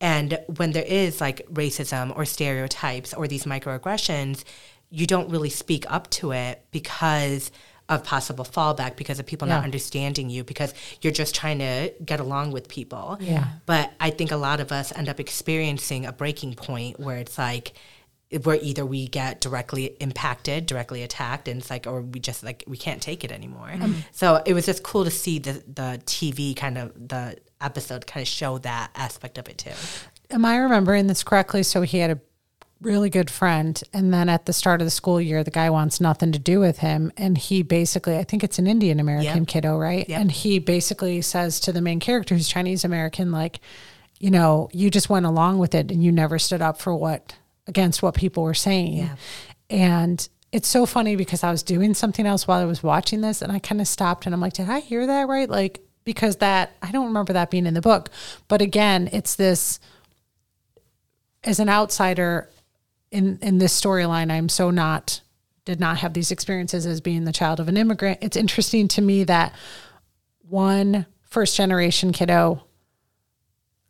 and 0.00 0.38
when 0.56 0.70
there 0.72 0.84
is 0.84 1.20
like 1.20 1.44
racism 1.52 2.16
or 2.16 2.24
stereotypes 2.24 3.12
or 3.12 3.26
these 3.26 3.44
microaggressions 3.44 4.44
you 4.90 5.06
don't 5.06 5.28
really 5.30 5.50
speak 5.50 5.84
up 5.90 6.08
to 6.10 6.30
it 6.32 6.64
because 6.70 7.50
of 7.90 8.04
possible 8.04 8.44
fallback 8.44 8.96
because 8.96 9.18
of 9.18 9.26
people 9.26 9.48
not 9.48 9.64
understanding 9.64 10.30
you 10.30 10.44
because 10.44 10.72
you're 11.02 11.12
just 11.12 11.34
trying 11.34 11.58
to 11.58 11.92
get 12.04 12.20
along 12.20 12.52
with 12.52 12.68
people. 12.68 13.18
Yeah. 13.20 13.44
But 13.66 13.92
I 13.98 14.10
think 14.10 14.30
a 14.30 14.36
lot 14.36 14.60
of 14.60 14.70
us 14.70 14.96
end 14.96 15.08
up 15.08 15.18
experiencing 15.18 16.06
a 16.06 16.12
breaking 16.12 16.54
point 16.54 17.00
where 17.00 17.16
it's 17.16 17.36
like 17.36 17.72
where 18.44 18.60
either 18.62 18.86
we 18.86 19.08
get 19.08 19.40
directly 19.40 19.96
impacted, 19.98 20.66
directly 20.66 21.02
attacked, 21.02 21.48
and 21.48 21.60
it's 21.60 21.68
like, 21.68 21.88
or 21.88 22.02
we 22.02 22.20
just 22.20 22.44
like 22.44 22.62
we 22.68 22.76
can't 22.76 23.02
take 23.02 23.24
it 23.24 23.32
anymore. 23.32 23.72
Um, 23.80 24.04
so 24.12 24.40
it 24.46 24.54
was 24.54 24.66
just 24.66 24.84
cool 24.84 25.04
to 25.04 25.10
see 25.10 25.40
the 25.40 25.52
the 25.66 26.00
TV 26.06 26.54
kind 26.54 26.78
of 26.78 26.92
the 27.08 27.36
episode 27.60 28.06
kind 28.06 28.22
of 28.22 28.28
show 28.28 28.58
that 28.58 28.92
aspect 28.94 29.36
of 29.36 29.48
it 29.48 29.58
too. 29.58 29.72
Am 30.30 30.44
I 30.44 30.58
remembering 30.58 31.08
this 31.08 31.24
correctly? 31.24 31.64
So 31.64 31.82
he 31.82 31.98
had 31.98 32.12
a 32.12 32.20
really 32.80 33.10
good 33.10 33.30
friend, 33.30 33.82
and 33.92 34.12
then 34.12 34.28
at 34.28 34.46
the 34.46 34.52
start 34.52 34.80
of 34.80 34.86
the 34.86 34.90
school 34.90 35.20
year, 35.20 35.44
the 35.44 35.50
guy 35.50 35.68
wants 35.70 36.00
nothing 36.00 36.32
to 36.32 36.38
do 36.38 36.60
with 36.60 36.78
him, 36.78 37.12
and 37.16 37.36
he 37.36 37.62
basically, 37.62 38.16
I 38.16 38.24
think 38.24 38.42
it's 38.42 38.58
an 38.58 38.66
Indian 38.66 38.98
American 39.00 39.38
Yep. 39.42 39.48
kiddo, 39.48 39.76
right? 39.78 40.08
Yep. 40.08 40.20
And 40.20 40.32
he 40.32 40.58
basically 40.58 41.20
says 41.22 41.60
to 41.60 41.72
the 41.72 41.82
main 41.82 42.00
character, 42.00 42.34
who's 42.34 42.48
Chinese 42.48 42.84
American, 42.84 43.30
like, 43.32 43.60
you 44.18 44.30
know, 44.30 44.68
you 44.72 44.90
just 44.90 45.10
went 45.10 45.26
along 45.26 45.58
with 45.58 45.74
it, 45.74 45.90
and 45.90 46.02
you 46.02 46.10
never 46.12 46.38
stood 46.38 46.62
up 46.62 46.80
for 46.80 46.94
what 46.94 47.34
against 47.66 48.02
what 48.02 48.14
people 48.14 48.42
were 48.42 48.54
saying, 48.54 48.94
Yeah. 48.98 49.16
and. 49.68 50.28
It's 50.52 50.66
so 50.66 50.84
funny 50.84 51.14
because 51.14 51.44
I 51.44 51.52
was 51.52 51.62
doing 51.62 51.94
something 51.94 52.26
else 52.26 52.48
while 52.48 52.58
I 52.60 52.64
was 52.64 52.82
watching 52.82 53.20
this 53.20 53.40
and 53.40 53.52
I 53.52 53.60
kind 53.60 53.80
of 53.80 53.86
stopped 53.86 54.26
and 54.26 54.34
I'm 54.34 54.40
like, 54.40 54.54
did 54.54 54.68
I 54.68 54.80
hear 54.80 55.06
that 55.06 55.28
right? 55.28 55.48
Like, 55.48 55.78
because 56.02 56.38
that, 56.38 56.72
I 56.82 56.90
don't 56.90 57.06
remember 57.06 57.32
that 57.34 57.52
being 57.52 57.66
in 57.66 57.74
the 57.74 57.80
book. 57.80 58.10
But 58.48 58.60
again, 58.60 59.08
it's 59.12 59.36
this, 59.36 59.78
as 61.44 61.60
an 61.60 61.68
outsider 61.68 62.48
in 63.10 63.38
in 63.42 63.58
this 63.58 63.78
storyline 63.78 64.30
i'm 64.30 64.48
so 64.48 64.70
not 64.70 65.20
did 65.64 65.80
not 65.80 65.98
have 65.98 66.14
these 66.14 66.30
experiences 66.30 66.86
as 66.86 67.00
being 67.00 67.24
the 67.24 67.32
child 67.32 67.60
of 67.60 67.68
an 67.68 67.76
immigrant. 67.76 68.18
It's 68.22 68.36
interesting 68.36 68.88
to 68.88 69.02
me 69.02 69.24
that 69.24 69.54
one 70.40 71.06
first 71.22 71.56
generation 71.56 72.12
kiddo 72.12 72.64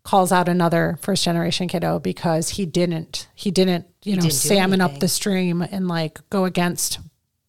calls 0.03 0.33
out 0.33 0.49
another 0.49 0.99
first 1.01 1.25
generation 1.25 1.69
kiddo 1.69 1.99
because 1.99 2.51
he 2.51 2.67
didn't 2.67 3.29
he 3.35 3.51
didn't 3.51 3.87
you 4.03 4.17
know 4.17 4.23
didn't 4.23 4.35
salmon 4.35 4.81
up 4.81 4.99
the 4.99 5.09
stream 5.09 5.63
and 5.63 5.89
like 5.89 6.19
go 6.31 6.45
against 6.45 6.99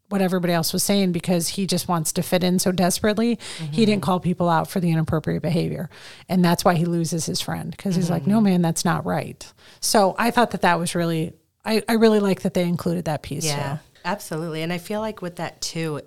what 0.10 0.22
everybody 0.22 0.52
else 0.52 0.74
was 0.74 0.84
saying 0.84 1.14
because 1.14 1.48
he 1.50 1.66
just 1.66 1.88
wants 1.88 2.12
to 2.12 2.22
fit 2.22 2.44
in 2.44 2.60
so 2.60 2.74
desperately. 2.74 3.40
He 3.72 3.86
didn't 3.86 4.04
call 4.04 4.20
people 4.20 4.50
out 4.50 4.70
for 4.70 4.82
the 4.82 4.92
inappropriate 4.92 5.42
behavior. 5.42 5.90
And 6.28 6.44
that's 6.44 6.66
why 6.66 6.76
he 6.76 6.84
loses 6.84 7.26
his 7.26 7.40
friend 7.40 7.72
because 7.72 7.96
he's 7.96 8.10
like 8.10 8.28
no 8.28 8.42
man 8.42 8.62
that's 8.62 8.86
not 8.86 9.06
right. 9.06 9.52
So 9.80 10.16
i 10.18 10.32
thought 10.32 10.52
that 10.52 10.62
that 10.62 10.80
was 10.80 10.96
really 10.96 11.34
i, 11.66 11.82
I 11.88 11.94
really 11.94 12.20
like 12.20 12.42
that 12.42 12.54
they 12.54 12.68
included 12.68 13.06
that 13.06 13.24
piece 13.24 13.46
Yeah, 13.46 13.78
too 13.78 13.80
absolutely. 14.06 14.62
And 14.62 14.72
I 14.72 14.78
feel 14.78 15.00
like 15.00 15.22
with 15.22 15.38
that 15.38 15.62
too, 15.62 16.02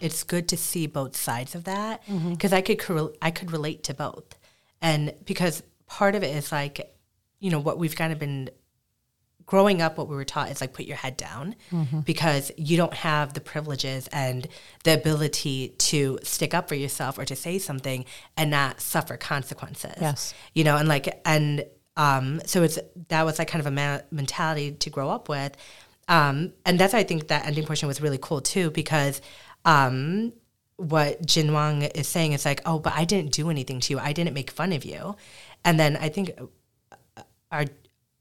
it's 0.00 0.22
good 0.24 0.48
to 0.48 0.56
see 0.56 0.86
both 0.86 1.16
sides 1.16 1.54
of 1.54 1.64
that 1.64 2.04
mm-hmm. 2.06 2.30
because 2.30 2.52
I 2.52 2.62
could 2.62 2.80
I 3.20 3.30
could 3.30 3.52
relate 3.52 3.84
to 3.84 3.94
both, 3.94 4.38
and 4.80 5.12
because 5.24 5.62
part 5.86 6.14
of 6.14 6.22
it 6.22 6.34
is 6.34 6.52
like, 6.52 6.94
you 7.38 7.50
know, 7.50 7.60
what 7.60 7.78
we've 7.78 7.96
kind 7.96 8.12
of 8.12 8.18
been 8.18 8.50
growing 9.44 9.82
up, 9.82 9.98
what 9.98 10.08
we 10.08 10.14
were 10.14 10.24
taught 10.24 10.48
is 10.50 10.60
like 10.60 10.72
put 10.72 10.86
your 10.86 10.96
head 10.96 11.16
down 11.16 11.56
mm-hmm. 11.72 12.00
because 12.00 12.52
you 12.56 12.76
don't 12.76 12.94
have 12.94 13.34
the 13.34 13.40
privileges 13.40 14.08
and 14.12 14.46
the 14.84 14.94
ability 14.94 15.74
to 15.76 16.20
stick 16.22 16.54
up 16.54 16.68
for 16.68 16.76
yourself 16.76 17.18
or 17.18 17.24
to 17.24 17.34
say 17.34 17.58
something 17.58 18.04
and 18.36 18.52
not 18.52 18.80
suffer 18.80 19.16
consequences. 19.16 19.96
Yes. 20.00 20.34
You 20.54 20.62
know, 20.62 20.76
and 20.76 20.88
like, 20.88 21.20
and 21.24 21.64
um, 22.00 22.40
so 22.46 22.62
it's 22.62 22.78
that 23.08 23.26
was 23.26 23.38
like 23.38 23.48
kind 23.48 23.60
of 23.60 23.66
a 23.66 23.70
ma- 23.70 24.00
mentality 24.10 24.72
to 24.72 24.88
grow 24.88 25.10
up 25.10 25.28
with. 25.28 25.54
Um, 26.08 26.54
and 26.64 26.80
that's 26.80 26.94
why 26.94 27.00
I 27.00 27.02
think 27.02 27.28
that 27.28 27.44
ending 27.46 27.66
portion 27.66 27.88
was 27.88 28.00
really 28.00 28.18
cool 28.18 28.40
too, 28.40 28.70
because 28.70 29.20
um, 29.66 30.32
what 30.76 31.24
Jin 31.26 31.52
Wang 31.52 31.82
is 31.82 32.08
saying 32.08 32.32
is 32.32 32.46
like, 32.46 32.62
oh, 32.64 32.78
but 32.78 32.94
I 32.94 33.04
didn't 33.04 33.32
do 33.32 33.50
anything 33.50 33.80
to 33.80 33.92
you. 33.92 33.98
I 33.98 34.14
didn't 34.14 34.32
make 34.32 34.50
fun 34.50 34.72
of 34.72 34.82
you. 34.82 35.14
And 35.62 35.78
then 35.78 35.98
I 35.98 36.08
think 36.08 36.32
uh, 37.18 37.22
our 37.52 37.66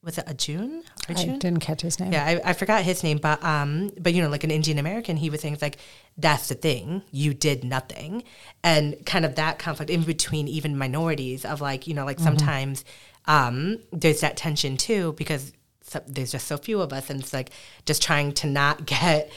was 0.03 0.17
it 0.17 0.27
Arjun? 0.27 0.83
I 1.07 1.13
Arjun? 1.13 1.39
didn't 1.39 1.59
catch 1.59 1.81
his 1.81 1.99
name. 1.99 2.11
Yeah, 2.11 2.25
I, 2.25 2.49
I 2.49 2.53
forgot 2.53 2.83
his 2.83 3.01
name, 3.01 3.17
but 3.17 3.41
um, 3.43 3.91
but 3.99 4.13
you 4.13 4.21
know, 4.21 4.29
like 4.29 4.43
an 4.43 4.51
Indian 4.51 4.77
American, 4.77 5.15
he 5.15 5.29
was 5.29 5.39
saying 5.39 5.53
it's 5.53 5.63
like 5.63 5.77
that's 6.17 6.49
the 6.49 6.55
thing, 6.55 7.01
you 7.11 7.33
did 7.33 7.63
nothing, 7.63 8.23
and 8.61 9.05
kind 9.05 9.23
of 9.23 9.35
that 9.35 9.57
conflict 9.57 9.89
in 9.89 10.03
between 10.03 10.49
even 10.49 10.77
minorities 10.77 11.45
of 11.45 11.61
like 11.61 11.87
you 11.87 11.93
know 11.93 12.05
like 12.05 12.19
sometimes 12.19 12.83
um, 13.29 13.77
there's 13.93 14.21
that 14.21 14.35
tension 14.35 14.75
too 14.75 15.13
because 15.13 15.53
so, 15.83 16.01
there's 16.07 16.31
just 16.31 16.47
so 16.47 16.57
few 16.57 16.81
of 16.81 16.91
us, 16.91 17.09
and 17.09 17.21
it's 17.21 17.31
like 17.31 17.51
just 17.85 18.01
trying 18.01 18.33
to 18.33 18.47
not 18.47 18.85
get 18.85 19.31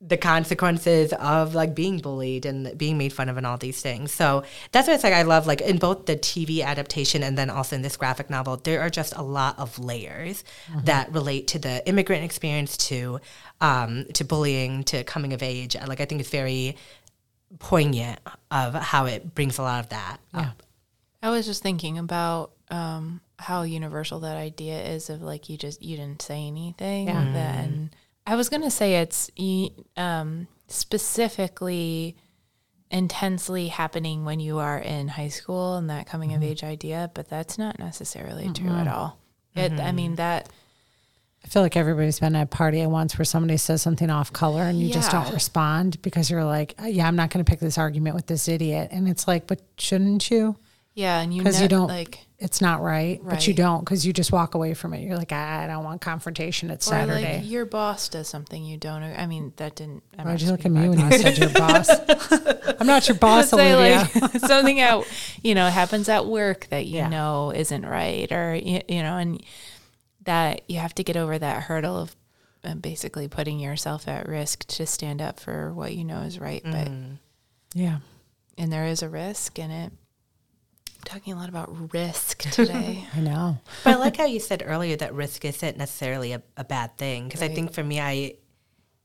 the 0.00 0.16
consequences 0.16 1.14
of 1.14 1.54
like 1.54 1.74
being 1.74 1.98
bullied 1.98 2.44
and 2.44 2.76
being 2.76 2.98
made 2.98 3.12
fun 3.12 3.28
of 3.28 3.36
and 3.36 3.46
all 3.46 3.56
these 3.56 3.80
things. 3.80 4.12
So 4.12 4.44
that's 4.70 4.86
what 4.86 4.94
it's 4.94 5.04
like 5.04 5.14
I 5.14 5.22
love 5.22 5.46
like 5.46 5.62
in 5.62 5.78
both 5.78 6.06
the 6.06 6.14
TV 6.14 6.62
adaptation 6.62 7.22
and 7.22 7.38
then 7.38 7.48
also 7.48 7.74
in 7.74 7.82
this 7.82 7.96
graphic 7.96 8.28
novel, 8.28 8.56
there 8.58 8.82
are 8.82 8.90
just 8.90 9.16
a 9.16 9.22
lot 9.22 9.58
of 9.58 9.78
layers 9.78 10.44
that 10.84 11.10
relate 11.12 11.48
to 11.48 11.58
the 11.58 11.86
immigrant 11.88 12.22
experience 12.22 12.76
to 12.76 13.18
um 13.60 14.04
to 14.12 14.24
bullying 14.24 14.84
to 14.84 15.04
coming 15.04 15.32
of 15.32 15.42
age. 15.42 15.74
Like 15.86 16.00
I 16.00 16.04
think 16.04 16.20
it's 16.20 16.30
very 16.30 16.76
poignant 17.58 18.20
of 18.50 18.74
how 18.74 19.06
it 19.06 19.34
brings 19.34 19.58
a 19.58 19.62
lot 19.62 19.80
of 19.80 19.88
that 19.88 20.18
up. 20.34 20.62
I 21.22 21.30
was 21.30 21.46
just 21.46 21.62
thinking 21.62 21.96
about 21.96 22.50
um, 22.70 23.20
how 23.38 23.62
universal 23.62 24.20
that 24.20 24.36
idea 24.36 24.80
is 24.82 25.10
of 25.10 25.22
like 25.22 25.48
you 25.48 25.56
just 25.56 25.82
you 25.82 25.96
didn't 25.96 26.22
say 26.22 26.46
anything. 26.46 27.08
Yeah. 27.08 27.32
Then 27.32 27.90
I 28.26 28.36
was 28.36 28.48
gonna 28.48 28.70
say 28.70 28.96
it's 28.96 29.30
um, 29.96 30.48
specifically 30.68 32.16
intensely 32.90 33.68
happening 33.68 34.24
when 34.24 34.40
you 34.40 34.58
are 34.58 34.78
in 34.78 35.08
high 35.08 35.28
school 35.28 35.76
and 35.76 35.90
that 35.90 36.06
coming 36.06 36.32
of 36.34 36.42
age 36.42 36.62
idea, 36.62 37.10
but 37.14 37.28
that's 37.28 37.58
not 37.58 37.78
necessarily 37.78 38.48
true 38.52 38.70
at 38.70 38.86
all. 38.86 39.18
It, 39.54 39.72
I 39.72 39.92
mean 39.92 40.16
that. 40.16 40.48
I 41.44 41.46
feel 41.48 41.60
like 41.60 41.76
everybody's 41.76 42.20
been 42.20 42.34
at 42.36 42.44
a 42.44 42.46
party 42.46 42.80
at 42.80 42.90
once 42.90 43.18
where 43.18 43.24
somebody 43.24 43.58
says 43.58 43.82
something 43.82 44.08
off 44.08 44.32
color 44.32 44.62
and 44.62 44.80
you 44.80 44.90
just 44.90 45.10
don't 45.10 45.30
respond 45.34 46.00
because 46.00 46.30
you're 46.30 46.44
like, 46.44 46.74
"Uh, 46.82 46.86
yeah, 46.86 47.06
I'm 47.06 47.16
not 47.16 47.28
going 47.28 47.44
to 47.44 47.48
pick 47.48 47.60
this 47.60 47.76
argument 47.76 48.16
with 48.16 48.26
this 48.26 48.48
idiot. 48.48 48.88
And 48.92 49.06
it's 49.08 49.28
like, 49.28 49.46
but 49.46 49.60
shouldn't 49.76 50.30
you? 50.30 50.56
Yeah, 50.94 51.20
and 51.20 51.34
you 51.34 51.42
Because 51.42 51.60
you 51.60 51.66
don't, 51.66 51.88
like 51.88 52.20
it's 52.38 52.60
not 52.60 52.80
right, 52.80 53.20
but 53.24 53.48
you 53.48 53.54
don't 53.54 53.80
because 53.80 54.06
you 54.06 54.12
just 54.12 54.30
walk 54.30 54.54
away 54.54 54.74
from 54.74 54.94
it. 54.94 55.00
You're 55.02 55.16
like, 55.16 55.32
I 55.32 55.66
don't 55.66 55.82
want 55.82 56.00
confrontation. 56.00 56.70
It's 56.70 56.86
or 56.86 56.90
Saturday. 56.90 57.38
like 57.40 57.50
your 57.50 57.64
boss 57.64 58.08
does 58.08 58.28
something 58.28 58.64
you 58.64 58.76
don't. 58.76 59.02
I 59.02 59.26
mean 59.26 59.52
that 59.56 59.74
didn't. 59.76 60.04
I'm 60.16 60.26
Why'd 60.26 60.40
you 60.40 60.50
look 60.52 60.64
at 60.64 60.70
me 60.70 60.88
when 60.88 61.00
I 61.00 61.16
said 61.16 61.36
your 61.38 61.48
boss? 61.50 61.88
I'm 62.80 62.86
not 62.86 63.08
your 63.08 63.16
boss, 63.16 63.50
say 63.50 63.72
Olivia. 63.74 64.08
like 64.20 64.32
something 64.40 64.80
out, 64.80 65.06
you 65.42 65.54
know 65.56 65.68
happens 65.68 66.08
at 66.08 66.26
work 66.26 66.68
that 66.70 66.86
you 66.86 66.96
Yeah. 66.98 67.08
know 67.08 67.50
isn't 67.54 67.84
right 67.84 68.30
or 68.30 68.54
you, 68.54 68.80
you 68.88 69.02
know 69.02 69.16
and 69.16 69.42
that 70.24 70.62
you 70.68 70.78
have 70.78 70.94
to 70.94 71.02
get 71.02 71.16
over 71.16 71.38
that 71.38 71.64
hurdle 71.64 71.98
of 71.98 72.16
uh, 72.62 72.74
basically 72.74 73.26
putting 73.26 73.58
yourself 73.58 74.06
at 74.06 74.28
risk 74.28 74.64
to 74.68 74.86
stand 74.86 75.20
up 75.20 75.40
for 75.40 75.72
what 75.74 75.92
you 75.94 76.04
know 76.04 76.20
is 76.20 76.38
right 76.38 76.62
but 76.64 76.88
yeah. 77.74 77.98
and 78.56 78.72
there 78.72 78.86
is 78.86 79.02
a 79.02 79.08
risk 79.08 79.58
in 79.58 79.70
it 79.70 79.92
talking 81.04 81.32
a 81.32 81.36
lot 81.36 81.48
about 81.48 81.92
risk 81.92 82.38
today 82.50 83.06
I 83.14 83.20
know. 83.20 83.58
But 83.82 83.94
I 83.94 83.96
like 83.96 84.16
how 84.16 84.26
you 84.26 84.40
said 84.40 84.62
earlier 84.64 84.96
that 84.96 85.14
risk 85.14 85.44
isn't 85.44 85.76
necessarily 85.76 86.32
a, 86.32 86.42
a 86.56 86.64
bad 86.64 86.96
thing. 86.98 87.24
Because 87.24 87.42
I 87.42 87.48
think 87.48 87.72
for 87.72 87.84
me, 87.84 88.00
I 88.00 88.34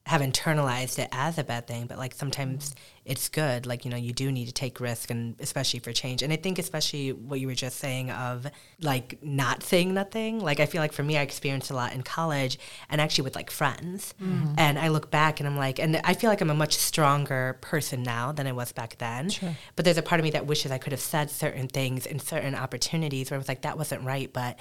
have 0.09 0.21
internalized 0.21 0.97
it 0.97 1.07
as 1.11 1.37
a 1.37 1.43
bad 1.43 1.67
thing, 1.67 1.85
but 1.85 1.99
like 1.99 2.15
sometimes 2.15 2.73
it's 3.05 3.29
good. 3.29 3.67
Like, 3.67 3.85
you 3.85 3.91
know, 3.91 3.97
you 3.97 4.11
do 4.11 4.31
need 4.31 4.47
to 4.47 4.51
take 4.51 4.79
risk 4.79 5.11
and 5.11 5.35
especially 5.39 5.81
for 5.81 5.93
change. 5.93 6.23
And 6.23 6.33
I 6.33 6.35
think 6.35 6.57
especially 6.57 7.11
what 7.11 7.39
you 7.39 7.45
were 7.45 7.53
just 7.53 7.77
saying 7.77 8.09
of 8.09 8.47
like 8.81 9.19
not 9.21 9.61
saying 9.61 9.93
nothing. 9.93 10.39
Like 10.39 10.59
I 10.59 10.65
feel 10.65 10.81
like 10.81 10.93
for 10.93 11.03
me 11.03 11.15
I 11.15 11.21
experienced 11.21 11.69
a 11.69 11.75
lot 11.75 11.93
in 11.93 12.01
college 12.01 12.57
and 12.89 12.99
actually 12.99 13.25
with 13.25 13.35
like 13.35 13.51
friends. 13.51 14.15
Mm-hmm. 14.19 14.55
And 14.57 14.79
I 14.79 14.87
look 14.87 15.11
back 15.11 15.39
and 15.39 15.47
I'm 15.47 15.57
like 15.57 15.77
and 15.77 16.01
I 16.03 16.15
feel 16.15 16.31
like 16.31 16.41
I'm 16.41 16.49
a 16.49 16.55
much 16.55 16.75
stronger 16.77 17.59
person 17.61 18.01
now 18.01 18.31
than 18.31 18.47
I 18.47 18.51
was 18.51 18.71
back 18.71 18.97
then. 18.97 19.29
Sure. 19.29 19.55
But 19.75 19.85
there's 19.85 19.99
a 19.99 20.01
part 20.01 20.19
of 20.19 20.23
me 20.23 20.31
that 20.31 20.47
wishes 20.47 20.71
I 20.71 20.79
could 20.79 20.91
have 20.91 21.01
said 21.01 21.29
certain 21.29 21.67
things 21.67 22.07
in 22.07 22.17
certain 22.17 22.55
opportunities 22.55 23.29
where 23.29 23.35
I 23.35 23.37
was 23.37 23.47
like, 23.47 23.61
that 23.61 23.77
wasn't 23.77 24.03
right, 24.03 24.33
but 24.33 24.57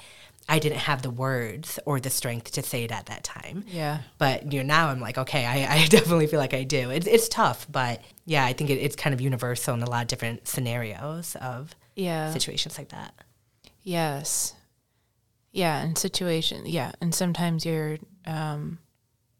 I 0.49 0.59
didn't 0.59 0.79
have 0.79 1.01
the 1.03 1.09
words 1.11 1.79
or 1.85 1.99
the 1.99 2.09
strength 2.09 2.51
to 2.53 2.63
say 2.63 2.83
it 2.83 2.91
at 2.91 3.05
that 3.05 3.23
time. 3.23 3.63
yeah 3.67 3.99
But 4.17 4.51
you 4.51 4.59
know, 4.63 4.67
now 4.75 4.89
I'm 4.89 4.99
like, 4.99 5.17
okay, 5.17 5.45
I, 5.45 5.75
I 5.83 5.85
definitely 5.97 6.27
feel 6.27 6.39
like 6.39 6.53
I 6.55 6.63
do. 6.63 6.89
It's, 6.89 7.07
it's 7.07 7.29
tough, 7.29 7.67
but 7.71 8.01
yeah, 8.25 8.43
I 8.45 8.53
think 8.53 8.69
it, 8.69 8.79
it's 8.79 8.95
kind 8.95 9.13
of 9.13 9.21
universal 9.21 9.73
in 9.75 9.83
a 9.83 9.89
lot 9.89 10.01
of 10.01 10.07
different 10.07 10.47
scenarios 10.47 11.35
of 11.39 11.75
yeah 11.95 12.31
situations 12.33 12.77
like 12.77 12.89
that. 12.89 13.13
Yes. 13.83 14.53
Yeah, 15.51 15.81
and 15.81 15.97
situation. 15.97 16.63
Yeah, 16.65 16.91
and 17.01 17.13
sometimes 17.13 17.65
you're 17.65 17.97
um, 18.25 18.77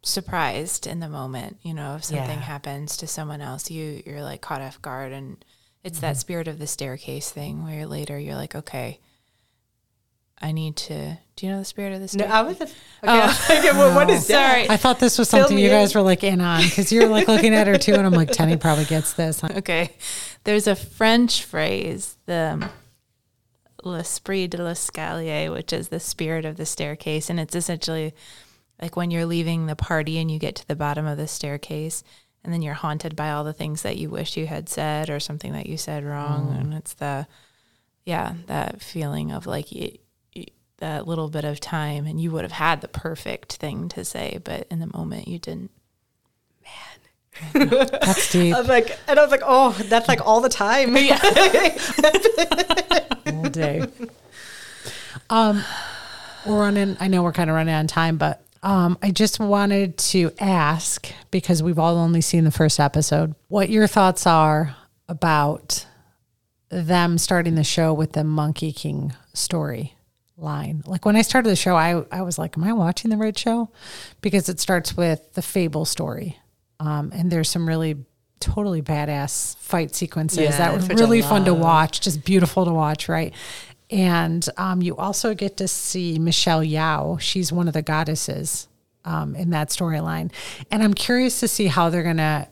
surprised 0.02 0.88
in 0.88 1.00
the 1.00 1.10
moment. 1.10 1.58
You 1.62 1.74
know, 1.74 1.96
if 1.96 2.04
something 2.04 2.40
Yeah. 2.40 2.46
happens 2.54 2.98
to 2.98 3.08
someone 3.08 3.42
else, 3.42 3.70
you 3.70 4.02
you're 4.06 4.24
like 4.24 4.42
caught 4.42 4.62
off 4.62 4.82
guard, 4.82 5.12
and 5.12 5.44
it's 5.84 6.00
that 6.00 6.18
spirit 6.18 6.48
of 6.48 6.60
the 6.60 6.68
staircase 6.68 7.32
thing 7.32 7.64
where 7.64 7.86
later 7.86 8.18
you're 8.20 8.36
like, 8.36 8.56
okay, 8.56 9.00
I 10.42 10.52
need 10.52 10.76
to. 10.78 11.18
Do 11.36 11.46
you 11.46 11.52
know 11.52 11.60
the 11.60 11.66
spirit 11.66 11.94
of 11.94 12.02
this? 12.02 12.16
No. 12.16 12.26
I 12.26 12.42
was 12.42 12.58
just, 12.58 12.76
okay, 13.04 13.22
oh. 13.24 13.46
okay, 13.50 13.72
well, 13.72 13.96
what 13.96 14.10
is 14.10 14.28
that? 14.28 14.52
Sorry. 14.54 14.70
I 14.70 14.78
thought 14.78 15.00
this 15.00 15.18
was 15.18 15.30
something 15.30 15.56
me 15.56 15.64
you 15.64 15.70
in. 15.70 15.74
guys 15.74 15.96
were 15.96 16.02
like 16.02 16.24
in 16.24 16.42
on 16.42 16.64
because 16.64 16.92
you're 16.92 17.08
like 17.08 17.28
looking 17.28 17.54
at 17.54 17.68
her 17.68 17.78
too. 17.78 17.94
And 17.94 18.06
I'm 18.06 18.14
like, 18.14 18.32
Tenny 18.32 18.58
probably 18.58 18.86
gets 18.86 19.14
this. 19.14 19.44
Okay. 19.44 19.92
There's 20.44 20.68
a 20.68 20.76
French 20.76 21.44
phrase, 21.44 22.18
the 22.26 22.60
um, 22.62 22.70
l'esprit 23.84 24.48
de 24.48 24.62
l'escalier, 24.62 25.52
which 25.52 25.74
is 25.74 25.90
the 25.90 26.00
spirit 26.00 26.46
of 26.46 26.58
the 26.58 26.66
staircase. 26.66 27.30
And 27.30 27.40
it's 27.40 27.56
essentially 27.56 28.14
like 28.82 28.96
when 28.96 29.12
you're 29.12 29.26
leaving 29.26 29.66
the 29.66 29.76
party 29.76 30.18
and 30.20 30.32
you 30.32 30.40
get 30.40 30.56
to 30.56 30.68
the 30.68 30.76
bottom 30.76 31.06
of 31.06 31.18
the 31.18 31.28
staircase 31.28 32.04
and 32.44 32.54
then 32.54 32.62
you're 32.62 32.74
haunted 32.74 33.16
by 33.16 33.32
all 33.32 33.44
the 33.44 33.54
things 33.54 33.82
that 33.82 33.98
you 33.98 34.10
wish 34.10 34.38
you 34.38 34.48
had 34.48 34.70
said 34.70 35.10
or 35.10 35.20
something 35.20 35.52
that 35.54 35.68
you 35.68 35.78
said 35.78 36.06
wrong. 36.06 36.54
Mm. 36.54 36.62
And 36.62 36.74
it's 36.74 36.94
the, 36.94 37.28
yeah, 38.06 38.34
that 38.48 38.82
feeling 38.82 39.32
of 39.32 39.46
like 39.46 39.68
y 39.72 39.92
y 39.94 40.00
that 40.80 41.08
little 41.08 41.30
bit 41.30 41.46
of 41.46 41.60
time 41.60 42.06
and 42.06 42.20
you 42.20 42.32
would 42.32 42.44
have 42.44 42.52
had 42.52 42.82
the 42.82 42.88
perfect 42.88 43.54
thing 43.54 43.90
to 43.90 44.04
say, 44.04 44.40
but 44.44 44.68
in 44.70 44.80
the 44.80 44.88
moment 44.88 45.28
you 45.28 45.40
didn't. 45.40 45.72
Man. 46.64 47.70
that's 47.70 48.32
deep. 48.32 48.54
I 48.54 48.60
was 48.60 48.68
like, 48.68 48.98
and 49.08 49.18
I 49.18 49.22
was 49.22 49.32
like, 49.32 49.44
oh, 49.46 49.72
that's 49.72 50.08
like 50.08 50.26
all 50.26 50.42
the 50.42 50.50
time. 50.50 50.96
all 53.34 53.50
day. 53.50 53.86
Um, 55.30 55.64
we're 56.46 56.60
running. 56.60 56.98
I 57.00 57.08
know 57.08 57.24
we're 57.24 57.32
kind 57.32 57.50
of 57.50 57.56
running 57.56 57.76
on 57.76 57.88
time, 57.88 58.18
but 58.18 58.44
um, 58.62 58.98
I 59.02 59.12
just 59.12 59.40
wanted 59.40 59.98
to 59.98 60.32
ask 60.40 61.12
because 61.32 61.64
we've 61.64 61.80
all 61.80 61.98
only 61.98 62.22
seen 62.22 62.44
the 62.44 62.52
first 62.52 62.80
episode. 62.80 63.36
What 63.48 63.70
your 63.70 63.88
thoughts 63.88 64.28
are 64.28 64.76
about 65.08 65.86
them 66.70 67.18
starting 67.18 67.56
the 67.56 67.64
show 67.64 67.94
with 67.94 68.14
the 68.14 68.24
Monkey 68.24 68.72
King 68.72 69.14
story 69.34 69.96
line? 70.42 70.84
Like 70.86 71.06
when 71.06 71.16
I 71.16 71.22
started 71.22 71.50
the 71.50 71.56
show, 71.56 71.76
I 71.76 72.04
I 72.12 72.22
was 72.22 72.38
like, 72.38 72.58
"Am 72.58 72.64
I 72.64 72.74
watching 72.74 73.10
the 73.12 73.18
right 73.18 73.38
show?" 73.38 73.70
Because 74.22 74.50
it 74.50 74.60
starts 74.60 74.96
with 74.96 75.34
the 75.34 75.42
Fable 75.42 75.86
story, 75.86 76.38
um, 76.80 77.12
and 77.14 77.32
there's 77.32 77.50
some 77.50 77.68
really 77.68 77.98
totally 78.40 78.82
badass 78.82 79.58
fight 79.58 79.94
sequences 79.94 80.40
Yeah, 80.40 80.58
that 80.58 80.74
were 80.74 80.96
really 80.96 81.22
fun 81.22 81.46
to 81.46 81.54
watch, 81.54 82.02
just 82.02 82.24
beautiful 82.24 82.66
to 82.66 82.72
watch, 82.72 83.10
right? 83.10 83.34
And 83.90 84.48
um, 84.58 84.82
you 84.82 84.96
also 84.96 85.34
get 85.34 85.58
to 85.58 85.68
see 85.68 86.20
Michelle 86.20 86.62
Yeoh. 86.62 87.20
She's 87.20 87.52
one 87.52 87.68
of 87.68 87.74
the 87.74 87.82
goddesses 87.82 88.68
um, 89.04 89.36
in 89.36 89.50
that 89.50 89.70
storyline. 89.70 90.32
And 90.70 90.84
I'm 90.84 90.94
curious 90.94 91.40
to 91.40 91.48
see 91.48 91.68
how 91.68 91.90
they're 91.90 92.04
going 92.04 92.18
to 92.18 92.48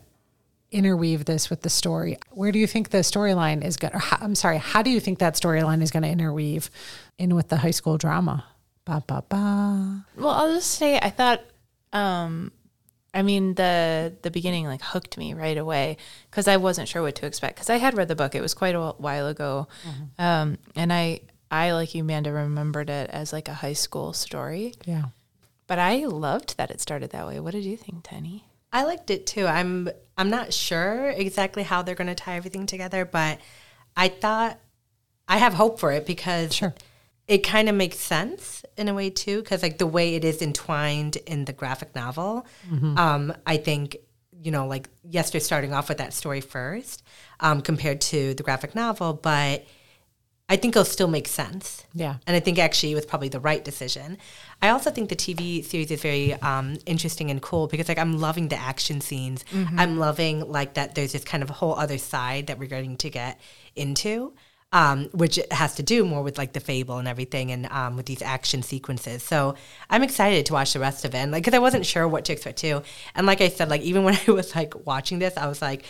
interweave 0.70 1.24
this 1.24 1.48
with 1.50 1.62
the 1.62 1.70
story. 1.70 2.18
Where 2.30 2.52
do 2.52 2.58
you 2.58 2.66
think 2.66 2.90
the 2.90 2.98
storyline 2.98 3.64
is 3.64 3.76
going 3.76 3.92
to, 3.92 4.02
I'm 4.20 4.34
sorry, 4.34 4.58
how 4.58 4.82
do 4.82 4.90
you 4.90 5.00
think 5.00 5.18
that 5.18 5.34
storyline 5.34 5.82
is 5.82 5.90
going 5.90 6.02
to 6.02 6.08
interweave 6.08 6.70
in 7.18 7.34
with 7.34 7.48
the 7.48 7.56
high 7.58 7.70
school 7.70 7.96
drama? 7.96 8.44
Ba, 8.84 9.02
ba, 9.06 9.24
ba. 9.28 10.04
Well, 10.16 10.30
I'll 10.30 10.54
just 10.54 10.70
say 10.72 10.98
I 10.98 11.10
thought 11.10 11.42
um 11.92 12.52
I 13.14 13.22
mean 13.22 13.54
the 13.54 14.14
the 14.22 14.30
beginning 14.30 14.66
like 14.66 14.82
hooked 14.82 15.16
me 15.16 15.32
right 15.34 15.56
away 15.56 15.96
cuz 16.30 16.46
I 16.46 16.56
wasn't 16.58 16.88
sure 16.88 17.02
what 17.02 17.14
to 17.16 17.26
expect 17.26 17.58
cuz 17.58 17.70
I 17.70 17.76
had 17.76 17.96
read 17.96 18.08
the 18.08 18.14
book. 18.14 18.34
It 18.34 18.40
was 18.40 18.54
quite 18.54 18.74
a 18.74 18.92
while 18.92 19.26
ago. 19.26 19.68
Um 20.18 20.58
and 20.74 20.92
I 20.92 21.20
I, 21.50 21.72
like 21.72 21.94
you, 21.94 22.02
Amanda, 22.02 22.30
remembered 22.30 22.90
it 22.90 23.08
as 23.10 23.32
like 23.32 23.48
a 23.48 23.54
high 23.54 23.72
school 23.72 24.12
story. 24.12 24.74
Yeah. 24.84 25.06
But 25.66 25.78
I 25.78 26.04
loved 26.04 26.56
that 26.58 26.70
it 26.70 26.80
started 26.80 27.10
that 27.10 27.26
way. 27.26 27.40
What 27.40 27.52
did 27.52 27.64
you 27.64 27.76
think, 27.76 28.04
Tiny? 28.04 28.44
I 28.72 28.84
liked 28.84 29.10
it 29.10 29.26
too. 29.26 29.46
I'm 29.46 29.88
I'm 30.16 30.30
not 30.30 30.52
sure 30.52 31.10
exactly 31.10 31.62
how 31.62 31.82
they're 31.82 31.94
going 31.94 32.08
to 32.08 32.14
tie 32.14 32.36
everything 32.36 32.66
together, 32.66 33.04
but 33.04 33.38
I 33.96 34.08
thought 34.08 34.58
I 35.28 35.38
have 35.38 35.54
hope 35.54 35.78
for 35.78 35.92
it 35.92 36.06
because 36.06 36.54
Sure. 36.54 36.74
it 37.26 37.38
kind 37.38 37.68
of 37.68 37.74
makes 37.74 37.98
sense 37.98 38.64
in 38.76 38.88
a 38.88 38.94
way 38.94 39.10
too 39.10 39.42
because 39.42 39.62
like 39.62 39.78
the 39.78 39.86
way 39.86 40.14
it 40.14 40.24
is 40.24 40.40
entwined 40.42 41.16
in 41.26 41.44
the 41.44 41.52
graphic 41.52 41.94
novel 41.94 42.46
um, 42.96 43.34
i 43.46 43.56
think 43.58 43.96
you 44.42 44.50
know 44.50 44.66
like 44.66 44.88
yes 45.02 45.30
they're 45.30 45.40
starting 45.40 45.72
off 45.74 45.88
with 45.90 45.98
that 45.98 46.14
story 46.14 46.40
first 46.40 47.02
um, 47.40 47.60
compared 47.60 48.00
to 48.00 48.32
the 48.34 48.42
graphic 48.42 48.74
novel 48.74 49.12
but 49.12 49.66
i 50.48 50.56
think 50.56 50.74
it'll 50.74 50.84
still 50.86 51.08
make 51.08 51.28
sense 51.28 51.84
Yeah. 51.92 52.16
and 52.26 52.34
i 52.34 52.40
think 52.40 52.58
actually 52.58 52.92
it 52.92 52.94
was 52.94 53.04
probably 53.06 53.28
the 53.28 53.40
right 53.40 53.62
decision 53.64 54.16
i 54.62 54.68
also 54.68 54.90
think 54.90 55.08
the 55.08 55.16
tv 55.16 55.64
series 55.64 55.90
is 55.90 56.00
very 56.02 56.34
um, 56.34 56.76
interesting 56.86 57.30
and 57.30 57.42
cool 57.42 57.66
because 57.66 57.88
like 57.88 57.98
i'm 57.98 58.18
loving 58.18 58.48
the 58.48 58.56
action 58.56 59.00
scenes 59.00 59.44
i'm 59.76 59.98
loving 59.98 60.40
like 60.50 60.74
that 60.74 60.94
there's 60.94 61.12
this 61.12 61.24
kind 61.24 61.42
of 61.42 61.50
a 61.50 61.54
whole 61.54 61.74
other 61.74 61.98
side 61.98 62.46
that 62.46 62.58
we're 62.58 62.68
going 62.68 62.96
to 62.96 63.10
get 63.10 63.40
into 63.76 64.32
um, 64.72 65.08
which 65.12 65.38
has 65.50 65.76
to 65.76 65.82
do 65.82 66.04
more 66.04 66.22
with 66.22 66.36
like 66.36 66.52
the 66.52 66.60
fable 66.60 66.98
and 66.98 67.08
everything, 67.08 67.50
and 67.50 67.66
um, 67.66 67.96
with 67.96 68.06
these 68.06 68.20
action 68.20 68.62
sequences. 68.62 69.22
So 69.22 69.54
I'm 69.88 70.02
excited 70.02 70.46
to 70.46 70.52
watch 70.52 70.74
the 70.74 70.80
rest 70.80 71.04
of 71.04 71.14
it, 71.14 71.18
and, 71.18 71.32
like 71.32 71.42
because 71.42 71.56
I 71.56 71.58
wasn't 71.58 71.86
sure 71.86 72.06
what 72.06 72.26
to 72.26 72.32
expect 72.32 72.58
too. 72.58 72.82
And 73.14 73.26
like 73.26 73.40
I 73.40 73.48
said, 73.48 73.70
like 73.70 73.80
even 73.82 74.04
when 74.04 74.18
I 74.26 74.30
was 74.30 74.54
like 74.54 74.86
watching 74.86 75.18
this, 75.18 75.36
I 75.36 75.46
was 75.46 75.62
like. 75.62 75.84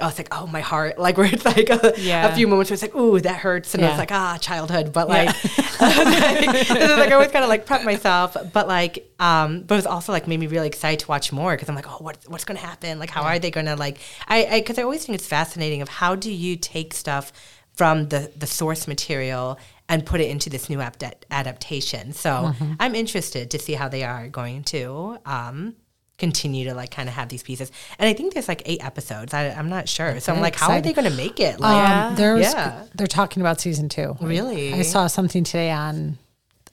I 0.00 0.06
was 0.06 0.16
like, 0.16 0.28
oh, 0.32 0.46
my 0.46 0.60
heart, 0.60 0.98
like 0.98 1.16
where 1.18 1.26
it's 1.32 1.44
like 1.44 1.68
a, 1.68 1.92
Yeah. 1.98 2.28
a 2.28 2.34
few 2.34 2.48
moments 2.48 2.70
where 2.70 2.74
it's 2.74 2.82
like, 2.82 2.94
ooh, 2.94 3.20
that 3.20 3.36
hurts. 3.36 3.74
And 3.74 3.84
I 3.84 3.90
was 3.90 3.98
like, 3.98 4.10
ah, 4.12 4.38
childhood. 4.40 4.92
But 4.92 5.08
like, 5.08 5.28
like, 5.80 7.10
I 7.10 7.10
always 7.12 7.30
kind 7.30 7.44
of 7.44 7.48
like 7.48 7.66
prep 7.66 7.84
myself. 7.84 8.36
But 8.52 8.68
like, 8.68 9.10
um, 9.20 9.62
but 9.62 9.74
it 9.74 9.78
was 9.78 9.86
also 9.86 10.12
like 10.12 10.26
made 10.26 10.40
me 10.40 10.46
really 10.46 10.66
excited 10.68 11.00
to 11.00 11.08
watch 11.08 11.32
more 11.32 11.52
because 11.54 11.68
I'm 11.68 11.74
like, 11.74 11.88
oh, 11.90 11.96
what, 12.02 12.18
what's 12.26 12.44
going 12.44 12.58
to 12.58 12.64
happen? 12.64 12.98
Like, 12.98 13.10
how 13.10 13.22
are 13.22 13.38
they 13.38 13.50
going 13.50 13.66
to 13.66 13.76
like, 13.76 13.98
I, 14.28 14.46
I, 14.46 14.60
cause 14.62 14.78
I 14.78 14.82
always 14.82 15.04
think 15.04 15.16
it's 15.16 15.26
fascinating 15.26 15.82
of 15.82 15.88
how 15.88 16.14
do 16.14 16.32
you 16.32 16.56
take 16.56 16.94
stuff 16.94 17.32
from 17.74 18.08
the, 18.08 18.30
the 18.36 18.46
source 18.46 18.86
material 18.86 19.58
and 19.88 20.04
put 20.06 20.20
it 20.20 20.30
into 20.30 20.48
this 20.50 20.70
new 20.70 20.80
adapt- 20.80 21.26
adaptation. 21.30 22.12
So 22.12 22.30
Mm-hmm. 22.52 22.72
I'm 22.80 22.94
interested 22.94 23.50
to 23.50 23.58
see 23.58 23.74
how 23.74 23.88
they 23.88 24.04
are 24.04 24.28
going 24.28 24.62
to 24.64 25.18
um, 25.26 25.74
continue 26.22 26.66
to 26.66 26.72
like 26.72 26.92
kind 26.92 27.08
of 27.08 27.16
have 27.16 27.28
these 27.28 27.42
pieces. 27.42 27.72
And 27.98 28.08
I 28.08 28.12
think 28.12 28.32
there's 28.32 28.46
like 28.46 28.62
eight 28.64 28.84
episodes. 28.84 29.34
I, 29.34 29.48
I'm 29.48 29.68
not 29.68 29.88
sure. 29.88 30.20
So 30.20 30.32
I'm 30.32 30.40
like, 30.40 30.54
how 30.54 30.70
are 30.70 30.80
they 30.80 30.92
going 30.92 31.10
to 31.10 31.16
make 31.16 31.40
it? 31.40 31.58
Like, 31.58 31.90
Um, 31.90 32.14
there's, 32.14 32.42
Yeah. 32.52 32.84
They're 32.94 33.08
talking 33.08 33.40
about 33.40 33.60
season 33.60 33.88
two. 33.88 34.16
Really? 34.20 34.72
I 34.72 34.82
saw 34.82 35.08
something 35.08 35.42
today 35.42 35.72
on 35.72 36.18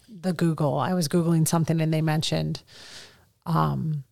the 0.08 0.34
Google. 0.34 0.78
I 0.78 0.94
was 0.94 1.08
Googling 1.08 1.48
something 1.48 1.82
and 1.82 1.92
they 1.92 2.04
mentioned 2.04 2.62
um, 3.48 4.04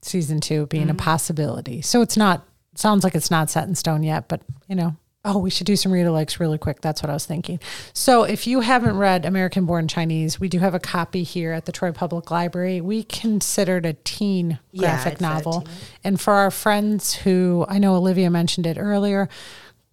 season 0.00 0.40
two 0.40 0.64
being 0.68 0.88
a 0.88 0.94
possibility. 0.94 1.82
So 1.82 2.00
it's 2.00 2.16
not, 2.16 2.46
sounds 2.74 3.04
like 3.04 3.14
it's 3.14 3.30
not 3.30 3.50
set 3.50 3.68
in 3.68 3.74
stone 3.74 4.02
yet, 4.02 4.28
but 4.28 4.40
you 4.66 4.76
know, 4.76 4.96
oh, 5.24 5.38
we 5.38 5.50
should 5.50 5.66
do 5.66 5.76
some 5.76 5.90
reader 5.90 6.10
likes 6.10 6.38
really 6.38 6.58
quick. 6.58 6.80
That's 6.80 7.02
what 7.02 7.10
I 7.10 7.14
was 7.14 7.24
thinking. 7.24 7.58
So 7.92 8.24
if 8.24 8.46
you 8.46 8.60
haven't 8.60 8.98
read 8.98 9.24
American 9.24 9.64
Born 9.64 9.88
Chinese, 9.88 10.38
we 10.38 10.48
do 10.48 10.58
have 10.58 10.74
a 10.74 10.80
copy 10.80 11.22
here 11.22 11.52
at 11.52 11.64
the 11.64 11.72
Troy 11.72 11.92
Public 11.92 12.30
Library. 12.30 12.80
We 12.80 13.04
considered 13.04 13.86
a 13.86 13.94
teen 13.94 14.58
graphic 14.76 15.20
a 15.20 15.22
novel. 15.22 15.62
teen. 15.62 15.74
And 16.04 16.20
for 16.20 16.34
our 16.34 16.50
friends 16.50 17.14
who, 17.14 17.64
I 17.68 17.78
know 17.78 17.94
Olivia 17.96 18.30
mentioned 18.30 18.66
it 18.66 18.76
earlier, 18.78 19.28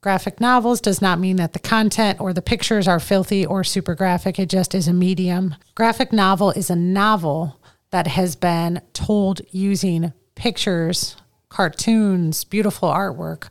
graphic 0.02 0.42
novels 0.42 0.82
does 0.82 1.02
not 1.02 1.20
mean 1.20 1.38
that 1.38 1.54
the 1.54 1.60
content 1.60 2.20
or 2.20 2.34
the 2.34 2.42
pictures 2.42 2.88
are 2.88 3.00
filthy 3.00 3.46
or 3.46 3.64
super 3.64 3.96
graphic. 3.96 4.38
It 4.38 4.50
just 4.50 4.76
is 4.76 4.88
a 4.88 4.94
medium. 4.94 5.56
Graphic 5.76 6.12
novel 6.12 6.52
is 6.52 6.70
a 6.70 6.76
novel 6.76 7.58
that 7.92 8.08
has 8.08 8.36
been 8.36 8.82
told 8.94 9.42
using 9.52 10.12
pictures, 10.36 11.16
cartoons, 11.50 12.44
beautiful 12.44 12.90
artwork, 12.90 13.50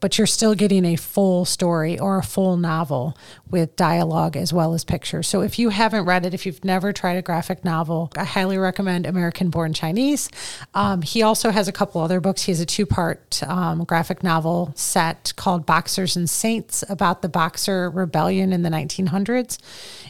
but 0.00 0.16
you're 0.18 0.26
still 0.26 0.54
getting 0.54 0.84
a 0.84 0.96
full 0.96 1.44
story 1.44 1.98
or 1.98 2.18
a 2.18 2.22
full 2.22 2.56
novel 2.56 3.16
with 3.50 3.76
dialogue 3.76 4.36
as 4.36 4.52
well 4.52 4.74
as 4.74 4.84
pictures. 4.84 5.28
So 5.28 5.42
if 5.42 5.58
you 5.58 5.68
haven't 5.68 6.04
read 6.04 6.24
it, 6.24 6.34
if 6.34 6.46
you've 6.46 6.64
never 6.64 6.92
tried 6.92 7.16
a 7.16 7.22
graphic 7.22 7.64
novel, 7.64 8.10
I 8.16 8.24
highly 8.24 8.58
recommend 8.58 9.06
American 9.06 9.50
Born 9.50 9.72
Chinese. 9.72 10.30
Um, 10.74 11.02
he 11.02 11.22
also 11.22 11.50
has 11.50 11.68
a 11.68 11.72
couple 11.72 12.00
other 12.00 12.20
books. 12.20 12.42
He 12.42 12.52
has 12.52 12.60
a 12.60 12.66
two 12.66 12.86
part 12.86 13.42
um, 13.42 13.84
graphic 13.84 14.22
novel 14.22 14.72
set 14.74 15.32
called 15.36 15.66
Boxers 15.66 16.16
and 16.16 16.28
Saints 16.28 16.82
about 16.88 17.22
the 17.22 17.28
Boxer 17.28 17.90
Rebellion 17.90 18.52
in 18.52 18.62
the 18.62 18.70
1900s 18.70 19.58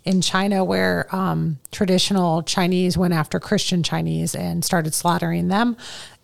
in 0.05 0.21
China, 0.21 0.65
where 0.65 1.15
um, 1.15 1.59
traditional 1.73 2.43
Chinese 2.43 2.97
went 2.97 3.15
after 3.15 3.41
Christian 3.41 3.83
Chinese 3.83 4.35
and 4.35 4.65
started 4.65 4.95
slaughtering 4.95 5.49
them. 5.49 5.77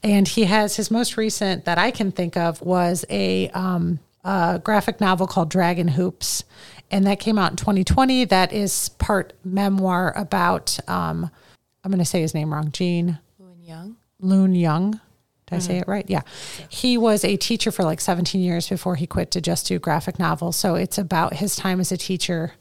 And 0.07 0.29
he 0.29 0.45
has 0.45 0.77
his 0.77 0.91
most 0.91 1.17
recent 1.17 1.65
that 1.65 1.79
I 1.79 1.91
can 1.91 2.13
think 2.13 2.37
of 2.37 2.63
was 2.63 3.05
a, 3.11 3.49
um, 3.51 3.99
a 4.25 4.61
graphic 4.63 5.01
novel 5.01 5.27
called 5.27 5.51
Dragon 5.51 5.89
Hoops. 5.89 6.45
And 6.93 7.05
that 7.07 7.19
came 7.19 7.39
out 7.39 7.51
in 7.51 7.57
2020. 7.57 8.25
That 8.27 8.53
is 8.53 8.91
part 8.91 9.33
memoir 9.45 10.13
about, 10.17 10.79
um, 10.89 11.29
I'm 11.83 11.91
going 11.91 11.99
to 11.99 12.05
say 12.05 12.21
his 12.21 12.35
name 12.35 12.55
wrong, 12.55 12.71
Gene 12.71 13.19
When 13.39 13.61
young? 13.61 13.97
Loon 14.21 14.55
Young. 14.55 15.01
Did 15.49 15.57
I 15.57 15.59
say 15.59 15.79
it 15.79 15.89
right? 15.89 16.05
Yeah. 16.09 16.23
He 16.69 16.97
was 16.99 17.25
a 17.25 17.37
teacher 17.37 17.71
for 17.73 17.83
like 17.85 18.01
17 18.01 18.41
years 18.41 18.69
before 18.69 18.95
he 18.97 19.07
quit 19.07 19.31
to 19.33 19.41
just 19.41 19.67
do 19.67 19.79
graphic 19.79 20.19
novels. 20.19 20.57
So 20.57 20.75
it's 20.77 20.99
about 20.99 21.35
his 21.35 21.55
time 21.57 21.81
as 21.81 21.91
a 21.93 21.97
teacher. 21.97 22.53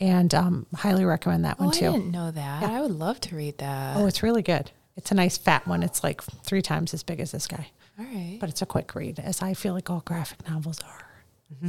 And 0.00 0.32
um, 0.34 0.66
highly 0.74 1.04
recommend 1.04 1.44
that 1.44 1.56
Oh, 1.60 1.66
one 1.66 1.74
I 1.74 1.78
too. 1.78 1.92
didn't 1.92 2.10
know 2.10 2.30
that. 2.30 2.62
I 2.64 2.80
would 2.80 2.92
love 2.92 3.20
to 3.22 3.36
read 3.36 3.58
that. 3.58 3.96
Oh, 3.96 4.06
it's 4.06 4.22
really 4.22 4.42
good. 4.42 4.70
It's 5.00 5.10
a 5.10 5.14
nice 5.14 5.38
fat 5.38 5.66
one. 5.66 5.82
It's 5.82 6.04
like 6.04 6.20
three 6.22 6.60
times 6.60 6.92
as 6.92 7.02
big 7.02 7.20
as 7.20 7.32
this 7.32 7.46
guy, 7.46 7.70
All 7.98 8.04
right. 8.04 8.36
but 8.38 8.50
it's 8.50 8.60
a 8.60 8.66
quick 8.66 8.94
read, 8.94 9.18
as 9.18 9.40
I 9.40 9.54
feel 9.54 9.72
like 9.72 9.88
all 9.88 10.02
graphic 10.04 10.46
novels 10.46 10.78
are. 10.82 11.06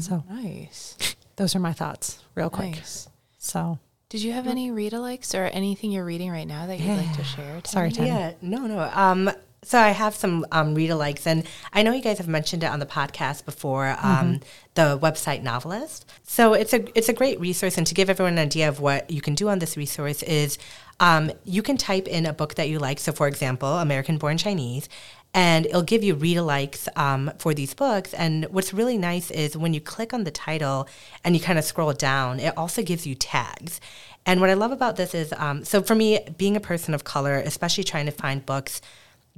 So 0.02 0.26
nice. 0.30 0.98
those 1.38 1.56
are 1.56 1.60
my 1.60 1.72
thoughts, 1.72 2.20
real 2.36 2.50
quick. 2.50 2.72
Nice. 2.72 3.08
So 3.38 3.80
Did 4.10 4.22
you 4.22 4.34
have 4.34 4.48
any 4.48 4.70
read 4.70 4.92
alikes 4.92 5.34
or 5.34 5.46
anything 5.46 5.92
you're 5.94 6.04
reading 6.04 6.30
right 6.30 6.46
now 6.48 6.66
that 6.66 6.78
you'd 6.78 6.98
like 6.98 7.16
to 7.16 7.24
share? 7.24 7.62
Sorry, 7.64 7.90
Tony? 7.94 8.10
Tony. 8.10 8.20
Yeah, 8.20 8.34
no, 8.42 8.68
no. 8.68 8.80
Um, 8.94 9.32
so 9.64 9.80
I 9.80 9.90
have 9.90 10.16
some 10.16 10.46
um, 10.52 10.74
read 10.74 10.90
alikes, 10.90 11.26
and 11.28 11.46
I 11.72 11.84
know 11.84 11.94
you 11.94 12.02
guys 12.02 12.18
have 12.18 12.28
mentioned 12.28 12.64
it 12.64 12.68
on 12.68 12.80
the 12.80 12.86
podcast 12.86 13.46
before. 13.46 13.96
Um, 14.02 14.40
The 14.74 14.98
website 14.98 15.44
NoveList. 15.44 16.06
So 16.24 16.54
it's 16.54 16.74
a 16.74 16.98
it's 16.98 17.10
a 17.10 17.14
great 17.14 17.38
resource, 17.42 17.78
and 17.78 17.86
to 17.88 17.94
give 17.94 18.10
everyone 18.10 18.38
an 18.38 18.40
idea 18.40 18.70
of 18.70 18.80
what 18.80 19.12
you 19.12 19.20
can 19.20 19.36
do 19.36 19.50
on 19.50 19.60
this 19.60 19.76
resource 19.76 20.24
is, 20.24 20.58
um, 21.02 21.32
you 21.44 21.62
can 21.62 21.76
type 21.76 22.08
in 22.08 22.26
a 22.26 22.32
book 22.32 22.56
that 22.56 22.70
you 22.70 22.80
like. 22.80 23.00
So, 23.00 23.12
for 23.12 23.28
example, 23.28 23.68
American 23.80 24.18
Born 24.18 24.38
Chinese. 24.38 24.88
And 25.34 25.66
it'll 25.66 25.82
give 25.82 26.04
you 26.04 26.16
read 26.16 26.38
alikes 26.38 26.90
um, 26.98 27.32
for 27.38 27.54
these 27.54 27.74
books. 27.74 28.14
And 28.14 28.46
what's 28.46 28.74
really 28.74 28.98
nice 28.98 29.32
is 29.32 29.56
when 29.56 29.74
you 29.74 29.80
click 29.80 30.14
on 30.14 30.26
the 30.26 30.32
title 30.32 30.90
and 31.24 31.36
you 31.36 31.42
kind 31.42 31.58
of 31.58 31.64
scroll 31.64 31.94
down, 31.94 32.40
it 32.42 32.54
also 32.58 32.82
gives 32.84 33.08
you 33.08 33.16
tags. 33.16 33.80
And 34.26 34.42
what 34.42 34.50
I 34.50 34.56
love 34.56 34.74
about 34.74 34.98
this 34.98 35.16
is, 35.16 35.34
um, 35.38 35.64
so 35.64 35.82
for 35.82 35.96
me, 35.96 36.20
being 36.38 36.58
a 36.58 36.60
person 36.60 36.94
of 36.94 37.06
color, 37.06 37.38
especially 37.38 37.86
trying 37.86 38.08
to 38.08 38.12
find 38.12 38.46
books 38.46 38.82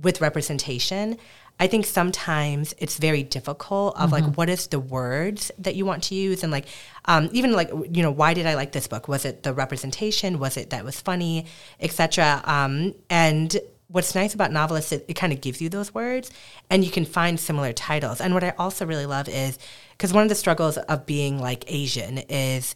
with 0.02 0.22
representation, 0.22 1.18
I 1.60 1.68
think 1.68 1.86
sometimes 1.86 2.74
it's 2.80 2.98
very 2.98 3.24
difficult 3.24 3.98
of 4.00 4.12
like 4.12 4.24
what 4.36 4.50
is 4.50 4.68
the 4.68 4.80
words 4.80 5.52
that 5.60 5.76
you 5.76 5.86
want 5.86 6.04
to 6.04 6.16
use 6.16 6.44
and 6.44 6.52
like 6.52 6.66
um, 7.06 7.30
even 7.32 7.52
like 7.54 7.70
you 7.70 8.02
know 8.02 8.12
why 8.12 8.34
did 8.34 8.48
I 8.48 8.56
like 8.56 8.72
this 8.72 8.88
book? 8.88 9.08
Was 9.08 9.24
it 9.24 9.44
the 9.44 9.54
representation? 9.54 10.40
Was 10.40 10.58
it 10.58 10.72
that 10.72 10.84
was 10.84 11.00
funny, 11.00 11.46
etc. 11.80 12.42
Um, 12.46 12.96
and 13.10 13.56
what's 13.88 14.16
nice 14.16 14.34
about 14.34 14.52
novelists 14.52 14.92
it, 14.92 15.06
it 15.08 15.14
kind 15.14 15.32
of 15.32 15.40
gives 15.42 15.62
you 15.62 15.70
those 15.70 15.94
words 15.94 16.32
and 16.72 16.84
you 16.84 16.90
can 16.90 17.06
find 17.06 17.40
similar 17.40 17.72
titles. 17.72 18.20
And 18.20 18.34
what 18.34 18.44
I 18.44 18.56
also 18.58 18.88
really 18.88 19.06
love 19.06 19.30
is 19.30 19.60
because 19.92 20.12
one 20.12 20.24
of 20.24 20.30
the 20.30 20.36
struggles 20.36 20.78
of 20.78 21.06
being 21.06 21.38
like 21.38 21.64
Asian 21.68 22.18
is 22.18 22.76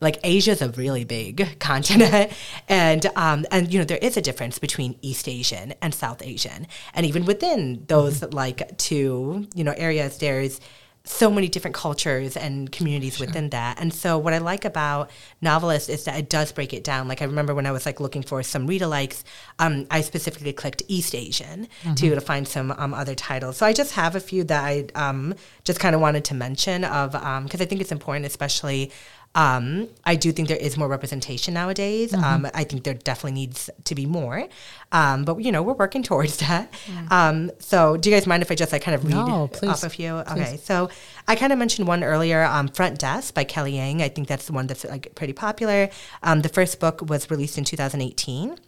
like 0.00 0.18
Asia 0.22 0.52
is 0.52 0.62
a 0.62 0.68
really 0.70 1.04
big 1.04 1.58
continent, 1.58 2.32
and 2.68 3.06
um, 3.16 3.46
and 3.50 3.72
you 3.72 3.78
know 3.78 3.84
there 3.84 3.98
is 3.98 4.16
a 4.16 4.22
difference 4.22 4.58
between 4.58 4.98
East 5.02 5.28
Asian 5.28 5.74
and 5.80 5.94
South 5.94 6.22
Asian, 6.22 6.66
and 6.94 7.06
even 7.06 7.24
within 7.24 7.84
those 7.88 8.22
like 8.22 8.76
two 8.78 9.46
you 9.54 9.64
know 9.64 9.74
areas, 9.76 10.18
there's 10.18 10.60
so 11.06 11.30
many 11.30 11.48
different 11.48 11.74
cultures 11.74 12.36
and 12.36 12.70
communities 12.72 13.20
within 13.20 13.50
that. 13.50 13.80
And 13.80 13.94
so 13.94 14.18
what 14.18 14.34
I 14.34 14.38
like 14.38 14.64
about 14.64 15.10
NoveList 15.40 15.88
is 15.88 16.04
that 16.04 16.18
it 16.18 16.28
does 16.28 16.50
break 16.50 16.74
it 16.74 16.82
down. 16.82 17.06
Like 17.06 17.22
I 17.22 17.26
remember 17.26 17.54
when 17.54 17.64
I 17.64 17.70
was 17.70 17.86
like 17.86 18.00
looking 18.00 18.22
for 18.22 18.42
some 18.42 18.66
read 18.66 18.82
alikes, 18.82 19.22
um, 19.60 19.86
I 19.88 20.00
specifically 20.00 20.52
clicked 20.52 20.82
East 20.88 21.14
Asian 21.14 21.68
to 21.94 22.14
to 22.14 22.20
find 22.20 22.46
some 22.46 22.74
um, 22.76 22.92
other 22.92 23.14
titles. 23.14 23.56
So 23.56 23.66
I 23.66 23.72
just 23.72 23.92
have 23.92 24.16
a 24.16 24.20
few 24.20 24.42
that 24.44 24.64
I 24.64 24.86
um, 24.96 25.34
just 25.62 25.78
kind 25.78 25.94
of 25.94 26.00
wanted 26.00 26.24
to 26.24 26.34
mention 26.34 26.82
of 26.84 27.12
because 27.44 27.60
I 27.60 27.66
think 27.66 27.80
it's 27.80 27.92
important, 27.92 28.26
especially 28.26 28.90
Um, 29.36 29.88
I 30.04 30.16
do 30.16 30.32
think 30.32 30.48
there 30.48 30.56
is 30.56 30.78
more 30.78 30.88
representation 30.88 31.52
nowadays. 31.54 32.10
Mm-hmm. 32.10 32.24
Um, 32.24 32.50
I 32.54 32.64
think 32.64 32.84
there 32.84 32.94
definitely 32.94 33.32
needs 33.32 33.68
to 33.84 33.94
be 33.94 34.06
more, 34.06 34.48
um, 34.92 35.24
but 35.26 35.38
you 35.40 35.52
know 35.52 35.62
we're 35.62 35.74
working 35.74 36.02
towards 36.02 36.36
that. 36.46 36.72
Um, 37.10 37.52
so, 37.58 37.98
do 37.98 38.08
you 38.08 38.16
guys 38.16 38.26
mind 38.26 38.42
if 38.42 38.50
I 38.50 38.54
just 38.54 38.72
like 38.72 38.82
kind 38.82 38.94
of 38.94 39.04
read 39.04 39.14
No, 39.14 39.48
please. 39.52 39.68
off 39.68 39.84
a 39.84 39.90
few? 39.90 40.14
Okay, 40.14 40.56
so 40.56 40.88
I 41.28 41.36
kind 41.36 41.52
of 41.52 41.58
mentioned 41.58 41.86
one 41.86 42.02
earlier, 42.02 42.44
um, 42.44 42.68
Front 42.68 42.98
Desk 42.98 43.34
by 43.34 43.44
Kelly 43.44 43.76
Yang. 43.76 44.02
I 44.02 44.08
think 44.08 44.26
that's 44.26 44.46
the 44.46 44.54
one 44.54 44.66
that's 44.66 44.84
like 44.84 45.14
pretty 45.14 45.34
popular. 45.34 45.90
Um, 46.22 46.40
the 46.40 46.48
first 46.48 46.80
book 46.80 47.02
was 47.02 47.30
released 47.30 47.58
in 47.58 47.64
2018. 47.64 48.58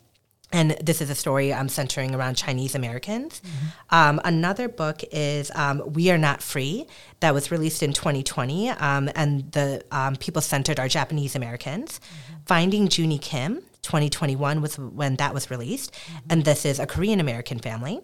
And 0.51 0.71
this 0.83 1.03
is 1.03 1.11
a 1.11 1.15
story 1.15 1.53
um, 1.53 1.69
centering 1.69 2.15
around 2.15 2.37
Chinese 2.37 2.75
Americans. 2.75 3.43
Um, 3.91 4.19
another 4.25 4.69
book 4.69 5.03
is 5.13 5.51
um, 5.55 5.83
We 5.93 6.11
Are 6.11 6.17
Not 6.17 6.43
Free, 6.43 6.87
that 7.21 7.35
was 7.35 7.51
released 7.51 7.83
in 7.83 7.93
2020. 7.93 8.71
Um, 8.71 9.11
and 9.15 9.53
the 9.53 9.85
um, 9.91 10.17
people 10.17 10.41
centered 10.41 10.81
are 10.81 10.89
Japanese 10.89 11.37
Americans. 11.37 12.01
Finding 12.47 12.89
Junie 12.91 13.19
Kim, 13.19 13.57
2021 13.83 14.63
was 14.63 14.79
when 14.79 15.17
that 15.17 15.35
was 15.35 15.51
released. 15.51 15.95
And 16.31 16.45
this 16.45 16.65
is 16.65 16.79
a 16.79 16.87
Korean 16.87 17.21
American 17.21 17.59
family. 17.59 18.01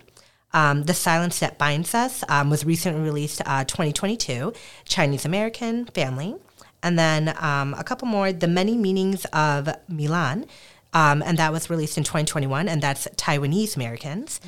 Um, 0.52 0.84
the 0.84 0.94
Silence 0.94 1.40
That 1.40 1.58
Binds 1.58 1.94
Us 1.94 2.22
um, 2.28 2.50
was 2.50 2.64
recently 2.64 3.02
released 3.02 3.40
uh, 3.44 3.64
2022, 3.64 4.52
Chinese 4.84 5.24
American 5.24 5.86
family. 5.86 6.36
And 6.82 6.98
then 6.98 7.34
um, 7.40 7.74
a 7.74 7.82
couple 7.82 8.06
more, 8.06 8.30
The 8.32 8.46
Many 8.46 8.76
Meanings 8.76 9.24
of 9.32 9.68
Meilan. 9.90 10.46
Um, 10.94 11.22
and 11.22 11.36
that 11.38 11.52
was 11.52 11.68
released 11.68 11.98
in 11.98 12.04
2021, 12.04 12.68
and 12.68 12.80
that's 12.80 13.06
Taiwanese 13.16 13.76
Americans. 13.76 14.40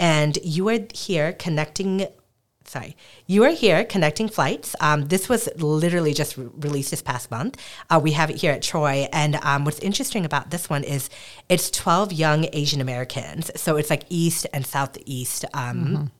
And 0.00 0.36
you 0.42 0.68
are 0.68 0.80
here 0.92 1.32
connecting. 1.32 2.06
Sorry, 2.64 2.96
you 3.26 3.44
are 3.44 3.50
here 3.50 3.84
connecting 3.84 4.28
flights. 4.28 4.74
Um, 4.80 5.06
this 5.06 5.28
was 5.28 5.48
literally 5.56 6.14
just 6.14 6.36
re- 6.36 6.48
released 6.58 6.90
this 6.90 7.02
past 7.02 7.30
month. 7.30 7.60
Uh, 7.90 8.00
we 8.02 8.12
have 8.12 8.30
it 8.30 8.36
here 8.36 8.52
at 8.52 8.62
Troy, 8.62 9.08
and 9.12 9.36
um, 9.42 9.64
what's 9.64 9.80
interesting 9.80 10.24
about 10.24 10.50
this 10.50 10.70
one 10.70 10.84
is 10.84 11.10
it's 11.48 11.70
12 11.70 12.12
young 12.12 12.46
Asian 12.52 12.80
Americans. 12.80 13.50
So 13.56 13.76
it's 13.76 13.90
like 13.90 14.04
East 14.08 14.46
and 14.54 14.66
Southeast 14.66 15.44
um, 15.54 16.10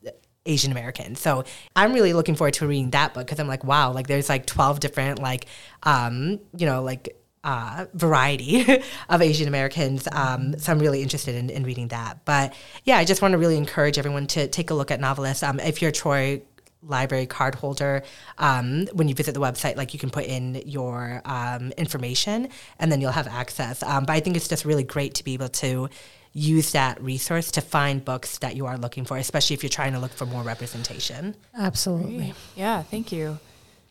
Asian 0.46 0.72
Americans. 0.72 1.20
So 1.20 1.44
I'm 1.76 1.92
really 1.92 2.12
looking 2.12 2.34
forward 2.34 2.54
to 2.54 2.66
reading 2.66 2.90
that 2.90 3.14
book 3.14 3.26
because 3.26 3.38
I'm 3.38 3.48
like, 3.48 3.64
wow, 3.64 3.92
like 3.92 4.06
there's 4.06 4.28
like 4.28 4.46
12 4.46 4.80
different 4.80 5.20
like, 5.20 5.46
um, 5.84 6.40
you 6.56 6.66
know, 6.66 6.82
like 6.82 7.16
uh, 7.44 7.86
variety 7.94 8.82
of 9.08 9.22
Asian 9.22 9.48
Americans. 9.48 10.06
Um, 10.10 10.58
so 10.58 10.72
I'm 10.72 10.78
really 10.78 11.02
interested 11.02 11.34
in, 11.34 11.50
in 11.50 11.64
reading 11.64 11.88
that. 11.88 12.24
But 12.24 12.54
yeah, 12.84 12.98
I 12.98 13.04
just 13.04 13.22
want 13.22 13.32
to 13.32 13.38
really 13.38 13.56
encourage 13.56 13.98
everyone 13.98 14.26
to 14.28 14.48
take 14.48 14.70
a 14.70 14.74
look 14.74 14.90
at 14.90 15.00
novelists. 15.00 15.42
Um, 15.42 15.60
if 15.60 15.82
you're 15.82 15.90
a 15.90 15.92
Troy 15.92 16.42
library 16.82 17.26
card 17.26 17.54
holder, 17.54 18.02
um, 18.38 18.86
when 18.92 19.08
you 19.08 19.14
visit 19.14 19.34
the 19.34 19.40
website, 19.40 19.76
like 19.76 19.92
you 19.92 20.00
can 20.00 20.10
put 20.10 20.24
in 20.24 20.62
your 20.66 21.22
um, 21.24 21.72
information 21.72 22.48
and 22.78 22.90
then 22.90 23.00
you'll 23.00 23.12
have 23.12 23.28
access. 23.28 23.82
Um, 23.82 24.04
but 24.04 24.12
I 24.12 24.20
think 24.20 24.36
it's 24.36 24.48
just 24.48 24.64
really 24.64 24.84
great 24.84 25.14
to 25.14 25.24
be 25.24 25.34
able 25.34 25.48
to 25.48 25.88
use 26.32 26.72
that 26.72 27.00
resource 27.02 27.50
to 27.52 27.60
find 27.60 28.04
books 28.04 28.38
that 28.38 28.56
you 28.56 28.66
are 28.66 28.78
looking 28.78 29.04
for, 29.04 29.16
especially 29.18 29.54
if 29.54 29.62
you're 29.62 29.70
trying 29.70 29.92
to 29.92 29.98
look 29.98 30.12
for 30.12 30.26
more 30.26 30.42
representation. 30.42 31.36
Absolutely. 31.56 32.34
Yeah, 32.56 32.82
thank 32.82 33.12
you. 33.12 33.38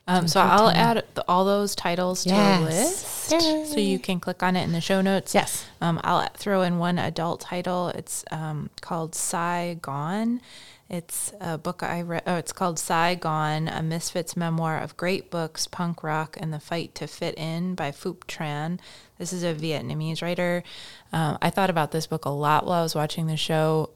Um, 0.07 0.27
so 0.27 0.41
I'll 0.41 0.69
add 0.69 1.05
the, 1.13 1.23
all 1.27 1.45
those 1.45 1.75
titles 1.75 2.23
to 2.25 2.31
a 2.31 2.33
Yes. 2.33 3.29
list, 3.29 3.71
so 3.71 3.79
you 3.79 3.99
can 3.99 4.19
click 4.19 4.43
on 4.43 4.55
it 4.55 4.63
in 4.63 4.71
the 4.71 4.81
show 4.81 4.99
notes. 5.01 5.33
Yes. 5.33 5.65
Um, 5.79 6.01
I'll 6.03 6.27
throw 6.35 6.63
in 6.63 6.79
one 6.79 6.97
adult 6.99 7.41
title. 7.41 7.89
It's 7.89 8.25
um, 8.31 8.69
called 8.81 9.15
Sigh, 9.15 9.77
Gone. 9.81 10.41
It's 10.89 11.31
a 11.39 11.57
book 11.57 11.83
I 11.83 12.01
read. 12.01 12.23
Oh, 12.27 12.35
it's 12.35 12.51
called 12.51 12.77
Sigh, 12.77 13.15
Gone, 13.15 13.69
a 13.69 13.81
misfits 13.81 14.35
memoir 14.35 14.77
of 14.79 14.97
great 14.97 15.31
books, 15.31 15.65
punk 15.65 16.03
rock, 16.03 16.35
and 16.37 16.51
the 16.51 16.59
fight 16.59 16.93
to 16.95 17.07
fit 17.07 17.37
in 17.37 17.75
by 17.75 17.91
Phuc 17.91 18.25
Tran. 18.25 18.79
This 19.17 19.31
is 19.31 19.43
a 19.43 19.53
Vietnamese 19.53 20.21
writer. 20.21 20.63
Um, 21.13 21.37
I 21.41 21.49
thought 21.49 21.69
about 21.69 21.91
this 21.91 22.07
book 22.07 22.25
a 22.25 22.29
lot 22.29 22.65
while 22.65 22.79
I 22.79 22.83
was 22.83 22.95
watching 22.95 23.27
the 23.27 23.37
show. 23.37 23.91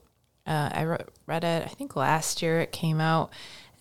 Uh, 0.46 0.70
I 0.72 0.84
wrote, 0.84 1.08
read 1.26 1.44
it, 1.44 1.64
I 1.64 1.68
think 1.68 1.96
last 1.96 2.40
year 2.40 2.60
it 2.60 2.70
came 2.72 3.00
out, 3.00 3.30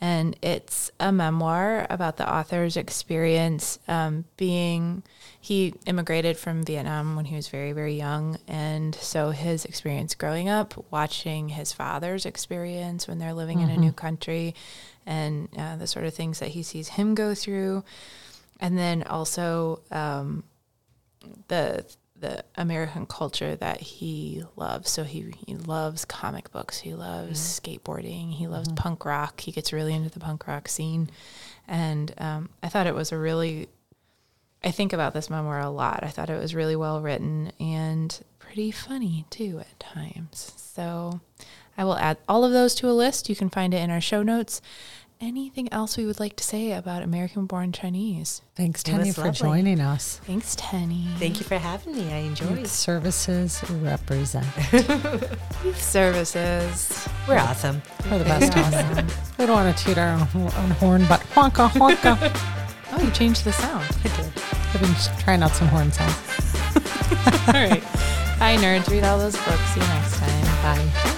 and 0.06 0.36
it's 0.44 0.92
a 1.00 1.12
memoir 1.12 1.88
about 1.90 2.18
the 2.18 2.32
author's 2.32 2.78
experience 2.78 3.80
um, 3.88 4.24
being. 4.38 5.02
He 5.42 5.74
immigrated 5.88 6.38
from 6.38 6.64
Vietnam 6.64 7.16
when 7.16 7.26
he 7.26 7.36
was 7.36 7.48
very, 7.48 7.72
very 7.72 7.96
young, 7.96 8.38
and 8.48 8.94
so 8.94 9.32
his 9.32 9.66
experience 9.66 10.14
growing 10.14 10.48
up, 10.48 10.86
watching 10.92 11.50
his 11.50 11.74
father's 11.74 12.24
experience 12.24 13.08
when 13.08 13.18
they're 13.18 13.34
living 13.34 13.62
in 13.62 13.72
a 13.72 13.78
new 13.78 13.92
country, 13.92 14.54
and 15.08 15.50
uh, 15.58 15.76
the 15.76 15.88
sort 15.88 16.06
of 16.06 16.14
things 16.14 16.38
that 16.38 16.50
he 16.50 16.62
sees 16.62 16.90
him 16.90 17.16
go 17.16 17.34
through, 17.34 17.84
and 18.60 18.78
then 18.78 19.02
also 19.02 19.82
um, 19.90 20.44
the 21.48 21.84
the 22.18 22.44
American 22.56 23.06
culture 23.06 23.56
that 23.56 23.82
he 23.82 24.44
loves. 24.56 24.90
So 24.90 25.04
he 25.04 25.34
he 25.46 25.56
loves 25.56 26.06
comic 26.06 26.52
books. 26.52 26.80
He 26.80 26.94
loves 26.94 27.40
skateboarding. 27.40 28.34
He 28.34 28.48
loves 28.48 28.70
punk 28.74 29.06
rock. 29.06 29.42
He 29.42 29.52
gets 29.52 29.74
really 29.74 29.94
into 29.94 30.10
the 30.10 30.20
punk 30.20 30.48
rock 30.48 30.68
scene, 30.68 31.10
and 31.68 32.14
um, 32.18 32.50
I 32.64 32.70
thought 32.70 32.88
it 32.88 32.96
was 32.96 33.12
a 33.12 33.18
really. 33.18 33.68
I 34.64 34.72
think 34.72 34.94
about 34.94 35.14
this 35.14 35.30
memoir 35.30 35.60
a 35.60 35.70
lot. 35.70 36.04
I 36.04 36.08
thought 36.08 36.32
it 36.32 36.40
was 36.40 36.56
really 36.56 36.76
well 36.76 37.00
written 37.00 37.52
and 37.60 38.20
pretty 38.40 38.72
funny 38.72 39.26
too 39.30 39.60
at 39.60 39.80
times. 39.80 40.54
So 40.56 41.20
I 41.78 41.84
will 41.84 41.98
add 41.98 42.18
all 42.28 42.44
of 42.44 42.52
those 42.52 42.74
to 42.76 42.90
a 42.90 42.94
list. 42.94 43.30
You 43.30 43.36
can 43.36 43.50
find 43.50 43.74
it 43.74 43.82
in 43.82 43.92
our 43.92 44.02
show 44.02 44.24
notes. 44.24 44.62
Anything 45.22 45.72
else 45.72 45.96
we 45.96 46.06
would 46.06 46.20
like 46.20 46.36
to 46.36 46.44
say 46.44 46.74
about 46.74 47.02
American 47.02 47.46
born 47.46 47.72
Chinese? 47.72 48.42
Thanks, 48.56 48.84
Tenny, 48.84 49.12
for 49.12 49.22
lovely. 49.22 49.34
joining 49.40 49.80
us. 49.80 50.20
Thanks, 50.26 50.56
Tenny. 50.58 51.08
Thank 51.18 51.40
you 51.40 51.46
for 51.46 51.58
having 51.58 51.96
me. 51.96 52.12
I 52.12 52.18
enjoyed 52.18 52.60
Youth 52.60 52.68
Services 52.72 53.64
represent. 53.70 54.46
Youth 55.64 55.82
services. 55.82 57.08
We're 57.28 57.38
awesome. 57.38 57.82
We're 58.12 58.20
the 58.20 58.26
best 58.26 58.56
one. 58.96 59.08
We 59.38 59.46
don't 59.46 59.56
want 59.56 59.78
to 59.78 59.84
toot 59.84 59.98
our 59.98 60.10
own, 60.14 60.22
own 60.36 60.72
horn, 60.72 61.06
but 61.08 61.20
honka 61.34 61.70
honka. 61.70 62.52
Oh, 62.98 63.02
you 63.02 63.12
changed 63.12 63.44
the 63.44 63.52
sound. 63.52 63.84
I 64.06 64.08
did. 64.16 64.32
I've 64.74 64.80
been 64.80 65.20
trying 65.20 65.44
out 65.44 65.52
some 65.52 65.68
horn 65.68 65.92
sounds. 65.92 66.16
all 67.48 67.54
right. 67.54 67.84
Bye, 68.40 68.56
nerds. 68.58 68.90
Read 68.90 69.04
all 69.04 69.18
those 69.18 69.36
books. 69.36 69.60
See 69.74 69.82
you 69.82 69.88
next 69.88 70.16
time. 70.18 70.46
Bye. 70.78 71.12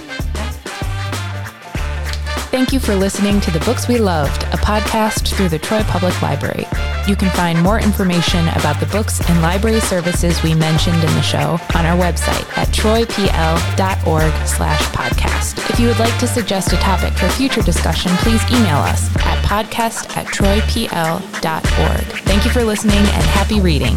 Thank 2.58 2.72
you 2.72 2.80
for 2.80 2.96
listening 2.96 3.40
to 3.42 3.52
The 3.52 3.60
Books 3.60 3.86
We 3.86 3.98
Loved, 3.98 4.42
a 4.42 4.56
podcast 4.56 5.32
through 5.32 5.48
the 5.48 5.60
Troy 5.60 5.84
Public 5.84 6.20
Library. 6.20 6.66
You 7.06 7.14
can 7.14 7.30
find 7.30 7.62
more 7.62 7.78
information 7.78 8.48
about 8.48 8.80
the 8.80 8.86
books 8.86 9.20
and 9.30 9.40
library 9.40 9.78
services 9.78 10.42
we 10.42 10.54
mentioned 10.54 10.96
in 10.96 11.14
the 11.14 11.22
show 11.22 11.60
on 11.76 11.86
our 11.86 11.96
website 11.96 12.44
at 12.58 12.66
troypl.org 12.74 14.48
slash 14.48 14.82
podcast. 14.86 15.70
If 15.70 15.78
you 15.78 15.86
would 15.86 16.00
like 16.00 16.18
to 16.18 16.26
suggest 16.26 16.72
a 16.72 16.76
topic 16.78 17.12
for 17.12 17.28
future 17.28 17.62
discussion, 17.62 18.10
please 18.16 18.42
email 18.50 18.78
us 18.78 19.08
at 19.18 19.38
podcast 19.44 20.16
at 20.16 20.26
troypl.org. 20.26 22.06
Thank 22.24 22.44
you 22.44 22.50
for 22.50 22.64
listening 22.64 22.98
and 22.98 23.24
happy 23.24 23.60
reading. 23.60 23.96